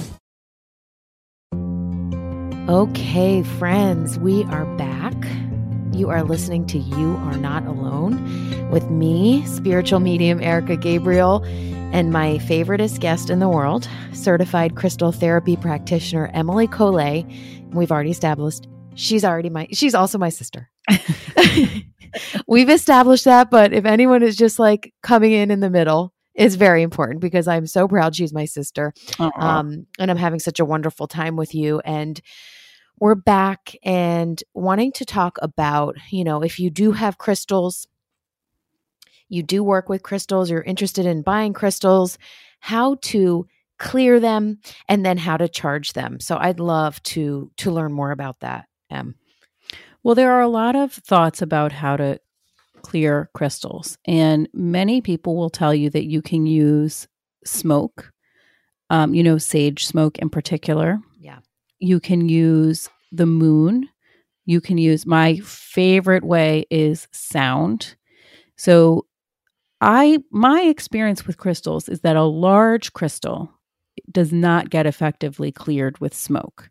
Okay, 2.66 3.42
friends, 3.42 4.18
we 4.18 4.44
are 4.44 4.64
back. 4.76 5.14
You 5.92 6.08
are 6.08 6.22
listening 6.22 6.66
to 6.68 6.78
You 6.78 7.16
Are 7.16 7.36
Not 7.36 7.66
Alone 7.66 8.70
with 8.70 8.88
me, 8.90 9.44
spiritual 9.46 10.00
medium 10.00 10.40
Erica 10.40 10.76
Gabriel, 10.76 11.44
and 11.44 12.10
my 12.10 12.38
favoriteest 12.38 13.00
guest 13.00 13.28
in 13.28 13.38
the 13.38 13.50
world, 13.50 13.86
certified 14.12 14.76
crystal 14.76 15.12
therapy 15.12 15.56
practitioner 15.56 16.30
Emily 16.32 16.66
Collet. 16.66 17.26
We've 17.70 17.92
already 17.92 18.10
established 18.10 18.66
she's 18.94 19.24
already 19.24 19.50
my 19.50 19.68
she's 19.72 19.94
also 19.94 20.18
my 20.18 20.28
sister. 20.28 20.70
We've 22.46 22.70
established 22.70 23.24
that, 23.24 23.50
but 23.50 23.72
if 23.72 23.84
anyone 23.84 24.22
is 24.22 24.36
just 24.36 24.58
like 24.58 24.92
coming 25.02 25.32
in 25.32 25.50
in 25.50 25.60
the 25.60 25.70
middle, 25.70 26.12
it's 26.34 26.56
very 26.56 26.82
important 26.82 27.20
because 27.20 27.46
I'm 27.46 27.66
so 27.66 27.86
proud 27.86 28.16
she's 28.16 28.32
my 28.32 28.44
sister. 28.44 28.92
Aw. 29.18 29.30
Um, 29.36 29.86
and 29.98 30.10
I'm 30.10 30.16
having 30.16 30.40
such 30.40 30.60
a 30.60 30.64
wonderful 30.64 31.06
time 31.06 31.36
with 31.36 31.54
you. 31.54 31.80
And 31.84 32.20
we're 32.98 33.14
back 33.14 33.74
and 33.84 34.42
wanting 34.52 34.92
to 34.92 35.04
talk 35.04 35.38
about, 35.42 35.96
you 36.10 36.24
know, 36.24 36.42
if 36.42 36.58
you 36.58 36.70
do 36.70 36.92
have 36.92 37.18
crystals, 37.18 37.86
you 39.28 39.42
do 39.42 39.62
work 39.64 39.88
with 39.88 40.02
crystals, 40.02 40.50
you're 40.50 40.62
interested 40.62 41.06
in 41.06 41.22
buying 41.22 41.52
crystals, 41.52 42.18
how 42.60 42.96
to 43.02 43.46
clear 43.78 44.20
them 44.20 44.58
and 44.88 45.04
then 45.04 45.18
how 45.18 45.36
to 45.36 45.48
charge 45.48 45.92
them. 45.92 46.20
So 46.20 46.36
I'd 46.38 46.60
love 46.60 47.02
to 47.04 47.50
to 47.58 47.70
learn 47.70 47.92
more 47.92 48.10
about 48.10 48.40
that. 48.40 48.66
Em. 48.90 49.16
Well, 50.04 50.14
there 50.14 50.32
are 50.32 50.42
a 50.42 50.48
lot 50.48 50.76
of 50.76 50.92
thoughts 50.92 51.40
about 51.40 51.72
how 51.72 51.96
to 51.96 52.20
clear 52.82 53.30
crystals, 53.32 53.96
and 54.04 54.48
many 54.52 55.00
people 55.00 55.34
will 55.34 55.48
tell 55.48 55.74
you 55.74 55.88
that 55.90 56.04
you 56.04 56.20
can 56.20 56.44
use 56.46 57.08
smoke, 57.46 58.12
um, 58.90 59.14
you 59.14 59.22
know, 59.22 59.38
sage 59.38 59.86
smoke 59.86 60.18
in 60.18 60.28
particular. 60.28 60.98
Yeah. 61.18 61.38
You 61.78 62.00
can 62.00 62.28
use 62.28 62.90
the 63.12 63.24
moon. 63.24 63.88
You 64.44 64.60
can 64.60 64.76
use 64.76 65.06
my 65.06 65.38
favorite 65.38 66.22
way 66.24 66.66
is 66.70 67.08
sound. 67.10 67.96
So, 68.56 69.06
I 69.80 70.18
my 70.30 70.62
experience 70.62 71.26
with 71.26 71.38
crystals 71.38 71.88
is 71.88 72.00
that 72.00 72.16
a 72.16 72.22
large 72.24 72.92
crystal 72.92 73.50
does 74.10 74.32
not 74.32 74.68
get 74.68 74.86
effectively 74.86 75.50
cleared 75.50 75.98
with 75.98 76.14
smoke. 76.14 76.70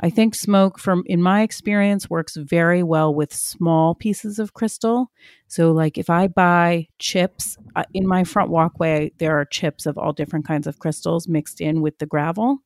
I 0.00 0.10
think 0.10 0.34
smoke 0.34 0.78
from 0.78 1.02
in 1.06 1.22
my 1.22 1.42
experience 1.42 2.10
works 2.10 2.36
very 2.36 2.82
well 2.82 3.14
with 3.14 3.32
small 3.32 3.94
pieces 3.94 4.38
of 4.38 4.52
crystal. 4.52 5.10
So 5.48 5.72
like 5.72 5.96
if 5.96 6.10
I 6.10 6.26
buy 6.28 6.88
chips 6.98 7.56
uh, 7.76 7.84
in 7.94 8.06
my 8.06 8.24
front 8.24 8.50
walkway 8.50 9.12
there 9.18 9.38
are 9.38 9.44
chips 9.46 9.86
of 9.86 9.96
all 9.96 10.12
different 10.12 10.46
kinds 10.46 10.66
of 10.66 10.78
crystals 10.78 11.28
mixed 11.28 11.60
in 11.60 11.80
with 11.80 11.98
the 11.98 12.06
gravel. 12.06 12.58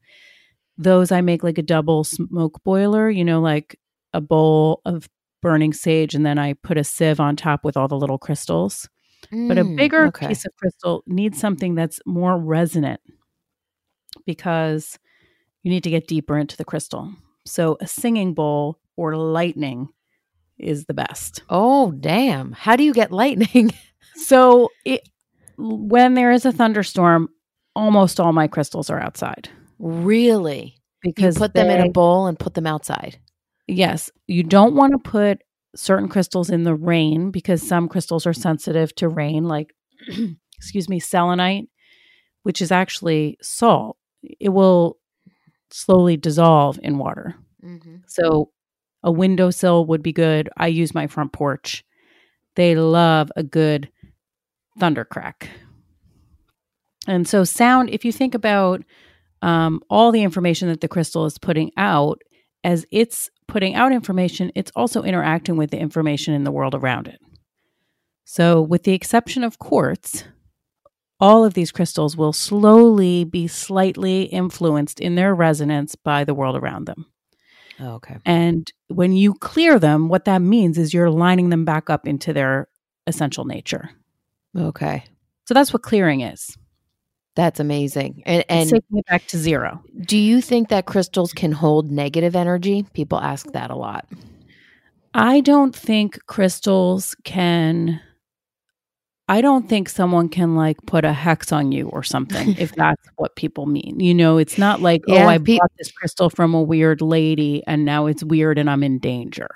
Those 0.77 1.13
I 1.13 1.21
make 1.21 1.45
like 1.45 1.59
a 1.59 1.63
double 1.63 2.05
smoke 2.05 2.63
boiler, 2.65 3.09
you 3.11 3.25
know 3.25 3.41
like 3.41 3.79
a 4.13 4.21
bowl 4.21 4.81
of 4.85 5.09
burning 5.41 5.73
sage 5.73 6.15
and 6.15 6.27
then 6.27 6.39
I 6.39 6.55
put 6.55 6.79
a 6.79 6.85
sieve 6.85 7.21
on 7.21 7.37
top 7.37 7.65
with 7.65 7.77
all 7.77 7.89
the 7.89 7.97
little 7.99 8.19
crystals. 8.19 8.89
but 9.49 9.57
a 9.59 9.65
Mm, 9.65 9.77
bigger 9.77 10.07
okay. 10.09 10.27
piece 10.29 10.45
of 10.45 10.53
crystal 10.57 11.05
needs 11.07 11.39
something 11.39 11.75
that's 11.77 12.01
more 12.07 12.37
resonant 12.39 13.01
because 14.27 14.99
you 15.63 15.71
need 15.71 15.85
to 15.85 15.91
get 15.91 16.09
deeper 16.09 16.39
into 16.39 16.57
the 16.57 16.65
crystal. 16.65 17.13
So 17.47 17.77
a 17.81 17.87
singing 17.87 18.35
bowl 18.35 18.79
or 18.97 19.17
lightning 19.17 19.89
is 20.59 20.85
the 20.85 20.95
best. 20.95 21.43
Oh, 21.49 21.93
damn. 21.93 22.53
How 22.53 22.77
do 22.77 22.85
you 22.85 22.93
get 22.93 23.13
lightning? 23.13 23.73
So 24.17 24.71
it, 24.85 25.09
when 25.57 26.13
there 26.15 26.31
is 26.31 26.45
a 26.45 26.53
thunderstorm, 26.53 27.29
almost 27.75 28.21
all 28.21 28.33
my 28.33 28.49
crystals 28.49 28.91
are 28.91 29.01
outside 29.01 29.49
really? 29.81 30.77
because 31.03 31.37
you 31.37 31.41
put 31.41 31.55
them 31.55 31.71
in 31.71 31.81
a 31.81 31.91
bowl 31.91 32.27
and 32.27 32.39
put 32.39 32.55
them 32.55 32.67
outside. 32.67 33.19
Yes, 33.67 34.11
you 34.27 34.43
don't 34.43 34.75
want 34.75 34.93
to 34.93 35.11
put 35.11 35.43
certain 35.75 36.09
crystals 36.09 36.51
in 36.51 36.65
the 36.65 36.75
rain 36.75 37.31
because 37.31 37.67
some 37.67 37.89
crystals 37.89 38.27
are 38.27 38.33
sensitive 38.33 38.95
to 38.97 39.09
rain, 39.09 39.45
like, 39.45 39.75
excuse 40.59 40.89
me, 40.89 41.01
selenite, 41.01 41.69
which 42.43 42.61
is 42.61 42.71
actually 42.73 43.39
salt. 43.41 43.97
It 44.39 44.51
will 44.51 44.99
slowly 45.71 46.17
dissolve 46.17 46.79
in 46.83 46.99
water. 46.99 47.35
So 48.07 48.51
a 49.03 49.11
windowsill 49.11 49.87
would 49.87 50.03
be 50.03 50.13
good. 50.13 50.49
I 50.57 50.67
use 50.69 50.95
my 50.95 51.07
front 51.07 51.33
porch. 51.33 51.85
They 52.57 52.75
love 52.75 53.31
a 53.37 53.43
good 53.43 53.91
thunder 54.79 55.05
crack. 55.05 55.49
And 57.07 57.27
so, 57.27 57.45
sound, 57.45 57.91
if 57.91 58.05
you 58.05 58.13
think 58.13 58.35
about 58.35 58.83
um, 59.43 59.81
all 59.89 60.13
the 60.13 60.23
information 60.23 60.69
that 60.69 60.81
the 60.81 60.89
crystal 60.89 61.25
is 61.25 61.39
putting 61.39 61.71
out, 61.77 62.21
as 62.63 62.85
it's 62.91 63.31
putting 63.49 63.75
out 63.75 63.93
information, 63.93 64.53
it's 64.55 64.71
also 64.77 65.03
interacting 65.03 65.57
with 65.57 65.71
the 65.71 65.79
information 65.79 66.35
in 66.35 66.45
the 66.45 66.53
world 66.53 66.75
around 66.75 67.09
it. 67.09 67.19
So, 68.25 68.61
with 68.61 68.83
the 68.83 68.93
exception 68.93 69.43
of 69.43 69.59
quartz, 69.59 70.25
all 71.21 71.45
of 71.45 71.55
these 71.55 71.71
crystals 71.71 72.17
will 72.17 72.33
slowly 72.33 73.25
be 73.25 73.47
slightly 73.47 74.23
influenced 74.23 75.01
in 75.01 75.15
their 75.15 75.35
resonance 75.35 75.95
by 75.95 76.25
the 76.25 76.35
world 76.35 76.57
around 76.57 76.87
them. 76.87 77.07
Oh, 77.79 77.95
okay. 77.95 78.19
And 78.25 78.71
when 78.89 79.13
you 79.13 79.35
clear 79.35 79.79
them, 79.79 80.09
what 80.09 80.27
that 80.27 80.43
means 80.43 80.79
is 80.79 80.93
you're 80.93 81.11
lining 81.11 81.51
them 81.51 81.65
back 81.65 81.89
up 81.89 82.07
into 82.07 82.33
their 82.33 82.69
essential 83.07 83.45
nature. 83.45 83.91
Okay. 84.57 85.05
So 85.47 85.55
that's 85.55 85.73
what 85.73 85.83
clearing 85.83 86.21
is. 86.21 86.57
That's 87.37 87.61
amazing. 87.61 88.23
And, 88.27 88.45
and 88.49 88.69
taking 88.69 88.99
it 88.99 89.07
back 89.07 89.27
to 89.29 89.39
zero. 89.39 89.83
do 90.03 90.19
you 90.19 90.41
think 90.41 90.69
that 90.69 90.87
crystals 90.87 91.33
can 91.33 91.53
hold 91.53 91.91
negative 91.91 92.37
energy? 92.37 92.85
People 92.93 93.19
ask 93.19 93.51
that 93.53 93.71
a 93.71 93.77
lot. 93.77 94.07
I 95.15 95.41
don't 95.41 95.75
think 95.75 96.25
crystals 96.27 97.17
can. 97.25 98.01
I 99.31 99.43
don't 99.43 99.69
think 99.69 99.89
someone 99.89 100.29
can 100.29 100.57
like 100.57 100.77
put 100.87 101.05
a 101.05 101.13
hex 101.13 101.53
on 101.53 101.71
you 101.71 101.89
or 101.89 102.03
something 102.03 102.55
if 102.59 102.75
that's 102.75 103.09
what 103.15 103.37
people 103.37 103.67
mean. 103.67 104.01
You 104.01 104.13
know, 104.13 104.39
it's 104.39 104.59
not 104.59 104.83
like, 104.83 105.03
Yeah, 105.07 105.25
oh, 105.25 105.29
I 105.29 105.39
pe- 105.39 105.57
bought 105.57 105.71
this 105.79 105.93
crystal 105.93 106.31
from 106.31 106.53
a 106.53 106.61
weird 106.61 107.01
lady 107.01 107.63
and 107.65 107.85
now 107.85 108.07
it's 108.07 108.25
weird 108.25 108.59
and 108.59 108.69
I'm 108.69 108.83
in 108.83 108.99
danger. 108.99 109.49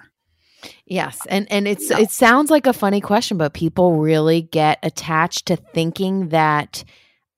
Yes, 0.86 1.18
and 1.28 1.50
and 1.50 1.66
it's 1.66 1.90
it 1.90 2.10
sounds 2.10 2.50
like 2.50 2.66
a 2.66 2.72
funny 2.72 3.00
question, 3.00 3.36
but 3.36 3.52
people 3.52 3.96
really 3.96 4.42
get 4.42 4.78
attached 4.82 5.46
to 5.46 5.56
thinking 5.56 6.28
that 6.28 6.84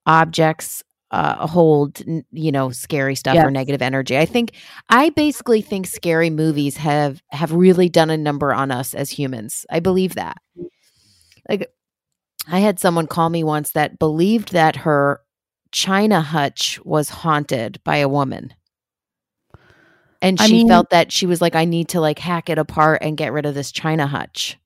objects 0.04 0.84
uh, 1.10 1.46
hold 1.46 2.02
you 2.30 2.52
know 2.52 2.70
scary 2.70 3.16
stuff 3.16 3.36
or 3.36 3.50
negative 3.50 3.82
energy. 3.82 4.16
I 4.16 4.26
think 4.26 4.52
I 4.90 5.08
basically 5.10 5.62
think 5.62 5.86
scary 5.86 6.30
movies 6.30 6.76
have 6.76 7.20
have 7.30 7.50
really 7.52 7.88
done 7.88 8.10
a 8.10 8.16
number 8.16 8.52
on 8.52 8.70
us 8.70 8.94
as 8.94 9.10
humans. 9.10 9.66
I 9.70 9.80
believe 9.80 10.14
that. 10.14 10.36
Like 11.48 11.72
I 12.48 12.60
had 12.60 12.78
someone 12.78 13.06
call 13.06 13.28
me 13.28 13.42
once 13.42 13.72
that 13.72 13.98
believed 13.98 14.52
that 14.52 14.76
her 14.76 15.20
china 15.72 16.20
hutch 16.20 16.80
was 16.84 17.08
haunted 17.08 17.80
by 17.84 17.96
a 17.96 18.08
woman. 18.08 18.54
And 20.22 20.40
I 20.40 20.46
she 20.46 20.52
mean- 20.54 20.68
felt 20.68 20.90
that 20.90 21.12
she 21.12 21.26
was 21.26 21.40
like, 21.40 21.54
I 21.54 21.64
need 21.64 21.88
to 21.90 22.00
like 22.00 22.18
hack 22.18 22.48
it 22.48 22.58
apart 22.58 23.02
and 23.02 23.16
get 23.16 23.32
rid 23.32 23.46
of 23.46 23.54
this 23.54 23.72
china 23.72 24.06
hutch. 24.06 24.58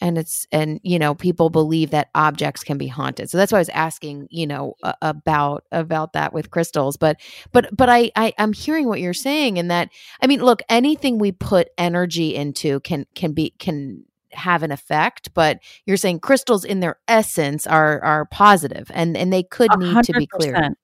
And 0.00 0.18
it's, 0.18 0.48
and, 0.50 0.80
you 0.82 0.98
know, 0.98 1.14
people 1.14 1.48
believe 1.48 1.90
that 1.90 2.10
objects 2.12 2.64
can 2.64 2.76
be 2.76 2.88
haunted. 2.88 3.30
So 3.30 3.38
that's 3.38 3.52
why 3.52 3.58
I 3.58 3.60
was 3.60 3.68
asking, 3.68 4.26
you 4.32 4.48
know, 4.48 4.74
a- 4.82 4.96
about, 5.00 5.62
about 5.70 6.14
that 6.14 6.32
with 6.32 6.50
crystals. 6.50 6.96
But, 6.96 7.20
but, 7.52 7.68
but 7.76 7.88
I, 7.88 8.10
I, 8.16 8.32
I'm 8.36 8.52
hearing 8.52 8.88
what 8.88 8.98
you're 8.98 9.14
saying 9.14 9.60
and 9.60 9.70
that, 9.70 9.90
I 10.20 10.26
mean, 10.26 10.42
look, 10.42 10.60
anything 10.68 11.18
we 11.18 11.30
put 11.30 11.68
energy 11.78 12.34
into 12.34 12.80
can, 12.80 13.06
can 13.14 13.32
be, 13.32 13.50
can, 13.60 14.04
have 14.34 14.62
an 14.62 14.72
effect 14.72 15.32
but 15.34 15.58
you're 15.86 15.96
saying 15.96 16.18
crystals 16.20 16.64
in 16.64 16.80
their 16.80 16.96
essence 17.08 17.66
are 17.66 18.02
are 18.02 18.24
positive 18.26 18.90
and 18.94 19.16
and 19.16 19.32
they 19.32 19.42
could 19.42 19.70
need 19.78 20.02
to 20.04 20.12
be 20.12 20.26
cleared 20.26 20.56
100%. 20.56 20.74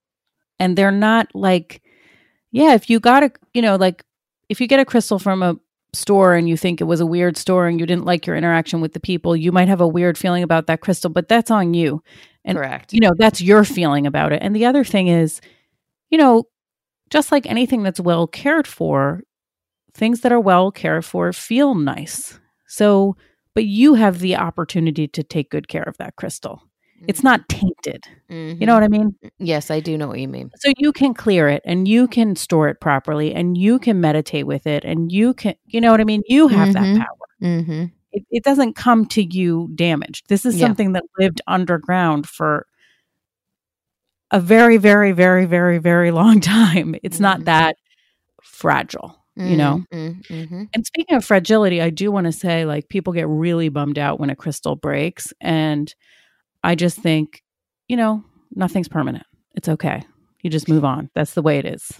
And 0.59 0.76
they're 0.76 0.90
not 0.90 1.28
like, 1.34 1.82
yeah, 2.51 2.74
if 2.74 2.90
you 2.90 3.01
got 3.01 3.22
a, 3.22 3.32
you 3.55 3.62
know, 3.62 3.76
like 3.76 4.05
if 4.49 4.61
you 4.61 4.66
get 4.66 4.80
a 4.80 4.84
crystal 4.84 5.18
from 5.18 5.42
a 5.42 5.57
store 5.92 6.34
and 6.34 6.49
you 6.49 6.57
think 6.57 6.80
it 6.80 6.84
was 6.84 7.01
a 7.01 7.07
weird 7.07 7.36
store 7.36 7.66
and 7.66 7.80
you 7.80 7.86
didn't 7.86 8.05
like 8.05 8.26
your 8.26 8.36
interaction 8.36 8.80
with 8.80 8.92
the 8.92 9.01
people, 9.01 9.36
you 9.36 9.53
might 9.53 9.68
have 9.68 9.80
a 9.80 9.88
weird 9.88 10.18
feeling 10.18 10.42
about 10.42 10.66
that 10.66 10.80
crystal, 10.80 11.11
but 11.11 11.28
that's 11.28 11.51
on 11.51 11.74
you. 11.74 12.03
And, 12.44 12.57
Correct. 12.57 12.92
You 12.92 13.01
know, 13.01 13.12
that's 13.16 13.40
your 13.40 13.64
feeling 13.64 14.07
about 14.07 14.32
it. 14.32 14.42
And 14.42 14.55
the 14.55 14.64
other 14.66 14.84
thing 14.84 15.09
is, 15.09 15.40
you 16.11 16.18
know, 16.18 16.44
just 17.11 17.32
like 17.32 17.46
anything 17.46 17.82
that's 17.82 18.01
well 18.01 18.26
cared 18.26 18.66
for, 18.66 19.22
things 19.94 20.20
that 20.20 20.32
are 20.32 20.40
well 20.40 20.70
cared 20.70 21.05
for 21.05 21.32
feel 21.32 21.74
nice. 21.74 22.38
So, 22.66 23.16
but 23.59 23.64
you 23.64 23.94
have 23.94 24.20
the 24.20 24.36
opportunity 24.36 25.09
to 25.09 25.20
take 25.24 25.50
good 25.50 25.66
care 25.66 25.82
of 25.82 25.96
that 25.96 26.14
crystal. 26.14 26.62
It's 27.09 27.24
not 27.24 27.48
tainted. 27.48 28.06
You 28.28 28.54
know 28.66 28.72
what 28.74 28.84
I 28.84 28.88
mean? 28.88 29.16
Yes, 29.40 29.68
I 29.68 29.80
do 29.80 29.98
know 29.98 30.06
what 30.06 30.20
you 30.20 30.28
mean. 30.28 30.52
So 30.59 30.72
you 30.78 30.92
can 30.92 31.12
clear 31.12 31.48
it 31.48 31.61
and 31.64 31.88
you 31.88 32.06
can 32.06 32.36
store 32.36 32.68
it 32.68 32.80
properly 32.80 33.34
and 33.34 33.59
you 33.59 33.80
can 33.80 34.00
meditate 34.00 34.46
with 34.46 34.64
it 34.68 34.84
and 34.84 35.11
you 35.11 35.34
can, 35.34 35.54
you 35.66 35.80
know 35.80 35.90
what 35.90 36.00
I 36.00 36.04
mean? 36.04 36.22
You 36.28 36.46
have 36.46 36.68
Mhm. 36.68 36.72
that 36.74 36.96
power. 36.98 37.26
Mm-hmm. 37.42 37.84
It, 38.12 38.24
it 38.30 38.44
doesn't 38.44 38.74
come 38.76 39.06
to 39.06 39.24
you 39.24 39.70
damaged. 39.74 40.28
This 40.28 40.46
is 40.46 40.54
Yeah. 40.54 40.66
something 40.68 40.92
that 40.92 41.02
lived 41.18 41.40
underground 41.48 42.28
for 42.28 42.64
a 44.30 44.38
very, 44.38 44.76
very, 44.76 45.11
very, 45.11 45.46
very, 45.46 45.78
very 45.78 46.12
long 46.12 46.40
time. 46.59 46.94
It's 47.02 47.16
Mm-hmm. 47.16 47.22
not 47.24 47.44
that 47.46 47.74
fragile, 48.40 49.16
you 49.39 49.57
know? 49.57 49.84
Mm-hmm. 49.93 50.64
And 50.74 50.86
speaking 50.86 51.16
of 51.16 51.24
fragility, 51.24 51.80
I 51.80 51.91
do 51.91 52.11
want 52.11 52.26
to 52.26 52.32
say 52.32 52.64
like 52.64 52.89
people 52.89 53.12
get 53.12 53.28
really 53.28 53.68
bummed 53.68 53.99
out 53.99 54.18
when 54.18 54.30
a 54.30 54.36
crystal 54.36 54.76
breaks. 54.76 55.32
And 55.41 55.95
I 56.64 56.74
just 56.74 56.99
think, 56.99 57.43
you 57.86 57.97
know, 57.97 58.24
nothing's 58.55 58.89
permanent. 58.89 59.24
It's 59.55 59.68
okay. 59.68 60.03
You 60.43 60.51
just 60.51 60.68
move 60.68 60.84
on. 60.84 61.11
That's 61.14 61.34
the 61.34 61.43
way 61.43 61.59
it 61.59 61.64
is. 61.64 61.91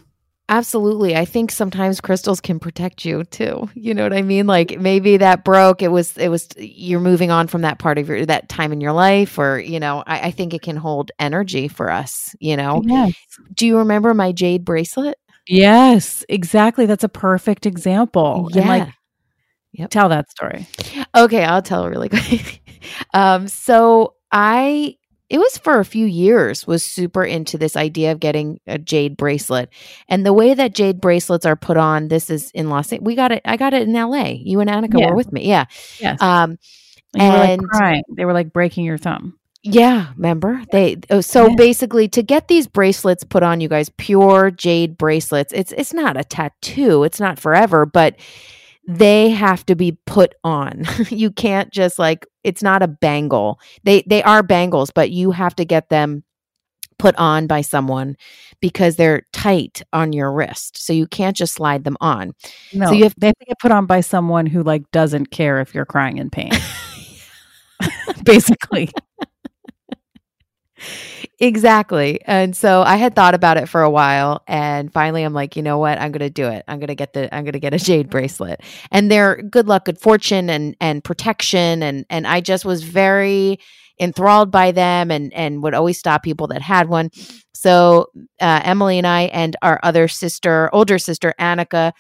Absolutely. 0.51 1.15
I 1.15 1.27
think 1.27 1.53
sometimes 1.53 2.01
crystals 2.01 2.41
can 2.41 2.59
protect 2.59 3.05
you 3.05 3.25
too. 3.25 3.69
You 3.75 3.93
know 3.93 4.03
what 4.03 4.15
I 4.15 4.23
mean? 4.23 4.47
Like 4.47 4.81
maybe 4.81 5.19
that 5.19 5.45
broke. 5.45 5.83
It 5.83 5.89
was, 5.89 6.17
it 6.17 6.29
was, 6.29 6.49
you're 6.57 7.01
moving 7.01 7.31
on 7.31 7.49
from 7.49 7.61
that 7.63 7.79
part 7.79 7.99
of 7.99 8.09
your, 8.09 8.25
that 8.25 8.49
time 8.49 8.73
in 8.73 8.81
your 8.81 8.93
life, 8.93 9.39
or, 9.39 9.59
you 9.59 9.79
know, 9.79 10.03
I, 10.07 10.29
I 10.29 10.31
think 10.31 10.55
it 10.55 10.63
can 10.63 10.77
hold 10.77 11.13
energy 11.19 11.69
for 11.69 11.91
us, 11.91 12.35
you 12.41 12.57
know? 12.57 12.81
Yes. 12.83 13.13
Do 13.53 13.67
you 13.67 13.77
remember 13.77 14.15
my 14.15 14.33
jade 14.33 14.65
bracelet? 14.65 15.19
Yes, 15.49 16.25
exactly. 16.29 16.87
That's 16.87 17.05
a 17.05 17.09
perfect 17.09 17.67
example. 17.67 18.49
Yeah. 18.53 18.61
And 18.61 18.69
like, 18.69 19.91
tell 19.91 20.09
that 20.11 20.31
story. 20.31 20.67
Okay, 21.17 21.45
I'll 21.45 21.63
tell 21.63 21.89
really 21.89 22.09
quick. 22.11 22.61
um, 23.15 23.49
so 23.49 24.15
I 24.33 24.97
it 25.31 25.39
was 25.39 25.59
for 25.59 25.79
a 25.79 25.85
few 25.85 26.07
years 26.07 26.67
was 26.67 26.83
super 26.83 27.23
into 27.23 27.59
this 27.59 27.77
idea 27.77 28.13
of 28.13 28.21
getting 28.21 28.61
a 28.67 28.79
jade 28.79 29.15
bracelet 29.17 29.69
and 30.09 30.25
the 30.25 30.33
way 30.33 30.55
that 30.55 30.75
jade 30.75 31.03
bracelets 31.03 31.45
are 31.45 31.55
put 31.55 31.77
on 31.77 32.09
this 32.09 32.31
is 32.31 32.51
in 32.53 32.71
los 32.71 32.91
angeles 32.93 33.05
we 33.05 33.15
got 33.15 33.31
it 33.31 33.43
i 33.45 33.55
got 33.59 33.75
it 33.75 33.83
in 33.87 33.93
la 33.93 34.25
you 34.25 34.59
and 34.61 34.71
annika 34.71 34.99
Yeah. 34.99 35.11
were 35.11 35.17
with 35.17 35.31
me 35.31 35.47
yeah 35.47 35.67
Yes. 36.01 36.21
um 36.23 36.57
And, 37.15 37.61
and- 37.63 37.69
like. 37.75 38.03
They 38.17 38.25
were 38.25 38.33
like 38.33 38.53
breaking 38.55 38.87
your 38.87 38.97
thumb. 38.99 39.39
Yeah 39.73 40.13
remember 40.17 40.63
they 40.73 40.97
oh, 41.11 41.21
so 41.21 41.47
Yeah. 41.49 41.55
basically 41.57 42.09
to 42.09 42.23
get 42.23 42.49
these 42.49 42.67
bracelets 42.67 43.25
put 43.25 43.43
on 43.43 43.61
you 43.61 43.69
guys 43.69 43.91
pure 43.97 44.51
jade 44.51 44.97
bracelets 44.97 45.53
it's 45.53 45.73
it's 45.73 45.93
not 45.93 46.17
a 46.17 46.25
tattoo 46.25 47.05
it's 47.05 47.21
not 47.21 47.39
forever 47.39 47.87
but 47.87 48.17
they 48.87 49.31
have 49.31 49.67
to 49.67 49.75
be 49.75 49.93
put 50.07 50.35
on 50.45 50.85
you 51.11 51.31
can't 51.31 51.71
just 51.73 51.99
like 51.99 52.27
it's 52.45 52.63
not 52.63 52.83
a 52.83 52.89
bangle 52.89 53.61
they 53.85 54.03
they 54.07 54.23
are 54.23 54.43
bangles 54.43 54.91
but 54.91 55.11
you 55.11 55.31
have 55.31 55.55
to 55.57 55.65
get 55.65 55.89
them 55.89 56.25
put 56.99 57.15
on 57.17 57.47
by 57.47 57.61
someone 57.61 58.17
because 58.61 58.97
they're 58.97 59.23
tight 59.33 59.83
on 59.93 60.13
your 60.13 60.33
wrist 60.33 60.77
so 60.77 60.93
you 60.93 61.07
can't 61.07 61.37
just 61.37 61.55
slide 61.55 61.85
them 61.85 61.97
on 62.01 62.33
No, 62.73 62.87
so 62.87 62.93
you 62.93 63.05
have 63.05 63.15
they 63.19 63.29
have 63.29 63.39
to 63.39 63.45
get 63.45 63.59
put 63.61 63.71
on 63.71 63.87
by 63.87 64.01
someone 64.01 64.47
who 64.47 64.65
like 64.65 64.91
doesn't 64.91 65.27
care 65.31 65.61
if 65.61 65.75
you're 65.75 65.87
crying 65.87 66.19
in 66.19 66.29
pain. 66.31 66.51
Basically. 68.25 68.91
Exactly. 71.41 72.21
And 72.25 72.57
so 72.57 72.83
I 72.83 72.97
had 72.97 73.15
thought 73.15 73.35
about 73.35 73.57
it 73.59 73.69
for 73.69 73.83
a 73.83 73.91
while 73.91 74.43
and 74.49 74.93
finally 74.93 75.23
I'm 75.23 75.35
like, 75.35 75.55
you 75.57 75.63
know 75.63 75.79
what? 75.79 76.01
I'm 76.01 76.11
going 76.11 76.21
to 76.21 76.31
do 76.31 76.47
it. 76.49 76.65
I'm 76.67 76.79
going 76.79 76.89
to 76.89 76.95
get 76.97 77.13
the 77.13 77.33
I'm 77.35 77.45
going 77.45 77.53
to 77.53 77.61
get 77.61 77.75
a 77.75 77.79
jade 77.79 78.11
bracelet. 78.11 78.61
And 78.91 79.11
they're 79.11 79.37
good 79.43 79.69
luck, 79.69 79.85
good 79.85 80.01
fortune 80.01 80.51
and 80.51 80.77
and 80.81 81.03
protection 81.05 81.83
and 81.83 82.05
and 82.11 82.27
I 82.27 82.41
just 82.41 82.65
was 82.65 82.83
very 82.83 83.59
enthralled 84.01 84.51
by 84.51 84.73
them 84.73 85.11
and 85.11 85.33
and 85.33 85.63
would 85.63 85.75
always 85.75 85.99
stop 85.99 86.23
people 86.23 86.49
that 86.49 86.63
had 86.63 86.89
one. 86.89 87.11
So 87.55 88.07
uh, 88.41 88.61
Emily 88.65 88.99
and 88.99 89.07
I 89.07 89.23
and 89.23 89.57
our 89.63 89.79
other 89.83 90.09
sister, 90.09 90.71
older 90.73 90.99
sister 90.99 91.35
Annika, 91.41 91.93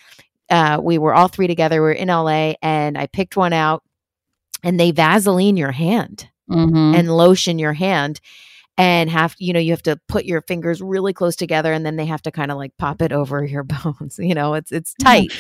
uh, 0.51 0.81
we 0.83 0.99
were 0.99 1.14
all 1.14 1.29
three 1.29 1.47
together. 1.47 1.83
We 1.83 1.91
are 1.91 1.93
in 1.93 2.09
LA 2.09 2.55
and 2.62 2.99
I 2.99 3.07
picked 3.07 3.37
one 3.37 3.53
out 3.53 3.83
and 4.64 4.81
they 4.81 4.91
Vaseline 4.91 5.57
your 5.57 5.72
hand 5.72 6.29
Mhm. 6.51 6.99
and 6.99 7.14
lotion 7.14 7.59
your 7.59 7.74
hand 7.74 8.20
and 8.79 9.11
have 9.11 9.35
you 9.39 9.53
know 9.53 9.59
you 9.59 9.72
have 9.72 9.83
to 9.83 10.01
put 10.09 10.24
your 10.24 10.41
fingers 10.43 10.81
really 10.81 11.12
close 11.12 11.37
together 11.37 11.72
and 11.72 11.85
then 11.85 11.97
they 11.97 12.07
have 12.07 12.22
to 12.22 12.31
kind 12.31 12.51
of 12.53 12.57
like 12.57 12.74
pop 12.79 13.03
it 13.03 13.12
over 13.12 13.45
your 13.45 13.64
bones 13.85 14.18
you 14.18 14.35
know 14.35 14.55
it's 14.55 14.72
it's 14.72 14.95
tight 15.03 15.33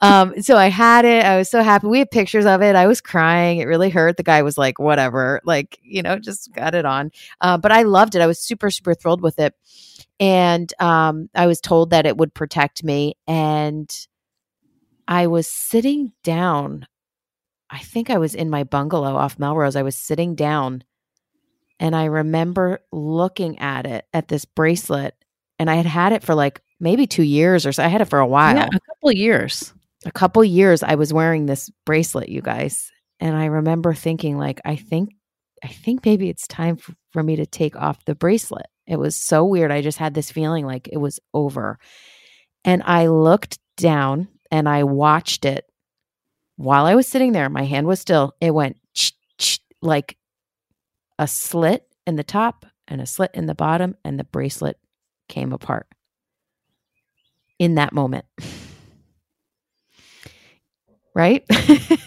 um 0.00 0.34
so 0.42 0.56
i 0.56 0.68
had 0.68 1.04
it 1.04 1.24
i 1.24 1.36
was 1.36 1.48
so 1.48 1.62
happy 1.62 1.86
we 1.86 1.98
have 2.00 2.10
pictures 2.10 2.46
of 2.46 2.62
it 2.62 2.74
i 2.74 2.86
was 2.86 3.00
crying 3.00 3.58
it 3.58 3.66
really 3.66 3.90
hurt 3.90 4.16
the 4.16 4.22
guy 4.22 4.42
was 4.42 4.58
like 4.58 4.78
whatever 4.78 5.40
like 5.44 5.78
you 5.82 6.02
know 6.02 6.18
just 6.18 6.52
got 6.52 6.74
it 6.74 6.86
on 6.86 7.12
uh, 7.42 7.58
but 7.58 7.70
i 7.70 7.82
loved 7.82 8.16
it 8.16 8.22
i 8.22 8.26
was 8.26 8.42
super 8.42 8.70
super 8.70 8.94
thrilled 8.94 9.20
with 9.20 9.38
it 9.38 9.54
and 10.18 10.72
um 10.80 11.28
i 11.34 11.46
was 11.46 11.60
told 11.60 11.90
that 11.90 12.06
it 12.06 12.16
would 12.16 12.32
protect 12.34 12.82
me 12.82 13.14
and 13.28 14.08
i 15.06 15.26
was 15.26 15.46
sitting 15.46 16.12
down 16.24 16.86
I 17.72 17.78
think 17.78 18.10
I 18.10 18.18
was 18.18 18.34
in 18.34 18.50
my 18.50 18.64
bungalow 18.64 19.14
off 19.14 19.38
Melrose. 19.38 19.76
I 19.76 19.82
was 19.82 19.94
sitting 19.94 20.34
down 20.34 20.82
and 21.80 21.96
I 21.96 22.04
remember 22.04 22.80
looking 22.92 23.58
at 23.58 23.86
it 23.86 24.06
at 24.12 24.28
this 24.28 24.44
bracelet 24.44 25.14
and 25.58 25.68
I 25.68 25.74
had 25.74 25.86
had 25.86 26.12
it 26.12 26.22
for 26.22 26.36
like 26.36 26.60
maybe 26.78 27.06
2 27.06 27.24
years 27.24 27.66
or 27.66 27.72
so. 27.72 27.82
I 27.82 27.88
had 27.88 28.00
it 28.00 28.08
for 28.08 28.20
a 28.20 28.26
while. 28.26 28.54
Yeah, 28.54 28.66
a 28.66 28.80
couple 28.80 29.08
of 29.08 29.16
years. 29.16 29.72
A 30.06 30.12
couple 30.12 30.44
years 30.44 30.82
I 30.82 30.94
was 30.94 31.12
wearing 31.12 31.46
this 31.46 31.68
bracelet, 31.84 32.28
you 32.28 32.40
guys. 32.40 32.92
And 33.18 33.36
I 33.36 33.46
remember 33.46 33.94
thinking 33.94 34.38
like 34.38 34.60
I 34.64 34.76
think 34.76 35.10
I 35.62 35.68
think 35.68 36.06
maybe 36.06 36.30
it's 36.30 36.46
time 36.46 36.76
for, 36.76 36.94
for 37.12 37.22
me 37.22 37.36
to 37.36 37.46
take 37.46 37.76
off 37.76 38.04
the 38.04 38.14
bracelet. 38.14 38.66
It 38.86 38.98
was 38.98 39.16
so 39.16 39.44
weird. 39.44 39.72
I 39.72 39.82
just 39.82 39.98
had 39.98 40.14
this 40.14 40.30
feeling 40.30 40.64
like 40.64 40.88
it 40.88 40.96
was 40.96 41.18
over. 41.34 41.78
And 42.64 42.82
I 42.84 43.08
looked 43.08 43.58
down 43.76 44.28
and 44.50 44.68
I 44.68 44.84
watched 44.84 45.44
it 45.44 45.66
while 46.60 46.84
I 46.84 46.94
was 46.94 47.06
sitting 47.06 47.32
there, 47.32 47.48
my 47.48 47.64
hand 47.64 47.86
was 47.86 48.00
still, 48.00 48.34
it 48.38 48.52
went 48.52 48.76
like 49.80 50.18
a 51.20 51.28
slit 51.28 51.86
in 52.06 52.16
the 52.16 52.24
top 52.24 52.66
and 52.88 53.00
a 53.00 53.06
slit 53.06 53.30
in 53.34 53.46
the 53.46 53.54
bottom, 53.54 53.96
and 54.04 54.18
the 54.18 54.24
bracelet 54.24 54.76
came 55.28 55.52
apart 55.52 55.86
in 57.60 57.76
that 57.76 57.92
moment. 57.92 58.24
Right? 61.12 61.44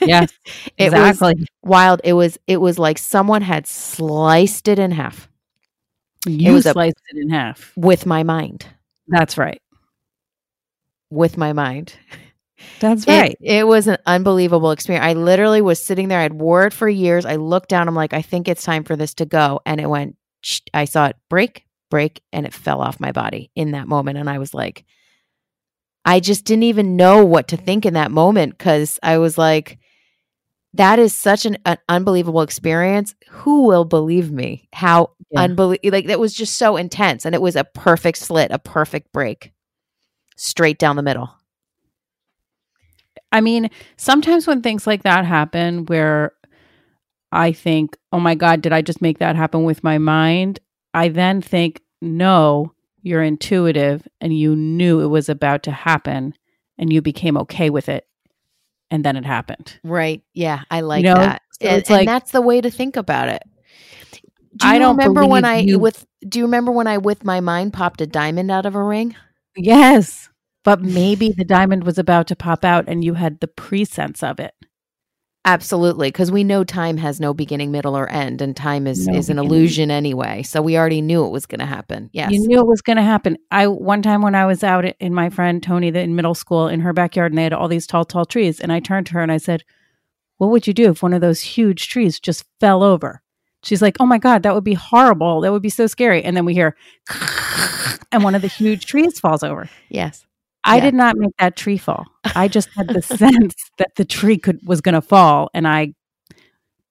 Yes, 0.02 0.32
it 0.78 0.88
exactly. 0.88 1.34
was 1.38 1.46
wild. 1.62 2.00
It 2.06 2.14
was 2.14 2.38
it 2.48 2.58
was 2.58 2.80
like 2.80 2.98
someone 2.98 3.42
had 3.42 3.68
sliced 3.68 4.70
it 4.70 4.80
in 4.80 4.92
half 4.92 5.28
You 6.26 6.54
was 6.54 6.66
a- 6.66 6.72
sliced 6.72 7.02
it 7.10 7.18
in 7.22 7.30
half. 7.30 7.74
with 7.76 8.06
my 8.06 8.24
mind. 8.24 8.66
That's 9.08 9.38
right. 9.38 9.62
With 11.10 11.38
my 11.38 11.52
mind. 11.54 11.94
That's 12.80 13.04
It- 13.08 13.12
right. 13.12 13.38
It, 13.42 13.68
was 13.68 13.88
an 13.88 13.98
unbelievable 14.06 14.72
experience. 14.72 15.06
I 15.06 15.14
literally 15.14 15.62
was 15.62 15.84
sitting 15.84 16.08
there. 16.08 16.20
I'd 16.20 16.34
wore 16.34 16.66
it 16.66 16.74
for 16.74 16.90
years. 16.90 17.26
I 17.26 17.36
looked 17.38 17.70
down. 17.70 17.88
I'm 17.88 17.96
like, 17.96 18.14
I 18.14 18.22
think 18.22 18.48
it's 18.48 18.64
time 18.64 18.84
for 18.84 18.96
this 18.96 19.14
to 19.16 19.26
go. 19.26 19.62
And 19.66 19.80
it 19.80 19.90
went, 19.90 20.16
sh- 20.42 20.62
I 20.74 20.86
saw 20.86 21.06
it 21.08 21.16
break, 21.30 21.66
break, 21.90 22.22
and 22.34 22.46
it 22.46 22.54
fell 22.54 22.82
off 22.82 23.00
my 23.00 23.12
body 23.12 23.52
in 23.56 23.72
that 23.72 23.88
moment. 23.88 24.18
And 24.18 24.30
I 24.30 24.40
was 24.40 24.54
like, 24.54 24.84
I 26.06 26.20
just 26.20 26.44
didn't 26.44 26.64
even 26.64 26.98
know 26.98 27.24
what 27.24 27.48
to 27.50 27.58
think 27.58 27.86
in 27.86 27.94
that 27.94 28.12
moment 28.12 28.58
because 28.58 29.00
I 29.02 29.18
was 29.20 29.38
like, 29.38 29.80
that 30.74 31.00
is 31.00 31.14
such 31.16 31.46
an, 31.46 31.58
an 31.66 31.78
unbelievable 31.88 32.42
experience. 32.42 33.16
Who 33.30 33.68
will 33.68 33.86
believe 33.86 34.32
me? 34.32 34.68
How 34.74 35.12
Yeah. 35.32 35.42
unbelievable. 35.44 35.92
Like, 35.92 36.08
that 36.08 36.20
was 36.20 36.34
just 36.34 36.58
so 36.58 36.76
intense. 36.76 37.26
And 37.26 37.34
it 37.36 37.42
was 37.42 37.56
a 37.56 37.64
perfect 37.64 38.18
slit, 38.18 38.52
a 38.52 38.60
perfect 38.60 39.14
break, 39.14 39.54
straight 40.36 40.80
down 40.80 40.96
the 40.98 41.04
middle. 41.04 41.30
I 43.34 43.42
mean, 43.42 43.70
sometimes 43.98 44.48
when 44.48 44.62
things 44.62 44.88
like 44.88 45.04
that 45.04 45.26
happen, 45.26 45.86
where 45.88 46.32
I 47.32 47.52
think, 47.52 47.98
oh 48.14 48.20
my 48.20 48.36
God, 48.36 48.62
did 48.62 48.72
I 48.72 48.82
just 48.82 49.02
make 49.02 49.20
that 49.20 49.36
happen 49.36 49.64
with 49.64 49.84
my 49.84 49.98
mind? 49.98 50.60
I 50.94 51.10
then 51.10 51.42
think, 51.42 51.82
no, 52.02 52.74
you're 53.02 53.24
intuitive 53.24 54.08
and 54.22 54.38
you 54.38 54.56
knew 54.56 55.02
it 55.02 55.08
was 55.08 55.28
about 55.30 55.64
to 55.64 55.72
happen 55.72 56.36
and 56.78 56.94
you 56.94 57.02
became 57.02 57.36
okay 57.38 57.70
with 57.70 57.90
it. 57.90 58.08
And 58.92 59.04
then 59.04 59.18
it 59.18 59.26
happened. 59.26 59.80
Right. 59.84 60.22
Yeah, 60.36 60.62
I 60.70 60.82
like 60.82 61.04
know, 61.04 61.16
that. 61.16 61.42
so 61.60 61.68
and, 61.68 61.78
it's 61.80 61.90
and 61.90 61.98
like- 61.98 62.08
that's 62.08 62.32
the 62.32 62.42
way 62.42 62.62
to 62.62 62.70
think 62.70 62.96
about 62.96 63.30
it. 63.30 63.42
Do 64.56 64.68
you 64.68 64.74
I 64.74 64.78
don't 64.78 64.96
remember 64.96 65.26
when 65.26 65.46
I 65.46 65.58
you- 65.62 65.80
with 65.80 66.06
do 66.30 66.38
you 66.38 66.46
remember 66.46 66.72
when 66.72 66.86
I 66.86 67.00
with 67.00 67.26
my 67.26 67.40
mind 67.40 67.74
popped 67.74 68.00
a 68.02 68.06
diamond 68.08 68.52
out 68.52 68.68
of 68.68 68.76
a 68.76 68.84
ring? 68.84 69.16
Yes. 69.58 70.30
But 70.64 70.82
maybe 70.82 71.30
the 71.30 71.44
diamond 71.44 71.84
was 71.84 71.98
about 71.98 72.28
to 72.28 72.36
pop 72.36 72.64
out 72.64 72.86
and 72.88 73.04
you 73.04 73.16
had 73.16 73.40
the 73.40 73.48
presense 73.48 74.24
of 74.24 74.40
it. 74.40 74.54
Absolutely, 75.46 76.08
because 76.08 76.32
we 76.32 76.46
know 76.46 76.64
time 76.64 76.96
has 76.96 77.20
no 77.20 77.34
beginning, 77.34 77.70
middle, 77.70 77.98
or 77.98 78.08
end, 78.08 78.42
and 78.42 78.56
time 78.56 78.88
is 78.88 79.08
No 79.08 79.14
is 79.14 79.30
an 79.30 79.38
illusion 79.38 79.92
anyway. 79.92 80.42
So 80.42 80.62
we 80.62 80.78
already 80.78 81.02
knew 81.02 81.26
it 81.26 81.32
was 81.32 81.46
going 81.46 81.60
to 81.60 81.66
happen. 81.66 82.10
Yes. 82.14 82.32
You 82.32 82.48
knew 82.48 82.60
it 82.60 82.68
was 82.68 82.82
going 82.82 82.96
to 82.96 83.04
happen. 83.04 83.38
I 83.52 83.68
one 83.68 84.02
time 84.02 84.22
when 84.22 84.36
I 84.36 84.46
was 84.46 84.64
out 84.64 84.86
in 84.86 85.14
my 85.14 85.30
friend 85.30 85.62
Tony 85.62 85.92
the, 85.92 86.00
in 86.00 86.16
middle 86.16 86.34
school 86.34 86.70
in 86.70 86.80
her 86.80 86.94
backyard 86.94 87.34
and 87.34 87.38
they 87.38 87.44
had 87.44 87.52
all 87.52 87.68
these 87.68 87.86
tall 87.86 88.06
tall 88.06 88.26
trees 88.26 88.62
and 88.62 88.72
I 88.72 88.80
turned 88.80 89.08
to 89.08 89.14
her 89.16 89.22
and 89.22 89.34
I 89.34 89.38
said, 89.38 89.66
"What 90.38 90.50
would 90.50 90.66
you 90.66 90.74
do 90.74 90.90
if 90.90 91.04
one 91.04 91.14
of 91.14 91.20
those 91.20 91.42
huge 91.42 91.90
trees 91.90 92.22
just 92.22 92.46
fell 92.62 92.82
over?" 92.82 93.22
She's 93.64 93.82
like, 93.82 93.98
"Oh 94.00 94.06
my 94.06 94.20
god, 94.20 94.44
that 94.44 94.56
would 94.56 94.64
be 94.64 94.76
horrible. 94.76 95.42
That 95.42 95.52
would 95.52 95.62
be 95.62 95.70
so 95.70 95.88
scary." 95.88 96.24
And 96.24 96.38
then 96.38 96.46
we 96.46 96.54
hear 96.54 96.78
and 98.14 98.24
one 98.24 98.36
of 98.36 98.42
the 98.42 98.48
huge 98.48 98.86
trees 98.86 99.20
falls 99.20 99.44
over. 99.44 99.70
yes. 99.90 100.26
I 100.64 100.78
Yeah. 100.78 100.82
did 100.84 100.94
not 100.94 101.18
make 101.18 101.36
that 101.40 101.56
tree 101.56 101.78
fall. 101.78 102.06
I 102.36 102.48
just 102.48 102.70
had 102.76 102.88
the 102.88 103.02
sense 103.02 103.56
that 103.78 103.96
the 103.96 104.06
tree 104.06 104.38
could 104.38 104.60
was 104.66 104.82
going 104.82 104.94
to 104.96 105.02
fall 105.02 105.50
and 105.54 105.68
I 105.68 105.94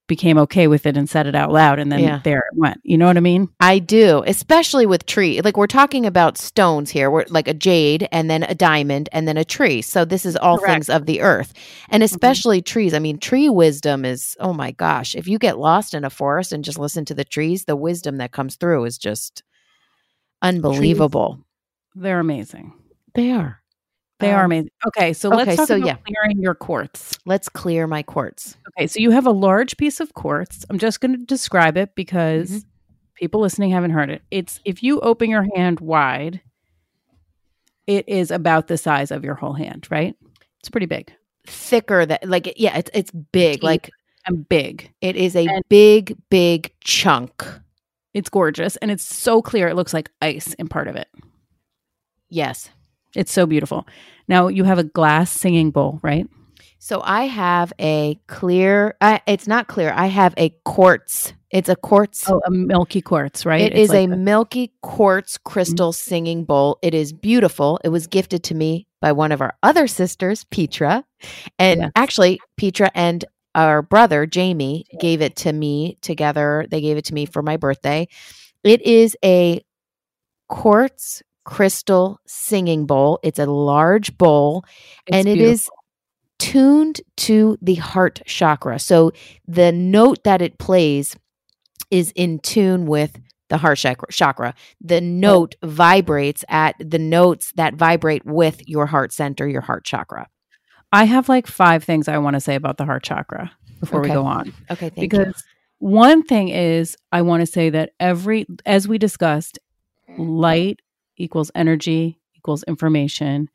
became 0.08 0.36
okay 0.36 0.66
with 0.66 0.84
it 0.84 0.94
and 0.94 1.08
said 1.08 1.26
it 1.26 1.34
out 1.34 1.50
loud 1.52 1.78
and 1.78 1.90
then 1.90 2.00
Yeah. 2.00 2.20
there 2.22 2.40
it 2.40 2.58
went. 2.58 2.78
You 2.82 2.98
know 2.98 3.06
what 3.06 3.16
I 3.16 3.20
mean? 3.20 3.48
I 3.60 3.78
do, 3.78 4.22
especially 4.26 4.84
with 4.84 5.06
tree. 5.06 5.40
Like 5.40 5.56
we're 5.56 5.66
talking 5.66 6.04
about 6.04 6.36
stones 6.36 6.90
here. 6.90 7.10
We're 7.10 7.24
like 7.30 7.48
a 7.48 7.54
jade 7.54 8.08
and 8.12 8.28
then 8.28 8.42
a 8.42 8.54
diamond 8.54 9.08
and 9.12 9.26
then 9.26 9.38
a 9.38 9.44
tree. 9.44 9.80
So 9.80 10.04
this 10.04 10.26
is 10.26 10.36
all 10.36 10.58
Correct. 10.58 10.72
things 10.72 10.88
of 10.90 11.06
the 11.06 11.22
earth. 11.22 11.54
And 11.88 12.02
mm-hmm. 12.02 12.14
especially 12.14 12.60
trees. 12.60 12.92
I 12.92 12.98
mean, 12.98 13.18
tree 13.18 13.48
wisdom 13.48 14.04
is 14.04 14.36
oh 14.38 14.52
my 14.52 14.72
gosh. 14.72 15.14
If 15.14 15.28
you 15.28 15.38
get 15.38 15.56
lost 15.58 15.94
in 15.94 16.04
a 16.04 16.10
forest 16.10 16.52
and 16.52 16.62
just 16.62 16.78
listen 16.78 17.06
to 17.06 17.14
the 17.14 17.24
trees, 17.24 17.64
the 17.64 17.76
wisdom 17.76 18.18
that 18.18 18.32
comes 18.32 18.56
through 18.56 18.84
is 18.84 18.98
just 18.98 19.42
unbelievable. 20.42 21.38
They're 21.94 22.20
amazing. 22.20 22.74
They 23.14 23.30
are. 23.30 23.61
They 24.22 24.30
Um, 24.32 24.40
are 24.40 24.44
amazing. 24.44 24.70
Okay, 24.86 25.12
so 25.12 25.28
let's 25.28 25.42
okay, 25.48 25.56
talk 25.56 25.68
so 25.68 25.76
about 25.76 25.86
yeah. 25.86 25.96
clearing 25.96 26.40
your 26.40 26.54
quartz. 26.54 27.18
Let's 27.26 27.48
clear 27.48 27.86
my 27.86 28.02
quartz. 28.02 28.56
Okay, 28.70 28.86
so 28.86 28.98
you 29.00 29.10
have 29.10 29.26
a 29.26 29.30
large 29.30 29.76
piece 29.76 30.00
of 30.00 30.14
quartz. 30.14 30.64
I'm 30.70 30.78
just 30.78 31.00
going 31.00 31.12
to 31.18 31.24
describe 31.26 31.76
it 31.76 31.94
because 31.94 32.50
Mm-hmm. 32.50 32.68
people 33.16 33.40
listening 33.40 33.70
haven't 33.70 33.90
heard 33.90 34.08
it. 34.10 34.22
It's 34.30 34.60
if 34.64 34.82
you 34.82 35.00
open 35.00 35.28
your 35.30 35.46
hand 35.54 35.80
wide, 35.80 36.40
it 37.86 38.08
is 38.08 38.30
about 38.30 38.68
the 38.68 38.78
size 38.78 39.10
of 39.10 39.24
your 39.24 39.34
whole 39.34 39.52
hand, 39.54 39.88
right? 39.90 40.14
It's 40.60 40.70
pretty 40.70 40.86
big. 40.86 41.12
Thicker 41.46 42.06
that 42.06 42.28
like 42.28 42.54
yeah, 42.56 42.78
it's 42.78 42.90
it's 42.94 43.10
big. 43.10 43.54
Deep 43.56 43.62
Like 43.64 43.90
and 44.26 44.48
big. 44.48 44.92
it 45.00 45.16
is 45.16 45.34
a 45.34 45.46
And- 45.46 45.64
big, 45.68 46.16
big 46.30 46.72
chunk. 46.80 47.44
It's 48.14 48.28
gorgeous 48.28 48.76
and 48.76 48.90
it's 48.90 49.02
so 49.02 49.42
clear. 49.42 49.66
It 49.68 49.74
looks 49.74 49.92
like 49.94 50.10
ice 50.20 50.54
in 50.54 50.68
part 50.68 50.86
of 50.86 50.94
it. 50.96 51.08
Yes. 52.28 52.70
It's 53.14 53.32
so 53.32 53.46
beautiful. 53.46 53.86
Now 54.28 54.48
you 54.48 54.64
have 54.64 54.78
a 54.78 54.84
glass 54.84 55.30
singing 55.30 55.70
bowl, 55.70 56.00
right? 56.02 56.26
So 56.78 57.00
I 57.04 57.26
have 57.26 57.72
a 57.80 58.18
clear. 58.26 58.96
I, 59.00 59.20
it's 59.26 59.46
not 59.46 59.68
clear. 59.68 59.92
I 59.94 60.06
have 60.06 60.34
a 60.36 60.50
quartz. 60.64 61.32
It's 61.50 61.68
a 61.68 61.76
quartz. 61.76 62.28
Oh, 62.28 62.40
a 62.44 62.50
milky 62.50 63.00
quartz, 63.00 63.46
right? 63.46 63.60
It 63.60 63.72
It's 63.74 63.82
is 63.82 63.88
like 63.90 64.10
a 64.10 64.16
milky 64.16 64.72
quartz 64.82 65.38
mm-hmm. 65.38 65.52
crystal 65.52 65.92
singing 65.92 66.44
bowl. 66.44 66.78
It 66.82 66.94
is 66.94 67.12
beautiful. 67.12 67.78
It 67.84 67.90
was 67.90 68.06
gifted 68.06 68.42
to 68.44 68.54
me 68.54 68.88
by 69.00 69.12
one 69.12 69.30
of 69.30 69.40
our 69.40 69.54
other 69.62 69.86
sisters, 69.86 70.44
Petra. 70.44 71.04
And 71.58 71.82
Yes. 71.82 71.92
actually, 71.94 72.40
Petra 72.56 72.90
and 72.94 73.24
our 73.54 73.82
brother, 73.82 74.26
Jamie, 74.26 74.86
gave 74.98 75.20
it 75.20 75.36
to 75.36 75.52
me 75.52 75.98
together. 76.00 76.66
They 76.70 76.80
gave 76.80 76.96
it 76.96 77.04
to 77.06 77.14
me 77.14 77.26
for 77.26 77.42
my 77.42 77.58
birthday. 77.58 78.08
It 78.64 78.82
is 78.82 79.16
a 79.24 79.62
quartz 80.48 81.22
crystal 81.44 82.20
singing 82.26 82.86
bowl. 82.86 83.18
It's 83.22 83.38
a 83.38 83.46
large 83.46 84.16
bowl 84.16 84.64
It's 85.06 85.16
and 85.16 85.28
it 85.28 85.38
is 85.38 85.68
tuned 86.38 87.00
to 87.16 87.56
the 87.62 87.76
heart 87.76 88.20
chakra. 88.26 88.78
So 88.78 89.12
the 89.46 89.72
note 89.72 90.24
that 90.24 90.42
it 90.42 90.58
plays 90.58 91.16
is 91.90 92.12
in 92.16 92.38
tune 92.40 92.86
with 92.86 93.20
the 93.48 93.58
heart 93.58 93.78
chakra. 94.10 94.54
The 94.80 94.96
oh. 94.96 95.00
note 95.00 95.54
vibrates 95.62 96.44
at 96.48 96.74
the 96.78 96.98
notes 96.98 97.52
that 97.56 97.74
vibrate 97.74 98.24
with 98.24 98.66
your 98.66 98.86
heart 98.86 99.12
center, 99.12 99.46
your 99.46 99.60
heart 99.60 99.84
chakra. 99.84 100.28
I 100.90 101.04
have 101.04 101.28
like 101.28 101.46
five 101.46 101.84
things 101.84 102.08
I 102.08 102.18
want 102.18 102.34
to 102.34 102.40
say 102.40 102.54
about 102.54 102.76
the 102.76 102.84
heart 102.84 103.02
chakra 103.02 103.52
before 103.78 104.00
Okay. 104.00 104.10
we 104.10 104.14
go 104.14 104.24
on. 104.24 104.52
Okay, 104.70 104.88
thank 104.88 104.96
you. 104.96 105.02
because 105.02 105.44
you. 105.80 105.88
one 105.88 106.22
thing 106.22 106.48
is 106.48 106.96
I 107.12 107.22
want 107.22 107.40
to 107.40 107.46
say 107.46 107.70
that 107.70 107.90
every 108.00 108.46
as 108.66 108.88
we 108.88 108.98
discussed, 108.98 109.58
mm-hmm. 110.10 110.22
light 110.22 110.80
equals 111.22 111.50
energy 111.54 112.18
equals 112.36 112.64
information 112.64 113.48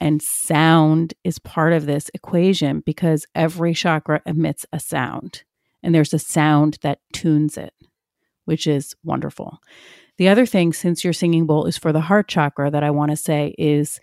and 0.00 0.20
sound 0.20 1.14
is 1.22 1.38
part 1.38 1.72
of 1.72 1.86
this 1.86 2.10
equation 2.12 2.80
because 2.80 3.24
every 3.36 3.72
chakra 3.72 4.20
emits 4.26 4.66
a 4.72 4.80
sound 4.80 5.44
and 5.82 5.94
there's 5.94 6.12
a 6.12 6.18
sound 6.18 6.78
that 6.82 6.98
tunes 7.12 7.56
it, 7.56 7.72
which 8.44 8.66
is 8.66 8.96
wonderful. 9.04 9.60
The 10.18 10.28
other 10.28 10.44
thing, 10.44 10.72
since 10.72 11.04
your 11.04 11.12
singing 11.12 11.46
bowl 11.46 11.66
is 11.66 11.78
for 11.78 11.92
the 11.92 12.00
heart 12.00 12.28
chakra, 12.28 12.70
that 12.70 12.82
I 12.82 12.90
want 12.90 13.10
to 13.12 13.16
say 13.16 13.54
is 13.58 14.00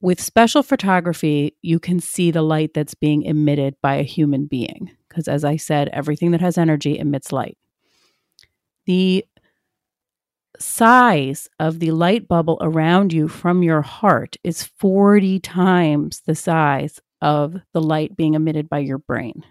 with 0.00 0.20
special 0.20 0.62
photography, 0.62 1.56
you 1.62 1.78
can 1.78 1.98
see 1.98 2.30
the 2.30 2.42
light 2.42 2.74
that's 2.74 2.94
being 2.94 3.22
emitted 3.22 3.76
by 3.82 3.96
a 3.96 4.02
human 4.02 4.46
being. 4.46 4.90
Because 5.08 5.28
as 5.28 5.44
I 5.44 5.56
said, 5.56 5.88
everything 5.92 6.30
that 6.32 6.40
has 6.42 6.58
energy 6.58 6.98
emits 6.98 7.32
light. 7.32 7.56
The 8.84 9.24
size 10.58 11.48
of 11.58 11.78
the 11.78 11.90
light 11.90 12.28
bubble 12.28 12.58
around 12.60 13.12
you 13.12 13.28
from 13.28 13.62
your 13.62 13.82
heart 13.82 14.36
is 14.44 14.62
40 14.62 15.40
times 15.40 16.22
the 16.26 16.34
size 16.34 17.00
of 17.20 17.56
the 17.72 17.80
light 17.80 18.16
being 18.16 18.34
emitted 18.34 18.68
by 18.68 18.78
your 18.78 18.98
brain. 18.98 19.44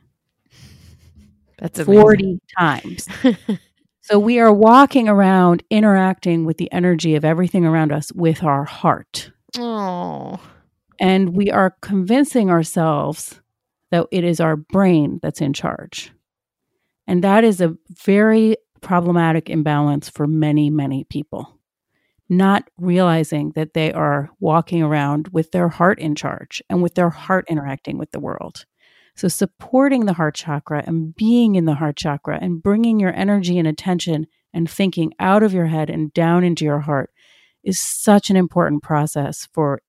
That's 1.60 1.80
amazing. 1.80 2.02
40 2.02 2.40
times. 2.58 3.08
so 4.02 4.20
we 4.20 4.40
are 4.40 4.54
walking 4.54 5.08
around 5.10 5.64
interacting 5.70 6.46
with 6.46 6.58
the 6.58 6.72
energy 6.72 7.16
of 7.16 7.26
everything 7.26 7.66
around 7.66 7.92
us 7.92 8.12
with 8.14 8.44
our 8.44 8.64
heart. 8.64 9.32
Oh. 9.58 10.40
And 11.00 11.36
we 11.36 11.50
are 11.52 11.76
convincing 11.82 12.50
ourselves 12.50 13.40
that 13.92 14.08
it 14.12 14.24
is 14.24 14.40
our 14.40 14.56
brain 14.56 15.20
that's 15.22 15.42
in 15.42 15.54
charge. 15.54 16.12
And 17.08 17.24
that 17.24 17.44
is 17.44 17.62
a 17.62 17.76
very 17.90 18.58
problematic 18.86 19.50
imbalance 19.50 20.08
for 20.10 20.28
many, 20.28 20.70
many 20.70 21.04
people. 21.06 21.60
Not 22.30 22.70
realizing 22.78 23.52
that 23.56 23.74
they 23.74 23.92
are 23.92 24.30
walking 24.40 24.84
around 24.84 25.30
with 25.30 25.52
their 25.52 25.70
heart 25.70 25.98
in 26.00 26.14
charge 26.14 26.62
and 26.70 26.84
with 26.84 26.94
their 26.94 27.10
heart 27.10 27.46
interacting 27.50 27.98
with 27.98 28.12
the 28.12 28.20
world. 28.20 28.66
So, 29.16 29.28
supporting 29.28 30.06
the 30.06 30.14
heart 30.14 30.36
chakra 30.36 30.84
and 30.86 31.16
being 31.16 31.56
in 31.56 31.66
the 31.66 31.74
heart 31.74 31.96
chakra 31.96 32.38
and 32.40 32.62
bringing 32.62 33.00
your 33.00 33.14
energy 33.14 33.58
and 33.58 33.68
attention 33.68 34.28
and 34.54 34.70
thinking 34.70 35.14
out 35.20 35.42
of 35.42 35.54
your 35.54 35.68
head 35.68 35.90
and 35.90 36.14
down 36.14 36.44
into 36.44 36.64
your 36.64 36.82
heart 36.82 37.10
is 37.64 37.80
such 37.80 38.30
an 38.30 38.36
important 38.36 38.84
process 38.84 39.48
for 39.52 39.82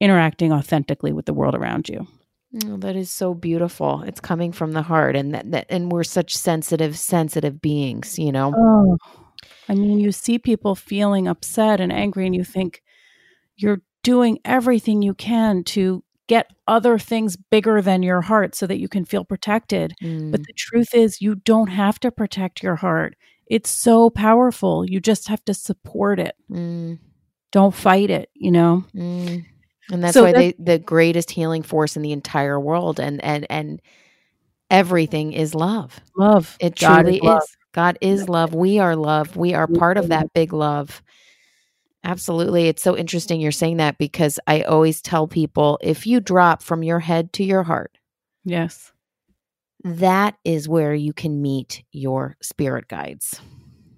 interacting 0.00 0.52
authentically 0.52 1.12
with 1.12 1.26
the 1.26 1.34
world 1.34 1.54
around 1.56 1.88
you. 1.88 2.06
Oh, 2.66 2.76
that 2.78 2.96
is 2.96 3.10
so 3.10 3.32
beautiful. 3.34 4.02
It's 4.02 4.20
coming 4.20 4.50
from 4.52 4.72
the 4.72 4.82
heart 4.82 5.14
and 5.14 5.32
that, 5.34 5.50
that 5.52 5.66
and 5.68 5.90
we're 5.92 6.02
such 6.04 6.36
sensitive 6.36 6.98
sensitive 6.98 7.60
beings, 7.60 8.18
you 8.18 8.32
know. 8.32 8.52
Oh, 8.56 8.96
I 9.68 9.74
mean, 9.74 10.00
you 10.00 10.10
see 10.10 10.38
people 10.38 10.74
feeling 10.74 11.28
upset 11.28 11.80
and 11.80 11.92
angry, 11.92 12.26
and 12.26 12.34
you 12.34 12.42
think 12.44 12.82
you're 13.56 13.82
doing 14.02 14.40
everything 14.44 15.02
you 15.02 15.14
can 15.14 15.62
to 15.64 16.02
get 16.26 16.50
other 16.66 16.98
things 16.98 17.36
bigger 17.36 17.80
than 17.82 18.02
your 18.02 18.20
heart 18.20 18.54
so 18.54 18.66
that 18.66 18.78
you 18.78 18.88
can 18.88 19.04
feel 19.04 19.24
protected. 19.24 19.94
But 20.00 20.08
Mm. 20.42 20.46
the 20.46 20.52
truth 20.56 20.94
is, 20.94 21.20
you 21.20 21.34
don't 21.36 21.68
have 21.68 22.00
to 22.00 22.10
protect 22.10 22.62
your 22.62 22.76
heart. 22.76 23.16
It's 23.46 23.70
so 23.70 24.10
powerful. 24.10 24.84
You 24.88 25.00
just 25.00 25.28
have 25.28 25.44
to 25.44 25.54
support 25.54 26.18
it. 26.20 26.34
Mm. 26.50 26.98
Don't 27.52 27.74
fight 27.74 28.10
it, 28.10 28.30
you 28.34 28.50
know? 28.52 28.84
Mm. 28.94 29.44
And 29.92 30.02
that's 30.02 30.14
So 30.14 30.24
why 30.24 30.32
that's- 30.32 30.54
they 30.58 30.72
the 30.76 30.78
greatest 30.78 31.30
healing 31.30 31.62
force 31.62 31.96
in 31.96 32.02
the 32.02 32.12
entire 32.12 32.58
world 32.60 33.00
and 33.00 33.22
and 33.24 33.46
and 33.50 33.80
everything 34.70 35.32
is 35.32 35.54
love. 35.54 36.00
Love. 36.16 36.56
It 36.60 36.78
God 36.78 37.02
truly 37.02 37.16
is 37.16 37.22
love. 37.22 37.42
is. 37.42 37.56
God 37.72 37.98
is 38.00 38.28
love. 38.28 38.54
We 38.54 38.78
are 38.78 38.96
love. 38.96 39.36
We 39.36 39.54
are 39.54 39.66
part 39.66 39.96
of 39.96 40.04
mm-hmm. 40.04 40.10
that 40.10 40.32
big 40.32 40.52
love. 40.52 41.02
Absolutely. 42.02 42.68
It's 42.68 42.82
so 42.82 42.96
interesting 42.96 43.40
you're 43.40 43.52
saying 43.52 43.76
that 43.76 43.98
because 43.98 44.40
I 44.46 44.62
always 44.62 45.02
tell 45.02 45.26
people 45.28 45.78
if 45.82 46.06
you 46.06 46.20
drop 46.20 46.62
from 46.62 46.82
your 46.82 46.98
head 47.00 47.32
to 47.34 47.44
your 47.44 47.62
heart, 47.62 47.98
Yes. 48.44 48.92
that 49.84 50.36
is 50.44 50.68
where 50.68 50.94
you 50.94 51.12
can 51.12 51.42
meet 51.42 51.82
your 51.92 52.36
spirit 52.40 52.88
guides. 52.88 53.40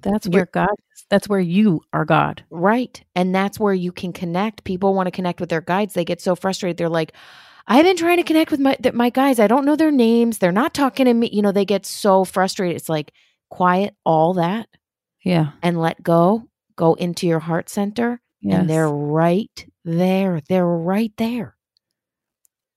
That's 0.03 0.26
You're- 0.26 0.38
where 0.40 0.46
God 0.53 0.68
is. 0.94 1.05
That's 1.11 1.28
where 1.28 1.40
you 1.40 1.82
are 1.92 2.05
God. 2.05 2.44
Right. 2.50 3.03
And 3.14 3.34
that's 3.34 3.59
where 3.61 3.74
you 3.74 3.92
can 3.92 4.12
connect. 4.12 4.64
People 4.64 4.94
want 4.94 5.07
to 5.07 5.11
connect 5.11 5.40
with 5.40 5.48
their 5.50 5.61
guides. 5.61 5.94
They 5.94 6.05
get 6.05 6.20
so 6.20 6.34
frustrated. 6.34 6.76
They're 6.78 6.88
like, 6.88 7.12
I've 7.66 7.84
been 7.84 7.96
trying 7.96 8.16
to 8.16 8.22
connect 8.24 8.50
with 8.50 8.61
my 8.61 8.76
my 8.92 9.11
guys. 9.11 9.38
I 9.38 9.46
don't 9.46 9.64
know 9.64 9.76
their 9.76 9.92
names. 9.92 10.38
They're 10.38 10.53
not 10.53 10.74
talking 10.74 11.07
to 11.07 11.14
me. 11.14 11.28
You 11.32 11.42
know, 11.42 11.53
they 11.53 11.64
get 11.64 11.86
so 11.86 12.24
frustrated. 12.24 12.76
It's 12.76 12.88
like 12.88 13.12
quiet 13.50 13.94
all 14.05 14.34
that 14.34 14.68
Yeah. 15.24 15.53
and 15.62 15.80
let 15.80 16.03
go. 16.03 16.48
Go 16.76 16.94
into 16.94 17.26
your 17.26 17.38
heart 17.40 17.68
center 17.68 18.20
Yes. 18.40 18.59
and 18.61 18.70
they're 18.70 18.88
right 18.90 19.66
there. 19.84 20.40
They're 20.48 20.66
right 20.66 21.12
there. 21.18 21.57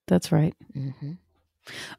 That's 0.07 0.31
right. 0.31 0.53
Mm-hmm. 0.75 1.13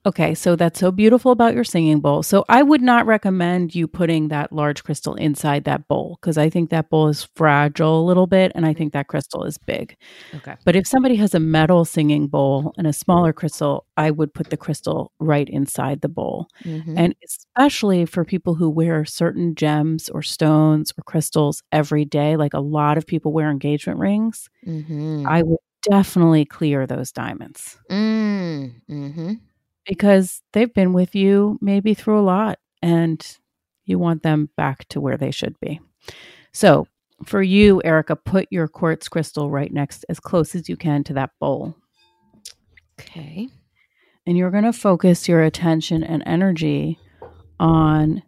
Okay, 0.07 0.35
so 0.35 0.57
that's 0.57 0.79
so 0.79 0.91
beautiful 0.93 1.33
about 1.33 1.55
your 1.55 1.65
singing 1.65 2.01
bowl. 2.01 2.23
So 2.23 2.45
I 2.49 2.63
would 2.63 2.83
not 2.83 3.07
recommend 3.07 3.75
you 3.75 3.87
putting 3.89 4.29
that 4.29 4.53
large 4.53 4.85
crystal 4.85 5.15
inside 5.15 5.65
that 5.65 5.89
bowl 5.89 6.19
because 6.21 6.39
I 6.39 6.49
think 6.51 6.71
that 6.71 6.89
bowl 6.91 7.09
is 7.09 7.29
fragile 7.35 8.01
a 8.01 8.05
little 8.07 8.27
bit 8.27 8.53
and 8.55 8.65
I 8.67 8.73
think 8.73 8.93
that 8.93 9.09
crystal 9.09 9.45
is 9.45 9.59
big. 9.59 9.97
Okay. 10.35 10.55
But 10.65 10.77
if 10.77 10.87
somebody 10.87 11.17
has 11.17 11.35
a 11.35 11.41
metal 11.41 11.85
singing 11.85 12.27
bowl 12.29 12.73
and 12.79 12.87
a 12.87 12.93
smaller 12.93 13.33
crystal, 13.33 13.87
I 13.97 14.11
would 14.11 14.33
put 14.35 14.51
the 14.51 14.57
crystal 14.57 15.13
right 15.19 15.49
inside 15.49 16.01
the 16.01 16.09
bowl. 16.09 16.49
Mhm. 16.65 16.95
And 16.97 17.15
especially 17.25 18.05
for 18.07 18.25
people 18.25 18.55
who 18.55 18.71
wear 18.71 19.05
certain 19.05 19.55
gems 19.55 20.09
or 20.09 20.23
stones 20.23 20.93
or 20.97 21.03
crystals 21.05 21.63
every 21.73 22.05
day, 22.05 22.37
like 22.37 22.55
a 22.55 22.61
lot 22.61 22.99
of 22.99 23.07
people 23.07 23.33
wear 23.33 23.51
engagement 23.51 23.99
rings, 23.99 24.49
Mm-hmm. 24.67 25.27
I 25.29 25.43
would 25.43 25.59
definitely 25.89 26.45
clear 26.45 26.87
those 26.87 27.13
diamonds 27.13 27.79
Mm. 27.91 28.81
Mm-hmm. 28.91 29.33
Because 29.87 30.43
they've 30.53 30.73
been 30.73 30.93
with 30.93 31.15
you 31.15 31.59
maybe 31.61 31.95
through 31.95 32.19
a 32.19 32.23
lot 32.23 32.59
and 32.83 33.39
you 33.85 33.99
want 33.99 34.23
them 34.23 34.51
back 34.57 34.87
to 34.89 35.01
where 35.01 35.17
they 35.17 35.31
should 35.31 35.59
be. 35.61 35.81
So, 36.53 36.87
for 37.25 37.41
you, 37.43 37.81
Erica, 37.83 38.15
put 38.15 38.47
your 38.51 38.69
quartz 38.69 39.09
crystal 39.09 39.51
right 39.51 39.73
next 39.73 40.05
as 40.11 40.21
close 40.21 40.55
as 40.55 40.69
you 40.69 40.77
can 40.77 41.03
to 41.05 41.15
that 41.15 41.31
bowl. 41.41 41.75
Okay. 43.01 43.49
And 44.27 44.37
you're 44.37 44.51
going 44.51 44.65
to 44.65 44.73
focus 44.73 45.29
your 45.29 45.43
attention 45.43 46.03
and 46.03 46.23
energy 46.27 46.99
on 47.59 48.23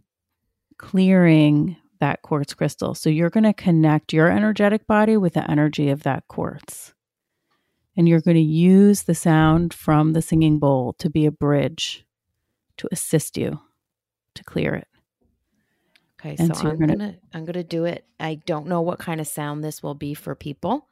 clearing 0.79 1.77
that 2.01 2.23
quartz 2.23 2.55
crystal. 2.55 2.95
So, 2.95 3.11
you're 3.11 3.31
going 3.31 3.45
to 3.45 3.53
connect 3.53 4.13
your 4.13 4.31
energetic 4.31 4.87
body 4.87 5.17
with 5.17 5.35
the 5.35 5.51
energy 5.51 5.91
of 5.91 6.05
that 6.05 6.25
quartz. 6.29 6.95
And 7.99 8.09
you're 8.09 8.21
going 8.23 8.37
to 8.37 8.41
use 8.41 9.03
the 9.03 9.15
sound 9.15 9.75
from 9.75 10.13
the 10.15 10.23
singing 10.23 10.59
bowl 10.59 10.95
to 11.01 11.11
be 11.11 11.27
a 11.27 11.31
bridge 11.33 12.07
to 12.79 12.89
assist 12.93 13.37
you 13.37 13.61
to 14.35 14.45
clear 14.45 14.75
it. 14.77 14.87
Okay, 16.21 16.37
And 16.39 16.55
so, 16.57 16.63
so 16.63 16.69
I'm 16.71 16.79
gonna- 16.79 16.97
gonna, 16.97 17.15
I'm 17.35 17.45
gonna 17.45 17.63
do 17.65 17.85
it. 17.85 18.05
I 18.19 18.37
don't 18.47 18.67
know 18.69 18.81
what 18.83 18.99
kind 18.99 19.21
of 19.21 19.27
sound 19.27 19.63
this 19.63 19.83
will 19.83 19.95
be 19.95 20.15
for 20.15 20.35
people, 20.35 20.89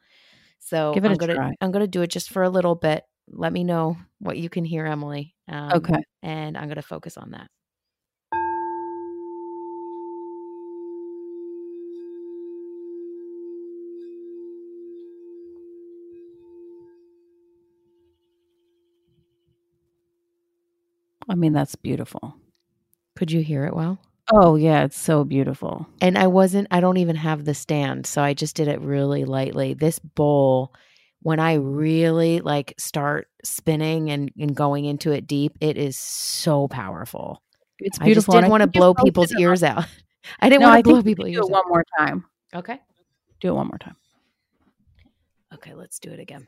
so 0.59 0.93
Give 0.93 1.03
it 1.03 1.07
I'm 1.07 1.13
a 1.13 1.17
gonna 1.17 1.35
try. 1.35 1.53
I'm 1.59 1.71
gonna 1.71 1.87
do 1.87 2.01
it 2.01 2.09
just 2.09 2.29
for 2.29 2.43
a 2.43 2.49
little 2.49 2.75
bit. 2.75 3.03
Let 3.29 3.51
me 3.51 3.63
know 3.65 3.97
what 4.19 4.37
you 4.37 4.49
can 4.49 4.63
hear, 4.63 4.85
Emily. 4.85 5.35
Um, 5.49 5.71
Okay. 5.75 6.01
and 6.23 6.57
I'm 6.57 6.67
gonna 6.69 6.81
focus 6.81 7.17
on 7.17 7.31
that. 7.31 7.47
I 21.29 21.35
mean, 21.35 21.53
that's 21.53 21.75
beautiful. 21.75 22.35
Could 23.15 23.31
you 23.31 23.41
hear 23.41 23.65
it 23.65 23.75
well? 23.75 23.99
Oh, 24.33 24.55
yeah, 24.55 24.83
it's 24.83 24.97
so 24.99 25.23
beautiful. 25.23 25.87
And 26.01 26.17
I 26.17 26.27
wasn't. 26.27 26.67
I 26.71 26.79
don't 26.81 26.97
even 26.97 27.15
have 27.15 27.45
the 27.45 27.53
stand, 27.53 28.05
so 28.05 28.21
I 28.21 28.33
just 28.33 28.55
did 28.55 28.67
it 28.67 28.81
really 28.81 29.23
lightly. 29.25 29.73
This 29.73 29.99
bowl, 29.99 30.73
when 31.21 31.39
I 31.39 31.53
really 31.55 32.41
like 32.41 32.73
start 32.77 33.27
spinning 33.43 34.09
and, 34.11 34.31
and 34.37 34.53
going 34.55 34.85
into 34.85 35.11
it 35.11 35.27
deep, 35.27 35.57
it 35.61 35.77
is 35.77 35.97
so 35.97 36.67
powerful. 36.67 37.41
It's 37.79 37.97
I 37.99 38.01
just 38.13 38.27
beautiful, 38.27 38.33
didn't 38.35 38.49
want 38.49 38.61
to 38.63 38.67
blow 38.67 38.93
people's 38.93 39.33
ears 39.33 39.63
out. 39.63 39.85
I 40.41 40.49
didn't 40.49 40.61
No, 40.61 40.69
want 40.69 40.83
to 40.83 40.89
blow 40.91 41.03
people's 41.03 41.29
ears 41.29 41.45
do 41.47 41.53
it 41.53 41.55
out. 41.55 41.63
one 41.65 41.69
more 41.69 41.83
time. 41.97 42.25
Okay. 42.53 42.79
Do 43.39 43.49
it 43.49 43.53
one 43.53 43.67
more 43.67 43.77
time. 43.77 43.95
Okay, 45.53 45.73
let's 45.73 45.99
do 45.99 46.09
it 46.11 46.19
again. 46.19 46.47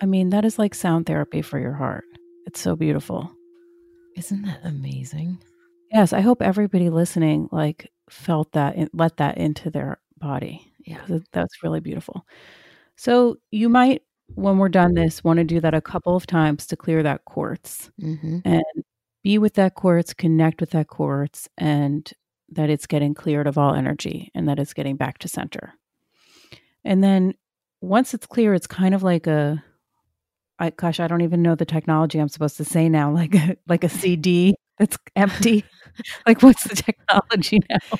I 0.00 0.06
mean, 0.06 0.30
that 0.30 0.44
is 0.44 0.58
like 0.58 0.74
sound 0.74 1.06
therapy 1.06 1.42
for 1.42 1.58
your 1.58 1.74
heart. 1.74 2.04
It's 2.46 2.60
so 2.60 2.74
beautiful. 2.76 3.30
Isn't 4.16 4.42
that 4.42 4.60
amazing? 4.64 5.38
Yes, 5.92 6.12
I 6.12 6.20
hope 6.20 6.42
everybody 6.42 6.90
listening 6.90 7.48
like 7.52 7.90
felt 8.08 8.52
that 8.52 8.76
and 8.76 8.88
let 8.92 9.16
that 9.18 9.38
into 9.38 9.70
their 9.70 9.98
body. 10.18 10.66
Yeah. 10.84 11.00
that's 11.32 11.62
really 11.62 11.80
beautiful. 11.80 12.26
So 12.96 13.36
you 13.50 13.68
might, 13.68 14.02
when 14.34 14.58
we're 14.58 14.68
done 14.68 14.94
this, 14.94 15.22
want 15.22 15.38
to 15.38 15.44
do 15.44 15.60
that 15.60 15.74
a 15.74 15.80
couple 15.80 16.16
of 16.16 16.26
times 16.26 16.66
to 16.68 16.76
clear 16.76 17.02
that 17.02 17.24
quartz 17.24 17.90
Mm-hmm. 18.00 18.38
and 18.44 18.64
be 19.22 19.36
with 19.38 19.54
that 19.54 19.74
quartz, 19.74 20.14
connect 20.14 20.60
with 20.60 20.70
that 20.70 20.88
quartz, 20.88 21.48
and 21.58 22.10
that 22.48 22.70
it's 22.70 22.86
getting 22.86 23.12
cleared 23.14 23.46
of 23.46 23.58
all 23.58 23.74
energy 23.74 24.30
and 24.34 24.48
that 24.48 24.58
it's 24.58 24.72
getting 24.72 24.96
back 24.96 25.18
to 25.18 25.28
center. 25.28 25.74
And 26.84 27.04
then 27.04 27.34
once 27.82 28.14
it's 28.14 28.26
clear, 28.26 28.54
it's 28.54 28.66
kind 28.66 28.94
of 28.94 29.02
like 29.02 29.26
a, 29.26 29.62
I, 30.60 30.70
gosh, 30.70 31.00
I 31.00 31.08
don't 31.08 31.22
even 31.22 31.42
know 31.42 31.54
the 31.54 31.64
technology 31.64 32.18
I'm 32.18 32.28
supposed 32.28 32.58
to 32.58 32.64
say 32.64 32.88
now, 32.88 33.10
like 33.14 33.34
a, 33.34 33.56
like 33.66 33.82
a 33.82 33.88
CD 33.88 34.54
that's 34.78 34.96
empty. 35.16 35.64
like 36.26 36.42
what's 36.42 36.64
the 36.64 36.76
technology 36.76 37.60
now? 37.68 37.98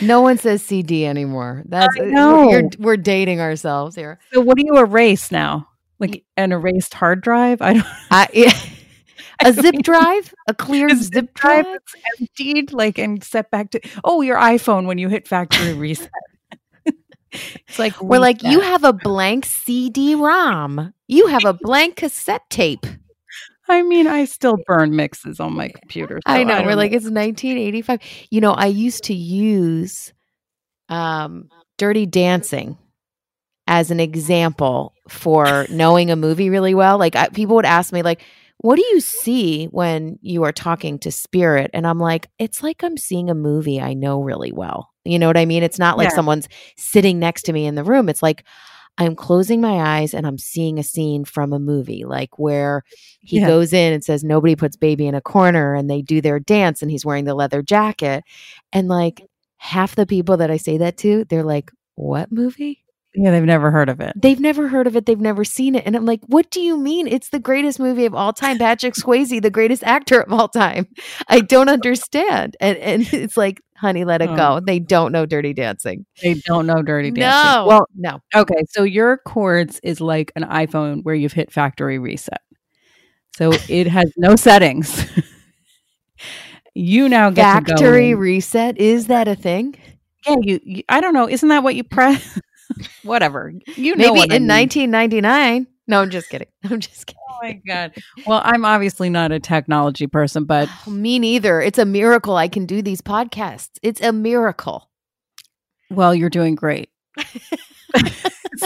No 0.00 0.22
one 0.22 0.38
says 0.38 0.62
CD 0.62 1.06
anymore. 1.06 1.62
That's 1.66 1.94
I 1.98 2.04
uh, 2.04 2.06
know. 2.06 2.68
We're, 2.78 2.96
dating 2.96 3.40
ourselves 3.40 3.94
here. 3.94 4.18
So 4.32 4.40
what 4.40 4.56
do 4.56 4.64
you 4.66 4.78
erase 4.78 5.30
now? 5.30 5.68
Like 5.98 6.24
an 6.36 6.52
erased 6.52 6.94
hard 6.94 7.20
drive? 7.20 7.60
I 7.60 7.74
don't. 7.74 7.86
I, 8.10 8.28
yeah. 8.32 8.58
a 9.44 9.52
zip 9.52 9.76
drive, 9.82 10.34
a 10.48 10.54
clear 10.54 10.88
A 10.88 10.96
zip 10.96 11.34
drive. 11.34 11.66
that's 11.66 11.94
emptied, 12.18 12.72
like 12.72 12.98
and 12.98 13.22
set 13.22 13.50
back 13.50 13.70
to. 13.72 13.80
Oh, 14.02 14.22
your 14.22 14.38
iPhone 14.38 14.86
when 14.86 14.98
you 14.98 15.08
hit 15.08 15.28
factory 15.28 15.74
reset. 15.74 16.10
It's 17.32 17.78
like 17.78 18.00
We're 18.00 18.18
like, 18.18 18.42
you 18.42 18.60
have 18.60 18.84
a 18.84 18.92
blank 18.92 19.46
CD-ROM. 19.46 20.92
You 21.08 21.26
have 21.28 21.44
a 21.44 21.52
blank 21.52 21.96
cassette 21.96 22.48
tape. 22.50 22.86
I 23.68 23.82
mean, 23.82 24.06
I 24.06 24.24
still 24.24 24.58
burn 24.66 24.94
mixes 24.94 25.40
on 25.40 25.54
my 25.54 25.68
computer. 25.68 26.20
so 26.26 26.32
I 26.32 26.44
know. 26.44 26.58
don't 26.58 26.66
We're 26.66 26.74
like, 26.74 26.92
it's 26.92 27.04
1985. 27.04 28.00
You 28.30 28.40
know, 28.40 28.52
I 28.52 28.66
used 28.66 29.04
to 29.04 29.14
use 29.14 30.12
um, 30.88 31.48
Dirty 31.78 32.06
Dancing 32.06 32.76
as 33.66 33.90
an 33.90 34.00
example 34.00 34.92
for 35.08 35.66
knowing 35.70 36.10
a 36.10 36.16
movie 36.16 36.50
really 36.50 36.74
well. 36.74 36.98
Like, 36.98 37.16
I, 37.16 37.28
people 37.28 37.56
would 37.56 37.64
ask 37.64 37.92
me, 37.92 38.02
like, 38.02 38.22
what 38.58 38.76
do 38.76 38.84
you 38.84 39.00
see 39.00 39.66
when 39.66 40.18
you 40.22 40.44
are 40.44 40.52
talking 40.52 40.98
to 41.00 41.10
spirit? 41.10 41.70
And 41.72 41.86
I'm 41.86 41.98
like, 41.98 42.28
it's 42.38 42.62
like 42.62 42.84
I'm 42.84 42.96
seeing 42.96 43.30
a 43.30 43.34
movie 43.34 43.80
I 43.80 43.94
know 43.94 44.22
really 44.22 44.52
well. 44.52 44.91
You 45.04 45.18
know 45.18 45.26
what 45.26 45.36
I 45.36 45.46
mean? 45.46 45.62
It's 45.62 45.78
not 45.78 45.98
like 45.98 46.10
Yeah. 46.10 46.14
someone's 46.16 46.48
sitting 46.76 47.18
next 47.18 47.42
to 47.42 47.52
me 47.52 47.66
in 47.66 47.74
the 47.74 47.84
room. 47.84 48.08
It's 48.08 48.22
like 48.22 48.44
I'm 48.98 49.16
closing 49.16 49.60
my 49.60 49.98
eyes 49.98 50.12
and 50.12 50.26
I'm 50.26 50.36
seeing 50.38 50.78
a 50.78 50.82
scene 50.82 51.24
from 51.24 51.52
a 51.54 51.58
movie, 51.58 52.04
like 52.04 52.38
where 52.38 52.82
he 53.20 53.38
Yeah. 53.38 53.46
goes 53.46 53.72
in 53.72 53.92
and 53.94 54.04
says, 54.04 54.22
Nobody 54.22 54.54
puts 54.54 54.76
baby 54.76 55.06
in 55.06 55.14
a 55.14 55.20
corner, 55.22 55.74
and 55.74 55.88
they 55.88 56.02
do 56.02 56.20
their 56.20 56.38
dance, 56.38 56.82
and 56.82 56.90
he's 56.90 57.04
wearing 57.04 57.24
the 57.24 57.34
leather 57.34 57.62
jacket. 57.62 58.22
And 58.72 58.88
like 58.88 59.22
half 59.56 59.94
the 59.96 60.06
people 60.06 60.36
that 60.36 60.50
I 60.50 60.58
say 60.58 60.76
that 60.78 60.98
to, 60.98 61.24
they're 61.24 61.42
like, 61.42 61.70
What 61.94 62.30
movie? 62.30 62.81
Yeah, 63.14 63.30
they've 63.30 63.42
never 63.44 63.70
heard 63.70 63.88
of 63.88 64.00
it. 64.00 64.12
They've 64.16 64.40
never 64.40 64.68
heard 64.68 64.86
of 64.86 64.96
it. 64.96 65.04
They've 65.06 65.20
never 65.20 65.44
seen 65.44 65.74
it. 65.74 65.84
And 65.86 65.94
I'm 65.94 66.06
like, 66.06 66.20
what 66.26 66.50
do 66.50 66.60
you 66.60 66.78
mean? 66.78 67.06
It's 67.06 67.28
the 67.28 67.38
greatest 67.38 67.78
movie 67.78 68.06
of 68.06 68.14
all 68.14 68.32
time. 68.32 68.58
Patrick 68.58 68.94
Swayze, 68.94 69.42
the 69.42 69.50
greatest 69.50 69.82
actor 69.84 70.20
of 70.20 70.32
all 70.32 70.48
time. 70.48 70.88
I 71.28 71.40
don't 71.40 71.68
understand. 71.68 72.56
And 72.60 72.78
and 72.78 73.02
it's 73.12 73.36
like, 73.36 73.60
honey, 73.76 74.04
let 74.04 74.22
it 74.22 74.30
Oh. 74.30 74.36
go. 74.36 74.60
They 74.64 74.78
don't 74.78 75.12
know 75.12 75.26
Dirty 75.26 75.52
Dancing. 75.52 76.06
They 76.22 76.34
don't 76.46 76.66
know 76.66 76.82
Dirty 76.82 77.10
Dancing. 77.10 77.52
No. 77.60 77.66
Well, 77.66 77.86
no. 77.94 78.20
okay, 78.34 78.62
so 78.70 78.82
your 78.82 79.18
quartz 79.18 79.78
is 79.82 80.00
like 80.00 80.32
an 80.36 80.44
iPhone 80.44 81.02
where 81.04 81.14
you've 81.14 81.32
hit 81.34 81.52
factory 81.52 81.98
reset. 81.98 82.40
So 83.36 83.52
it 83.68 83.86
has 83.88 84.10
no 84.16 84.36
settings. 84.36 85.04
you 86.74 87.08
now 87.08 87.30
get 87.30 87.66
Factory 87.66 88.14
reset. 88.14 88.78
Is 88.78 89.08
that 89.08 89.28
a 89.28 89.34
thing? 89.34 89.74
Yeah, 90.26 90.36
you, 90.40 90.60
you. 90.62 90.82
I 90.88 91.00
don't 91.00 91.14
know. 91.14 91.28
Isn't 91.28 91.48
that 91.48 91.62
what 91.62 91.74
you 91.74 91.84
press? 91.84 92.38
Whatever. 93.02 93.52
You 93.76 93.96
know 93.96 94.12
Maybe 94.12 94.18
what 94.18 94.32
I 94.32 94.36
in 94.36 94.42
mean. 94.46 94.58
1999. 94.58 95.66
No, 95.88 96.00
I'm 96.02 96.10
just 96.10 96.28
kidding. 96.28 96.48
I'm 96.64 96.78
just 96.80 97.06
kidding. 97.06 97.18
Oh 97.30 97.38
my 97.42 97.60
god. 97.66 97.94
Well, 98.26 98.40
I'm 98.44 98.64
obviously 98.64 99.10
not 99.10 99.32
a 99.32 99.40
technology 99.40 100.06
person, 100.06 100.44
but 100.44 100.68
oh, 100.86 100.90
Me 100.90 101.18
neither. 101.18 101.60
It's 101.60 101.78
a 101.78 101.84
miracle 101.84 102.36
I 102.36 102.46
can 102.48 102.66
do 102.66 102.82
these 102.82 103.00
podcasts. 103.00 103.70
It's 103.82 104.00
a 104.00 104.12
miracle. 104.12 104.88
well, 105.90 106.14
you're 106.14 106.30
doing 106.30 106.54
great. 106.54 106.88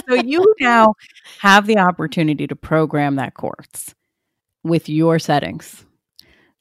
so 0.09 0.15
you 0.15 0.55
now 0.61 0.95
have 1.41 1.67
the 1.67 1.79
opportunity 1.79 2.47
to 2.47 2.55
program 2.55 3.17
that 3.17 3.35
quartz 3.35 3.95
with 4.63 4.89
your 4.89 5.19
settings. 5.19 5.86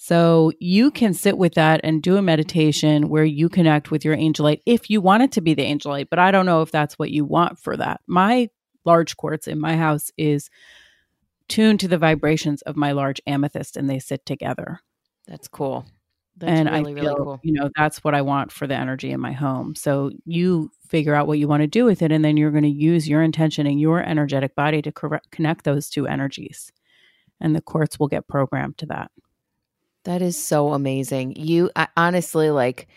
So 0.06 0.52
you 0.60 0.92
can 0.92 1.16
sit 1.16 1.36
with 1.36 1.56
that 1.56 1.82
and 1.84 2.00
do 2.00 2.16
a 2.16 2.22
meditation 2.22 3.10
where 3.10 3.24
you 3.24 3.50
connect 3.50 3.90
with 3.90 4.06
your 4.06 4.16
angelite 4.16 4.62
if 4.68 4.88
you 4.88 5.02
want 5.02 5.24
it 5.24 5.32
to 5.32 5.42
be 5.42 5.56
the 5.56 5.66
angelite, 5.66 6.10
but 6.12 6.20
I 6.20 6.30
don't 6.30 6.46
know 6.46 6.62
if 6.62 6.70
that's 6.70 7.00
what 7.00 7.10
you 7.10 7.26
want 7.26 7.58
for 7.58 7.76
that. 7.76 8.02
My 8.06 8.52
large 8.86 9.18
quartz 9.18 9.48
in 9.48 9.60
my 9.60 9.76
house 9.76 10.12
is 10.16 10.52
tuned 11.50 11.80
to 11.80 11.88
the 11.88 11.98
vibrations 11.98 12.62
of 12.62 12.76
my 12.76 12.92
large 12.92 13.20
amethyst 13.26 13.78
and 13.78 13.90
they 13.90 13.98
sit 13.98 14.28
together. 14.28 14.80
That's 15.26 15.48
cool. 15.48 15.88
That's 16.38 16.52
and 16.52 16.70
really, 16.70 16.92
I 16.92 17.02
feel, 17.02 17.04
really 17.04 17.24
cool. 17.24 17.40
you 17.42 17.54
know, 17.54 17.72
that's 17.76 18.04
what 18.04 18.14
I 18.14 18.22
want 18.22 18.52
for 18.52 18.68
the 18.68 18.76
energy 18.76 19.10
in 19.10 19.20
my 19.20 19.32
home. 19.32 19.74
So 19.74 20.12
you 20.24 20.70
figure 20.88 21.16
out 21.16 21.26
what 21.26 21.40
you 21.40 21.48
want 21.48 21.62
to 21.62 21.68
do 21.68 21.84
with 21.84 22.04
it, 22.04 22.12
and 22.12 22.24
then 22.24 22.38
you're 22.38 22.52
going 22.52 22.62
to 22.62 22.70
use 22.70 23.10
your 23.10 23.24
intention 23.24 23.66
and 23.66 23.82
your 23.82 24.04
energetic 24.04 24.54
body 24.54 24.84
to 24.84 24.92
correct, 24.92 25.32
connect 25.32 25.66
those 25.66 25.90
two 25.90 26.06
energies, 26.06 26.72
and 27.42 27.56
the 27.56 27.62
quartz 27.62 27.98
will 27.98 28.08
get 28.08 28.28
programmed 28.28 28.78
to 28.78 28.86
that. 28.86 29.10
That 30.06 30.22
is 30.22 30.38
so 30.42 30.74
amazing. 30.74 31.36
You 31.36 31.70
I, 31.76 31.88
honestly 31.98 32.52
like 32.52 32.88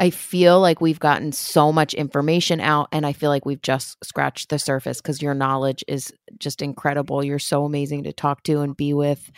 I 0.00 0.10
feel 0.10 0.60
like 0.60 0.80
we've 0.80 1.00
gotten 1.00 1.32
so 1.32 1.72
much 1.72 1.92
information 1.94 2.60
out 2.60 2.88
and 2.92 3.04
I 3.04 3.12
feel 3.12 3.30
like 3.30 3.44
we've 3.44 3.62
just 3.62 3.96
scratched 4.04 4.48
the 4.50 4.58
surface 4.58 5.00
cuz 5.00 5.20
your 5.22 5.34
knowledge 5.34 5.82
is 5.88 6.12
just 6.38 6.62
incredible. 6.62 7.24
You're 7.24 7.38
so 7.40 7.64
amazing 7.64 8.04
to 8.04 8.12
talk 8.12 8.42
to 8.44 8.60
and 8.60 8.76
be 8.76 8.92
with 8.94 9.30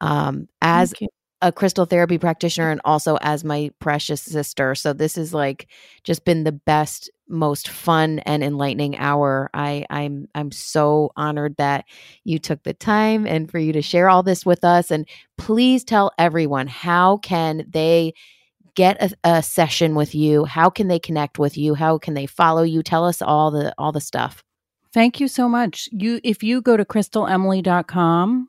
um 0.00 0.48
as 0.62 0.94
a 1.42 1.52
crystal 1.52 1.84
therapy 1.86 2.18
practitioner 2.18 2.70
and 2.70 2.80
also 2.84 3.18
as 3.20 3.44
my 3.44 3.70
precious 3.80 4.22
sister. 4.22 4.74
So 4.74 4.92
this 4.92 5.18
is 5.18 5.34
like 5.34 5.68
just 6.04 6.24
been 6.24 6.44
the 6.44 6.52
best 6.52 7.10
most 7.28 7.68
fun 7.68 8.20
and 8.20 8.42
enlightening 8.42 8.96
hour. 8.98 9.50
I 9.52 9.84
I'm 9.90 10.28
I'm 10.34 10.50
so 10.52 11.12
honored 11.16 11.56
that 11.56 11.84
you 12.24 12.38
took 12.38 12.62
the 12.62 12.74
time 12.74 13.26
and 13.26 13.50
for 13.50 13.58
you 13.58 13.72
to 13.72 13.82
share 13.82 14.08
all 14.08 14.22
this 14.22 14.46
with 14.46 14.64
us 14.64 14.90
and 14.90 15.08
please 15.36 15.84
tell 15.84 16.12
everyone 16.18 16.66
how 16.66 17.18
can 17.18 17.64
they 17.68 18.14
get 18.74 19.02
a, 19.02 19.10
a 19.24 19.42
session 19.42 19.94
with 19.94 20.14
you? 20.14 20.44
How 20.44 20.70
can 20.70 20.88
they 20.88 20.98
connect 20.98 21.38
with 21.38 21.56
you? 21.56 21.74
How 21.74 21.98
can 21.98 22.14
they 22.14 22.26
follow 22.26 22.62
you? 22.62 22.82
Tell 22.82 23.04
us 23.04 23.22
all 23.22 23.50
the 23.50 23.74
all 23.78 23.92
the 23.92 24.00
stuff. 24.00 24.42
Thank 24.92 25.20
you 25.20 25.28
so 25.28 25.48
much. 25.48 25.88
You 25.92 26.20
if 26.22 26.42
you 26.42 26.62
go 26.62 26.76
to 26.76 26.84
crystalemily.com 26.84 28.48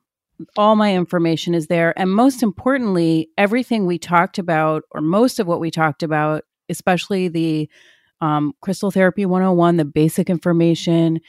all 0.55 0.75
my 0.75 0.95
information 0.95 1.53
is 1.53 1.67
there. 1.67 1.97
And 1.97 2.11
most 2.11 2.43
importantly, 2.43 3.29
everything 3.37 3.85
we 3.85 3.97
talked 3.97 4.37
about, 4.37 4.83
or 4.91 5.01
most 5.01 5.39
of 5.39 5.47
what 5.47 5.59
we 5.59 5.71
talked 5.71 6.03
about, 6.03 6.43
especially 6.69 7.27
the 7.27 7.69
um, 8.21 8.53
Crystal 8.61 8.91
Therapy 8.91 9.25
101, 9.25 9.77
the 9.77 9.85
basic 9.85 10.29
information, 10.29 11.19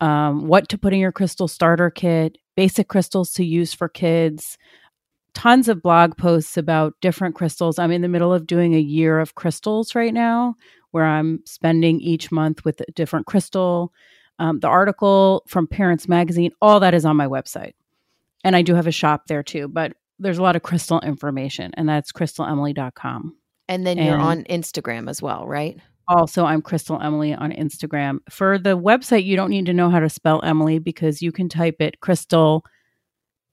um, 0.00 0.46
what 0.46 0.68
to 0.68 0.78
put 0.78 0.92
in 0.92 0.98
your 0.98 1.12
crystal 1.12 1.48
starter 1.48 1.90
kit, 1.90 2.38
basic 2.56 2.88
crystals 2.88 3.32
to 3.32 3.44
use 3.44 3.72
for 3.72 3.88
kids, 3.88 4.58
tons 5.34 5.68
of 5.68 5.82
blog 5.82 6.16
posts 6.16 6.56
about 6.56 6.94
different 7.00 7.34
crystals. 7.34 7.78
I'm 7.78 7.92
in 7.92 8.02
the 8.02 8.08
middle 8.08 8.32
of 8.32 8.46
doing 8.46 8.74
a 8.74 8.80
year 8.80 9.20
of 9.20 9.34
crystals 9.34 9.94
right 9.94 10.14
now, 10.14 10.54
where 10.92 11.04
I'm 11.04 11.40
spending 11.44 12.00
each 12.00 12.32
month 12.32 12.64
with 12.64 12.80
a 12.80 12.90
different 12.92 13.26
crystal. 13.26 13.92
Um, 14.38 14.60
the 14.60 14.68
article 14.68 15.42
from 15.46 15.66
Parents 15.66 16.08
Magazine, 16.08 16.52
all 16.62 16.80
that 16.80 16.94
is 16.94 17.04
on 17.04 17.16
my 17.16 17.26
website. 17.26 17.72
And 18.44 18.54
I 18.54 18.62
do 18.62 18.74
have 18.74 18.86
a 18.86 18.92
shop 18.92 19.26
there 19.26 19.42
too, 19.42 19.68
but 19.68 19.92
there's 20.18 20.38
a 20.38 20.42
lot 20.42 20.56
of 20.56 20.62
crystal 20.62 21.00
information, 21.00 21.72
and 21.76 21.88
that's 21.88 22.12
crystalemily.com. 22.12 23.36
And 23.68 23.86
then 23.86 23.98
you're 23.98 24.16
on 24.16 24.44
Instagram 24.44 25.10
as 25.10 25.20
well, 25.20 25.46
right? 25.46 25.78
Also, 26.08 26.44
I'm 26.44 26.62
Crystal 26.62 27.00
Emily 27.00 27.34
on 27.34 27.52
Instagram. 27.52 28.18
For 28.30 28.58
the 28.58 28.78
website, 28.78 29.24
you 29.24 29.36
don't 29.36 29.50
need 29.50 29.66
to 29.66 29.74
know 29.74 29.90
how 29.90 30.00
to 30.00 30.08
spell 30.08 30.40
Emily 30.44 30.78
because 30.78 31.20
you 31.20 31.32
can 31.32 31.48
type 31.48 31.76
it 31.80 32.00
Crystal 32.00 32.64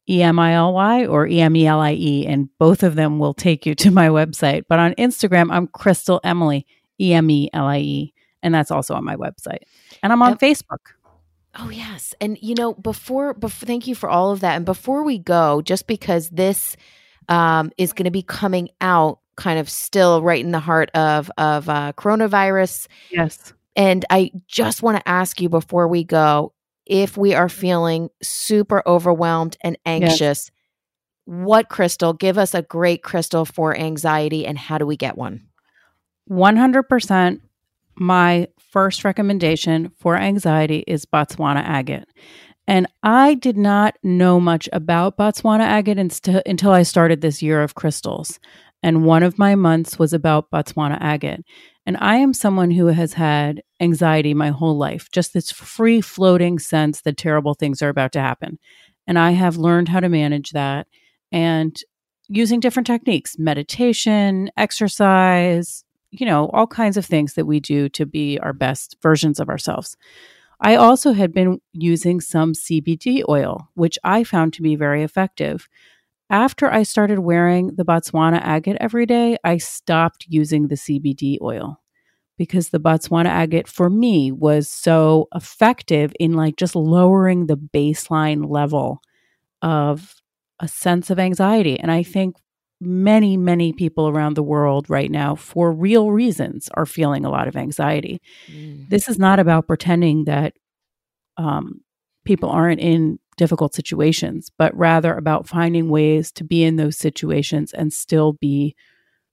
E 0.09 0.21
M 0.21 0.37
I 0.37 0.53
L 0.53 0.73
Y 0.73 1.05
or 1.05 1.25
E 1.27 1.39
M 1.39 1.55
E 1.55 1.65
L 1.65 1.79
I 1.79 1.93
E, 1.93 2.27
and 2.27 2.49
both 2.59 2.83
of 2.83 2.95
them 2.95 3.19
will 3.19 3.33
take 3.33 3.65
you 3.65 3.73
to 3.75 3.91
my 3.91 4.09
website. 4.09 4.63
But 4.67 4.79
on 4.79 4.93
Instagram, 4.95 5.51
I'm 5.51 5.67
Crystal 5.67 6.19
Emily, 6.23 6.65
E 6.99 7.13
M 7.13 7.29
E 7.29 7.49
L 7.53 7.65
I 7.65 7.79
E, 7.79 8.13
and 8.41 8.53
that's 8.53 8.71
also 8.71 8.93
on 8.93 9.03
my 9.03 9.15
website. 9.15 9.63
And 10.03 10.11
I'm 10.11 10.21
on. 10.21 10.37
Facebook. 10.37 10.79
Oh 11.55 11.69
yes. 11.69 12.15
And 12.19 12.37
you 12.41 12.55
know, 12.55 12.73
before 12.73 13.33
before 13.33 13.65
thank 13.65 13.87
you 13.87 13.95
for 13.95 14.09
all 14.09 14.31
of 14.31 14.39
that. 14.41 14.55
And 14.55 14.65
before 14.65 15.03
we 15.03 15.19
go, 15.19 15.61
just 15.61 15.87
because 15.87 16.29
this 16.29 16.75
um 17.29 17.71
is 17.77 17.93
going 17.93 18.05
to 18.05 18.11
be 18.11 18.23
coming 18.23 18.69
out 18.81 19.19
kind 19.35 19.59
of 19.59 19.69
still 19.69 20.21
right 20.21 20.43
in 20.43 20.51
the 20.51 20.59
heart 20.59 20.89
of 20.91 21.31
of 21.37 21.69
uh 21.69 21.93
coronavirus. 21.97 22.87
Yes. 23.11 23.53
And 23.75 24.05
I 24.09 24.31
just 24.47 24.83
want 24.83 24.97
to 24.97 25.09
ask 25.09 25.41
you 25.41 25.49
before 25.49 25.87
we 25.87 26.03
go, 26.03 26.53
if 26.85 27.17
we 27.17 27.33
are 27.33 27.49
feeling 27.49 28.09
super 28.21 28.83
overwhelmed 28.85 29.57
and 29.61 29.77
anxious, 29.85 30.51
what 31.25 31.69
crystal? 31.69 32.13
Give 32.13 32.37
us 32.37 32.53
a 32.53 32.61
great 32.61 33.01
crystal 33.03 33.45
for 33.45 33.75
anxiety 33.75 34.45
and 34.45 34.57
how 34.57 34.77
do 34.77 34.85
we 34.85 34.97
get 34.97 35.17
one? 35.17 35.47
100% 36.29 37.41
my 37.95 38.47
first 38.59 39.03
recommendation 39.03 39.91
for 39.99 40.17
anxiety 40.17 40.83
is 40.87 41.05
Botswana 41.05 41.63
agate. 41.63 42.07
And 42.67 42.87
I 43.03 43.33
did 43.35 43.57
not 43.57 43.97
know 44.03 44.39
much 44.39 44.69
about 44.71 45.17
Botswana 45.17 45.63
agate 45.63 45.97
inst- 45.97 46.27
until 46.27 46.71
I 46.71 46.83
started 46.83 47.21
this 47.21 47.41
year 47.41 47.61
of 47.61 47.75
crystals. 47.75 48.39
And 48.83 49.05
one 49.05 49.23
of 49.23 49.39
my 49.39 49.55
months 49.55 49.97
was 49.97 50.13
about 50.13 50.51
Botswana 50.51 50.97
agate. 50.99 51.45
And 51.85 51.97
I 51.99 52.17
am 52.17 52.33
someone 52.33 52.71
who 52.71 52.87
has 52.87 53.13
had 53.13 53.63
anxiety 53.79 54.33
my 54.33 54.49
whole 54.49 54.77
life, 54.77 55.09
just 55.11 55.33
this 55.33 55.51
free 55.51 56.01
floating 56.01 56.59
sense 56.59 57.01
that 57.01 57.17
terrible 57.17 57.53
things 57.53 57.81
are 57.81 57.89
about 57.89 58.11
to 58.11 58.19
happen. 58.19 58.59
And 59.07 59.17
I 59.17 59.31
have 59.31 59.57
learned 59.57 59.89
how 59.89 60.01
to 60.01 60.09
manage 60.09 60.51
that 60.51 60.87
and 61.31 61.75
using 62.27 62.59
different 62.59 62.87
techniques, 62.87 63.37
meditation, 63.39 64.49
exercise, 64.57 65.83
you 66.11 66.25
know, 66.25 66.49
all 66.53 66.67
kinds 66.67 66.95
of 66.95 67.05
things 67.05 67.33
that 67.33 67.45
we 67.45 67.59
do 67.59 67.89
to 67.89 68.05
be 68.05 68.37
our 68.39 68.53
best 68.53 68.97
versions 69.01 69.39
of 69.39 69.49
ourselves. 69.49 69.97
I 70.61 70.75
also 70.75 71.11
had 71.11 71.33
been 71.33 71.59
using 71.73 72.21
some 72.21 72.53
CBD 72.53 73.23
oil, 73.27 73.69
which 73.73 73.97
I 74.03 74.23
found 74.23 74.53
to 74.53 74.61
be 74.61 74.75
very 74.75 75.03
effective. 75.03 75.67
After 76.29 76.71
I 76.71 76.83
started 76.83 77.19
wearing 77.19 77.75
the 77.75 77.85
Botswana 77.85 78.39
agate 78.41 78.77
every 78.79 79.05
day, 79.05 79.37
I 79.43 79.57
stopped 79.57 80.25
using 80.27 80.67
the 80.67 80.75
CBD 80.75 81.37
oil 81.41 81.79
because 82.37 82.69
the 82.69 82.79
Botswana 82.79 83.27
agate 83.27 83.67
for 83.67 83.89
me 83.89 84.31
was 84.31 84.69
so 84.69 85.27
effective 85.35 86.13
in 86.19 86.33
like 86.33 86.55
just 86.55 86.75
lowering 86.75 87.45
the 87.45 87.57
baseline 87.57 88.49
level 88.49 89.01
of 89.61 90.15
a 90.59 90.67
sense 90.67 91.09
of 91.09 91.19
anxiety. 91.19 91.79
And 91.79 91.91
I 91.91 92.03
think 92.03 92.35
many, 92.81 93.37
many 93.37 93.71
people 93.73 94.07
around 94.09 94.35
the 94.35 94.43
world 94.43 94.89
right 94.89 95.11
now, 95.11 95.35
for 95.35 95.71
real 95.71 96.11
reasons, 96.11 96.69
are 96.73 96.85
feeling 96.85 97.25
a 97.25 97.29
lot 97.29 97.47
of 97.47 97.55
anxiety. 97.55 98.19
This 98.89 99.07
is 99.07 99.19
not 99.19 99.39
about 99.39 99.67
pretending 99.67 100.25
that 100.25 100.53
um, 101.37 101.81
people 102.25 102.49
aren't 102.49 102.79
in 102.81 103.19
difficult 103.35 103.73
situations, 103.73 104.51
but 104.57 104.75
rather 104.77 105.15
about 105.15 105.47
finding 105.47 105.89
ways 105.89 106.31
to 106.33 106.43
be 106.43 106.63
in 106.63 106.75
those 106.75 106.97
situations 106.97 107.73
and 107.73 107.93
still 107.93 108.33
be 108.33 108.75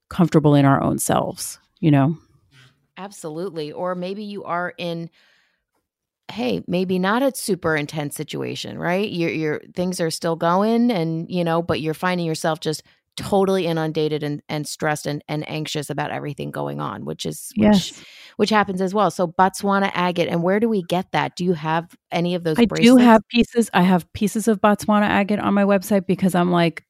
comfortable 0.08 0.54
in 0.54 0.64
our 0.64 0.82
own 0.82 0.98
selves, 0.98 1.58
you 1.80 1.90
know? 1.90 2.16
Absolutely. 2.96 3.72
Or 3.72 3.94
maybe 3.94 4.24
you 4.24 4.44
are 4.44 4.74
in 4.76 5.10
hey, 6.30 6.62
maybe 6.68 6.98
not 6.98 7.22
a 7.22 7.34
super 7.34 7.74
intense 7.74 8.14
situation, 8.14 8.78
right? 8.78 9.10
Your 9.10 9.30
your 9.30 9.60
things 9.74 10.00
are 10.00 10.10
still 10.10 10.36
going 10.36 10.90
and 10.90 11.30
you 11.30 11.44
know, 11.44 11.62
but 11.62 11.80
you're 11.80 11.94
finding 11.94 12.26
yourself 12.26 12.60
just 12.60 12.82
totally 13.20 13.66
inundated 13.66 14.22
and, 14.22 14.42
and 14.48 14.66
stressed 14.66 15.06
and, 15.06 15.22
and 15.28 15.48
anxious 15.48 15.90
about 15.90 16.10
everything 16.10 16.50
going 16.50 16.80
on, 16.80 17.04
which 17.04 17.26
is 17.26 17.52
which 17.56 17.92
Yes. 17.92 18.04
which 18.36 18.50
happens 18.50 18.80
as 18.80 18.94
well. 18.94 19.10
So 19.10 19.28
Botswana 19.28 19.90
agate, 19.94 20.28
and 20.28 20.42
where 20.42 20.60
do 20.60 20.68
we 20.68 20.82
get 20.82 21.12
that? 21.12 21.36
Do 21.36 21.44
you 21.44 21.52
have 21.52 21.94
any 22.10 22.34
of 22.34 22.44
those 22.44 22.58
I 22.58 22.64
bracelets? 22.66 22.96
do 22.96 22.96
have 22.96 23.22
pieces. 23.28 23.70
I 23.74 23.82
have 23.82 24.10
pieces 24.14 24.48
of 24.48 24.60
Botswana 24.60 25.06
agate 25.08 25.38
on 25.38 25.54
my 25.54 25.64
website 25.64 26.06
because 26.06 26.34
I'm 26.34 26.50
like 26.50 26.84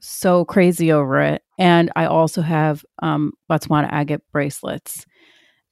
so 0.00 0.44
crazy 0.44 0.92
over 0.92 1.20
it. 1.20 1.42
And 1.58 1.90
I 1.96 2.06
also 2.06 2.42
have 2.42 2.84
um, 3.02 3.32
Botswana 3.50 3.88
agate 3.90 4.22
bracelets. 4.32 5.06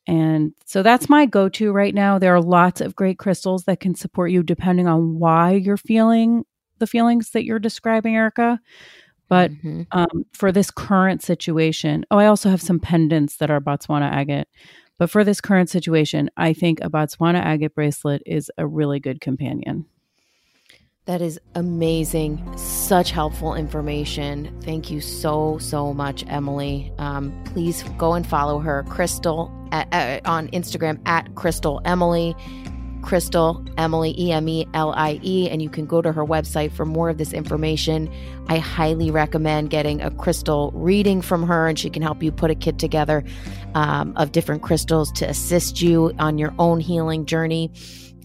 And 0.06 0.52
so 0.64 0.82
that's 0.82 1.08
my 1.08 1.26
go 1.26 1.48
to 1.50 1.72
right 1.72 1.94
now. 1.94 2.18
There 2.18 2.34
are 2.34 2.40
lots 2.42 2.80
of 2.80 2.96
great 2.96 3.18
crystals 3.18 3.64
that 3.64 3.80
can 3.80 3.94
support 3.94 4.30
you 4.30 4.42
depending 4.42 4.88
on 4.88 5.18
why 5.18 5.52
you're 5.52 5.76
feeling 5.76 6.44
the 6.78 6.86
feelings 6.86 7.30
that 7.30 7.44
you're 7.44 7.58
describing, 7.58 8.16
Erica. 8.16 8.58
But 9.30 9.52
Mm-hmm. 9.52 9.82
um, 9.92 10.26
for 10.34 10.52
this 10.52 10.70
current 10.70 11.22
situation, 11.22 12.04
oh, 12.10 12.18
I 12.18 12.26
also 12.26 12.50
have 12.50 12.60
some 12.60 12.80
pendants 12.80 13.36
that 13.36 13.50
are 13.50 13.60
Botswana 13.60 14.10
agate. 14.10 14.48
But 14.98 15.08
for 15.08 15.24
this 15.24 15.40
current 15.40 15.70
situation, 15.70 16.28
I 16.36 16.52
think 16.52 16.80
a 16.82 16.90
Botswana 16.90 17.38
agate 17.42 17.74
bracelet 17.74 18.22
is 18.26 18.50
a 18.58 18.66
really 18.66 19.00
good 19.00 19.22
companion. 19.22 19.86
That 21.06 21.22
is 21.22 21.40
amazing. 21.54 22.38
Such 22.58 23.10
helpful 23.10 23.54
information. 23.54 24.60
Thank 24.62 24.90
you 24.90 25.00
so, 25.00 25.56
so 25.58 25.94
much, 25.94 26.24
Emelie. 26.26 26.92
Um, 26.98 27.32
please 27.46 27.82
go 27.96 28.12
and 28.12 28.26
follow 28.26 28.58
her, 28.58 28.84
Crystal, 28.90 29.50
at, 29.72 29.88
uh, 29.92 30.20
on 30.28 30.48
Instagram 30.48 31.00
at 31.06 31.34
Crystal 31.36 31.80
Emelie. 31.84 32.34
Crystal 33.02 33.64
Emelie, 33.76 34.14
E 34.18 34.32
M 34.32 34.48
E 34.48 34.66
L 34.74 34.92
I 34.96 35.20
E, 35.22 35.48
and 35.48 35.60
you 35.62 35.68
can 35.68 35.86
go 35.86 36.02
to 36.02 36.12
her 36.12 36.24
website 36.24 36.72
for 36.72 36.84
more 36.84 37.08
of 37.08 37.18
this 37.18 37.32
information. 37.32 38.10
I 38.48 38.58
highly 38.58 39.10
recommend 39.10 39.70
getting 39.70 40.00
a 40.00 40.10
crystal 40.10 40.70
reading 40.74 41.22
from 41.22 41.46
her, 41.46 41.68
and 41.68 41.78
she 41.78 41.90
can 41.90 42.02
help 42.02 42.22
you 42.22 42.32
put 42.32 42.50
a 42.50 42.54
kit 42.54 42.78
together 42.78 43.24
um, 43.74 44.12
of 44.16 44.32
different 44.32 44.62
crystals 44.62 45.10
to 45.12 45.28
assist 45.28 45.80
you 45.80 46.12
on 46.18 46.38
your 46.38 46.54
own 46.58 46.80
healing 46.80 47.26
journey. 47.26 47.70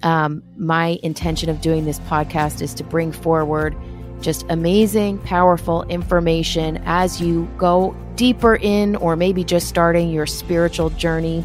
Um, 0.04 0.44
my 0.58 1.00
intention 1.04 1.50
of 1.50 1.62
doing 1.62 1.86
this 1.86 2.00
podcast 2.02 2.62
is 2.62 2.74
to 2.76 2.84
bring 2.84 3.12
forward 3.12 3.76
just 4.22 4.46
amazing, 4.50 5.20
powerful 5.20 5.84
information 5.84 6.82
as 6.86 7.22
you 7.22 7.48
go 7.58 7.96
deeper 8.16 8.56
in, 8.56 8.96
or 8.98 9.16
maybe 9.16 9.44
just 9.44 9.68
starting 9.68 10.10
your 10.10 10.26
spiritual 10.26 10.90
journey. 10.92 11.44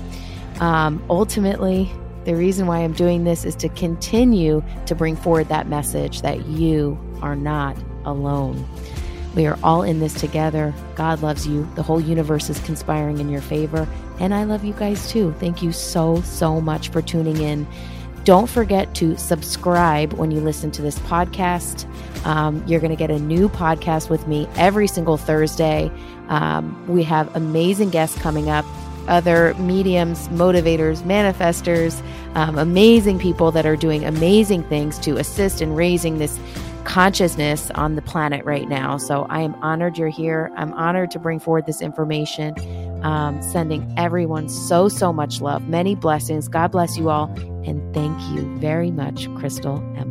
Um, 0.61 1.05
ultimately, 1.11 1.91
the 2.25 2.35
reason 2.35 2.67
why 2.67 2.79
I'm 2.79 2.93
doing 2.93 3.25
this 3.25 3.45
is 3.45 3.55
to 3.57 3.69
continue 3.71 4.63
to 4.87 4.95
bring 4.95 5.17
forward 5.17 5.49
that 5.49 5.69
message 5.69 6.23
that 6.23 6.47
you 6.47 6.99
are 7.23 7.37
not 7.37 7.77
alone. 8.05 8.67
We 9.35 9.47
are 9.47 9.59
all 9.63 9.83
in 9.83 10.01
this 10.01 10.15
together. 10.15 10.75
God 10.97 11.23
loves 11.23 11.47
you. 11.47 11.69
The 11.77 11.83
whole 11.83 12.01
universe 12.01 12.51
is 12.51 12.59
conspiring 12.61 13.19
in 13.19 13.29
your 13.29 13.41
favor. 13.41 13.87
And 14.19 14.35
I 14.35 14.45
love 14.45 14.65
you 14.65 14.75
guys 14.75 15.09
too. 15.09 15.33
Thank 15.39 15.63
you 15.63 15.73
so, 15.73 16.21
so 16.23 16.61
much 16.61 16.89
for 16.89 17.01
tuning 17.01 17.39
in. 17.39 17.67
Don't 18.25 18.51
forget 18.51 18.95
to 18.97 19.17
subscribe 19.17 20.13
when 20.15 20.31
you 20.31 20.41
listen 20.41 20.71
to 20.73 20.83
this 20.83 20.99
podcast. 21.01 21.87
Um, 22.27 22.63
you're 22.67 22.81
going 22.81 22.91
to 22.91 22.97
get 22.97 23.11
a 23.11 23.19
new 23.19 23.49
podcast 23.49 24.11
with 24.11 24.27
me 24.27 24.47
every 24.57 24.87
single 24.89 25.17
Thursday. 25.17 25.91
Um, 26.29 26.87
we 26.87 27.03
have 27.05 27.35
amazing 27.35 27.91
guests 27.91 28.21
coming 28.21 28.51
up, 28.51 28.67
other 29.11 29.53
mediums, 29.55 30.29
motivators, 30.29 31.03
manifestors, 31.03 32.03
um, 32.35 32.57
amazing 32.57 33.19
people 33.19 33.51
that 33.51 33.67
are 33.67 33.77
doing 33.77 34.05
amazing 34.05 34.63
things 34.65 34.99
to 35.01 35.19
assist 35.19 35.61
in 35.61 35.75
raising 35.75 36.19
this 36.19 36.39
consciousness 36.85 37.71
on 37.73 37.95
the 37.95 38.03
planet 38.03 38.45
right 38.45 38.69
now. 38.69 38.97
So 38.97 39.27
I 39.29 39.43
am 39.43 39.55
honored 39.57 39.99
you're 39.99 40.09
here. 40.09 40.51
I'm 40.57 40.73
honored 40.75 41.11
to 41.13 41.19
bring 41.19 41.39
forward 41.39 41.67
this 41.67 41.83
information. 41.83 42.55
Um, 43.05 43.41
sending 43.43 43.93
everyone 43.97 44.49
so, 44.51 44.89
so 44.89 45.11
much 45.13 45.41
love, 45.41 45.67
many 45.67 45.95
blessings. 45.95 46.49
God 46.49 46.71
bless 46.71 46.99
you 46.99 47.09
all. 47.09 47.33
And 47.65 47.95
thank 47.95 48.21
you 48.31 48.43
very 48.59 48.91
much, 48.91 49.27
Crystal 49.37 49.79
Emelie. 49.97 50.10